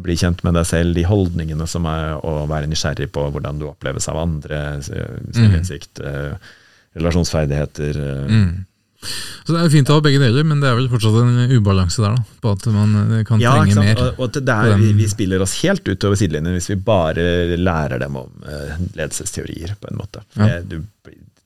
[0.06, 3.66] bli kjent med deg selv, de holdningene som er å være nysgjerrig på hvordan du
[3.68, 6.48] oppleves av andre, selvinnsikt, mm.
[6.96, 8.00] relasjonsferdigheter.
[8.00, 8.64] eh, Mm.
[9.02, 11.52] Så det er jo fint å ha begge deler, men det er vel fortsatt en
[11.52, 12.38] ubalanse der, da.
[12.42, 14.02] På at man eh, kan Ja, trenge mer.
[14.16, 18.18] Og, og der, vi, vi spiller oss helt utover sidelinjen hvis vi bare lærer dem
[18.18, 20.24] om uh, ledelsesteorier, på en måte.
[20.38, 20.60] Ja.
[20.66, 20.80] du,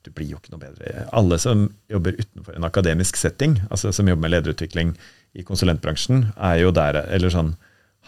[0.01, 1.09] du blir jo ikke noe bedre.
[1.17, 4.95] Alle som jobber utenfor en akademisk setting, altså som jobber med lederutvikling
[5.37, 7.55] i konsulentbransjen, er jo der Eller sånn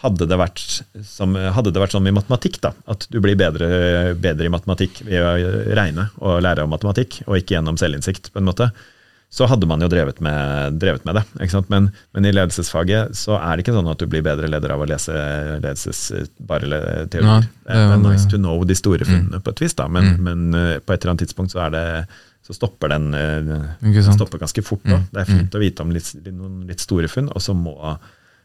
[0.02, 0.62] hadde det, vært
[1.06, 3.68] som, hadde det vært sånn i matematikk, da, at du blir bedre,
[4.18, 5.34] bedre i matematikk ved å
[5.78, 8.70] regne og lære om matematikk, og ikke gjennom selvinnsikt, på en måte,
[9.32, 11.22] så hadde man jo drevet med, drevet med det.
[11.72, 14.82] Men, men i ledelsesfaget så er det ikke sånn at du blir bedre leder av
[14.84, 15.14] å lese
[15.62, 16.02] ledelses,
[16.50, 17.46] bare le, Nei, teorier.
[17.64, 20.20] det det, er nice to know de store funnene på et vis, da, men, Mm.
[20.28, 21.84] men eh, på et eller annet tidspunkt så, er det,
[22.44, 24.84] så stopper den eh, stopper ganske fort.
[24.84, 24.98] Da.
[25.00, 25.08] Mm.
[25.14, 27.72] Det er fint å vite om litt, noen litt store funn, og så, må,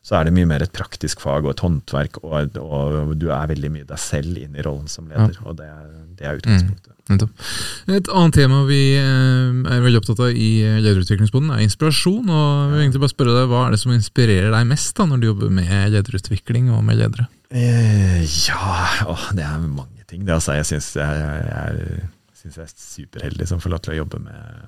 [0.07, 3.49] så er det mye mer et praktisk fag og et håndverk, og, og du er
[3.51, 5.35] veldig mye deg selv inn i rollen som leder.
[5.43, 6.93] Og det, er- det er utgangspunktet.
[7.07, 7.93] Mm.
[7.95, 12.23] Et annet tema vi eh, er veldig opptatt av i eh, lederutviklingsboden, er inspirasjon.
[12.27, 15.05] og jeg vil egentlig bare spørre deg, Hva er det som inspirerer deg mest da,
[15.07, 17.27] når du jobber med lederutvikling og med ledere?
[17.51, 20.23] Eh, ja å, Det er mange ting.
[20.27, 22.07] Det, altså, jeg syns jeg, jeg,
[22.41, 24.65] synes jeg er superheldig som får lov til å jobbe med,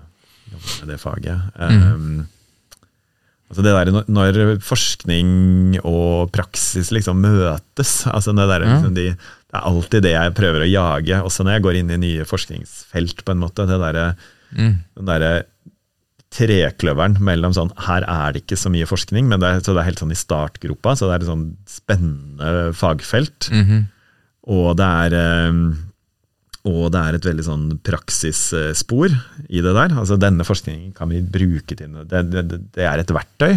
[0.54, 1.50] jobbe med det faget.
[1.60, 2.28] Um,
[3.50, 9.08] altså det der, når- forskning og praksis liksom møtes altså det, der, liksom de,
[9.50, 12.26] det er alltid det jeg prøver å jage, også når jeg går inn i nye
[12.30, 13.24] forskningsfelt.
[13.26, 14.16] på en måte, det der,
[14.50, 14.78] Mm.
[14.98, 15.44] den derre
[16.34, 19.82] trekløveren mellom sånn Her er det ikke så mye forskning, men det er, så det
[19.84, 20.94] er helt sånn i startgropa.
[20.98, 23.50] Så det er et sånn spennende fagfelt.
[23.54, 23.88] Mhm.
[24.50, 25.52] Og det er eh,
[26.68, 29.14] og det er et veldig sånn praksisspor
[29.48, 29.94] i det der.
[29.96, 32.04] Altså Denne forskningen kan vi bruke til noe.
[32.10, 33.54] Det, det, det er et verktøy.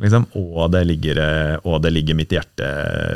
[0.00, 2.68] Liksom, og, det ligger, eh, og det ligger mitt hjerte,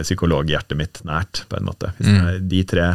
[0.05, 1.95] psykologhjertet mitt nært, på en måte.
[2.03, 2.49] Mm.
[2.51, 2.89] de tre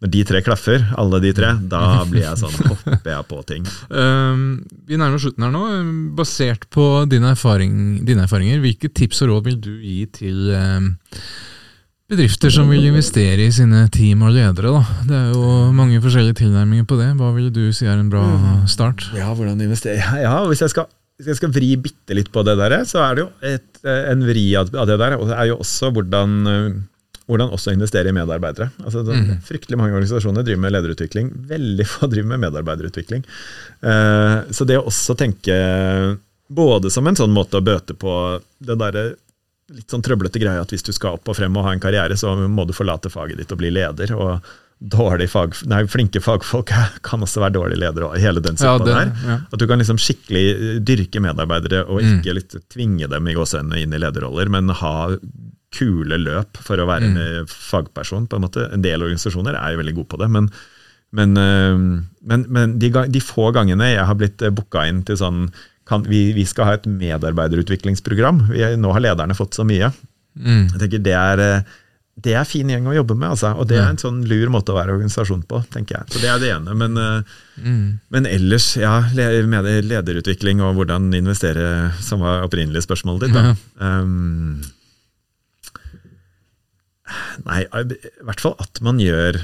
[0.00, 3.66] når de tre klaffer, alle de tre, da blir jeg sånn, hopper jeg på ting.
[3.92, 4.44] Um,
[4.88, 5.64] vi nærmer oss slutten her nå.
[6.16, 7.74] Basert på din erfaring,
[8.08, 10.88] dine erfaringer, hvilke tips og råd vil du gi til um,
[12.10, 14.72] bedrifter som vil investere i sine team og ledere?
[14.74, 14.82] Da?
[15.08, 17.10] Det er jo mange forskjellige tilnærminger på det.
[17.20, 18.24] Hva vil du si er en bra
[18.70, 19.06] start?
[19.16, 19.98] Ja, hvordan investere?
[20.22, 20.88] Ja, hvis jeg skal,
[21.20, 24.24] hvis jeg skal vri bitte litt på det der, så er det jo et, en
[24.28, 25.18] vri av det der.
[25.20, 26.80] Og det er jo også hvordan, øh,
[27.30, 28.70] hvordan også investere i medarbeidere.
[28.82, 29.38] Altså, Mhm.
[29.46, 31.30] Fryktelig mange organisasjoner driver med lederutvikling.
[31.48, 33.22] Veldig få driver med medarbeiderutvikling.
[33.82, 35.54] Eh, så det å også tenke
[36.50, 39.04] både som en sånn måte å bøte på det derre
[39.74, 42.16] litt sånn trøblete greie at hvis du skal opp og frem og ha en karriere,
[42.18, 44.12] så må du forlate faget ditt og bli leder.
[44.16, 44.42] og
[45.28, 46.70] fag, nei, Flinke fagfolk
[47.02, 48.06] kan også være dårlige ledere.
[48.08, 49.12] og hele den Ja, det- der.
[49.26, 49.38] ja.
[49.52, 52.22] At du kan liksom skikkelig dyrke medarbeidere og Mm.
[52.22, 55.16] ikke litt tvinge dem i gåseøynene inn i lederroller, men ha
[55.70, 57.16] kule løp for å være Mm.
[57.16, 58.26] en fagperson.
[58.28, 58.72] på En måte.
[58.72, 60.50] En del organisasjoner er jo veldig gode på det, men,
[61.12, 65.52] men, øh, men, men de, de få gangene jeg har blitt booka inn til sånn
[65.90, 68.44] kan, vi, vi skal ha et medarbeiderutviklingsprogram.
[68.54, 69.90] Vi, nå har lederne fått så mye.
[70.38, 70.68] Mm.
[70.70, 71.78] Jeg tenker Det er, øh,
[72.20, 73.54] det er fin gjeng å jobbe med, altså.
[73.56, 75.62] og det er en sånn lur måte å være organisasjon på.
[75.72, 76.10] tenker jeg.
[76.12, 76.74] Så Det er det ene.
[76.76, 77.98] Men, øh, Mm.
[78.10, 83.34] men ellers, ja, med lederutvikling og hvordan investere, som var opprinnelig spørsmålet ditt.
[83.34, 83.54] Da.
[83.80, 84.60] Um,
[87.48, 89.40] nei, i hvert fall at man gjør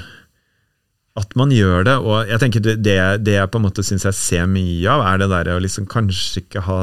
[1.17, 1.95] at man gjør det.
[2.03, 5.21] Og jeg tenker det, det, jeg på en måte syns jeg ser mye av, er
[5.23, 6.81] det der å liksom kanskje ikke ha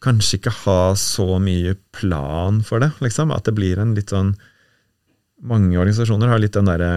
[0.00, 3.34] Kanskje ikke ha så mye plan for det, liksom.
[3.36, 4.30] At det blir en litt sånn
[5.44, 6.92] Mange organisasjoner har litt den derre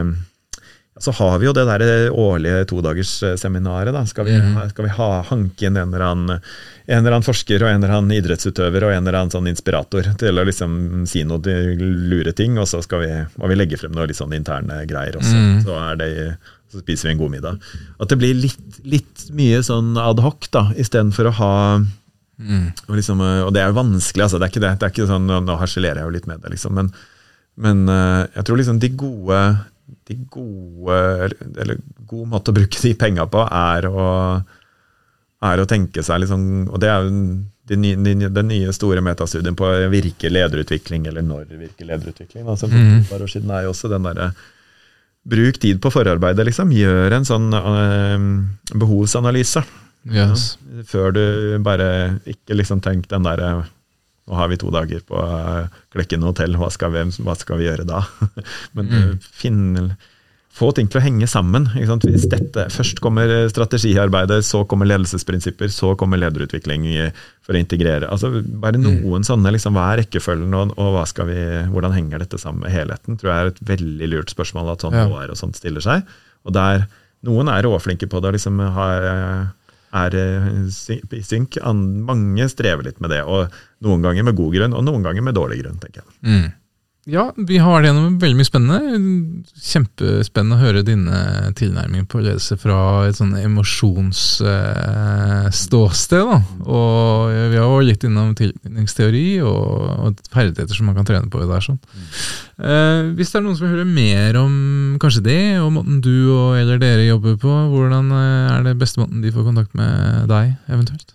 [1.00, 3.94] så har vi jo det der årlige todagersseminaret.
[3.94, 4.06] da.
[4.06, 4.70] Skal vi, Mhm.
[4.70, 6.42] skal vi ha, hanke inn en eller, annen,
[6.88, 10.04] en eller annen forsker og en eller annen idrettsutøver og en eller annen sånn inspirator
[10.18, 11.40] til å liksom si noe
[11.76, 15.34] lure ting, og så skal vi, vi legge frem noe litt sånn interne greier også.
[15.34, 15.64] Mm.
[15.66, 16.38] Så, er det,
[16.72, 17.60] så spiser vi en god middag.
[18.00, 20.48] At det blir litt, litt mye sånn adhoc,
[20.78, 21.82] istedenfor å ha
[22.42, 22.74] Mm.
[22.90, 24.40] og, liksom, eh, og det er jo vanskelig, altså.
[24.40, 24.80] Det er ikke, det.
[24.80, 26.74] Det er ikke sånn, nå- Nå harselerer jeg jo litt med det, liksom.
[26.74, 26.92] Men,
[27.58, 29.60] men eh, jeg tror liksom de gode
[30.08, 31.00] de gode,
[31.60, 34.08] eller, god måte å bruke de penga på, er å,
[35.44, 37.12] er å tenke seg liksom Og det er jo
[37.72, 42.48] den nye, de nye store metastudien på virker lederutvikling, eller når virker lederutvikling.
[42.48, 44.34] Altså, for et år siden er jo også den derre
[45.24, 46.74] Bruk tid på forarbeidet, liksom.
[46.76, 48.24] Gjør en sånn øh,
[48.76, 49.62] behovsanalyse.
[50.12, 50.58] Yes.
[50.60, 51.24] Ja, før du
[51.64, 53.54] bare ikke liksom tenk den derre
[54.28, 57.68] Nå har vi to dager på kløkken Klekken hotell, hva skal, vi, hva skal vi
[57.68, 58.04] gjøre da?
[58.76, 59.14] Men Mm.
[59.14, 59.96] uh, finn
[60.54, 61.64] Få ting til å henge sammen.
[61.74, 62.04] Ikke sant?
[62.06, 66.86] Hvis dette, først kommer strategiarbeidet, så kommer ledelsesprinsipper, så kommer lederutvikling
[67.42, 68.06] for å integrere.
[68.06, 68.30] Altså
[68.62, 71.40] Bare noen sånne, liksom, hva er rekkefølgen, og, og vi,
[71.74, 73.18] hvordan henger dette sammen med helheten?
[73.18, 75.08] tror jeg er et veldig lurt spørsmål at sånn Ja.
[75.10, 76.06] HR og sånt stiller seg.
[76.46, 76.86] Og der
[77.24, 79.10] Noen er råflinke på det, og liksom har
[79.94, 80.48] er eh,
[81.18, 81.58] i synk.
[82.06, 85.38] Mange strever litt med det, og noen ganger med god grunn, og noen ganger med
[85.38, 86.10] dårlig grunn, tenker jeg.
[86.26, 86.48] Mm.
[87.04, 88.80] Ja, vi har vært gjennom veldig mye spennende.
[89.60, 91.18] Kjempespennende å høre dine
[91.60, 92.78] tilnærminger på ledelse fra
[93.10, 96.30] et sånn emosjonsståsted.
[96.32, 99.68] Eh, Og vi har jo litt innom tilknytningsteori og,
[100.08, 101.42] og ferdigheter som man kan trene på.
[101.44, 101.82] Det der, sånn.
[102.64, 104.54] Eh, hvis det er noen som vil høre mer om
[105.04, 109.04] kanskje det, og måten du og eller dere jobber på, hvordan eh, er det beste
[109.04, 109.92] måten de får kontakt med
[110.32, 111.12] deg, eventuelt?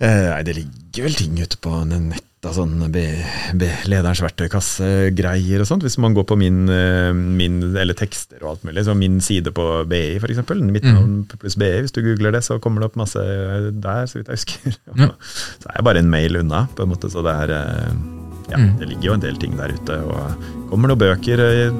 [0.00, 3.02] Eh, nei, det ligger vel ting ute på nett av sånn be,
[3.58, 5.82] be, lederens verktøykasse-greier og sånt.
[5.82, 9.50] Hvis man går på min, eh, min eller tekster og alt mulig, så min side
[9.56, 10.38] på BI f.eks.,
[10.70, 10.94] mitt Mm.
[10.94, 14.30] navn pluss BI, hvis du googler det, så kommer det opp masse der, så vidt
[14.30, 14.78] jeg husker.
[15.02, 15.10] Ja.
[15.58, 17.92] Så er jeg bare en mail unna, på en måte, så det er eh,
[18.48, 18.78] Ja, Mm.
[18.78, 21.70] det ligger jo en del ting der ute, og kommer noen bøker eh,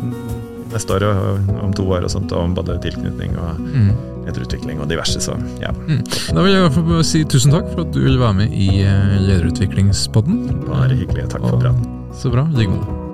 [0.72, 3.90] neste år og om to år og sånt, om både tilknytning og Mm.
[4.26, 5.70] lederutvikling og diverse, så ja.
[5.72, 6.02] Mm.
[6.34, 8.52] Da vil jeg i hvert fall si tusen takk for at du ville være med
[8.52, 10.64] i eh, Lederutviklingspodden.
[10.68, 11.28] Bare hyggelig.
[11.30, 11.86] Takk for Og- praten.
[12.14, 12.44] Så bra.
[12.44, 13.07] Måte.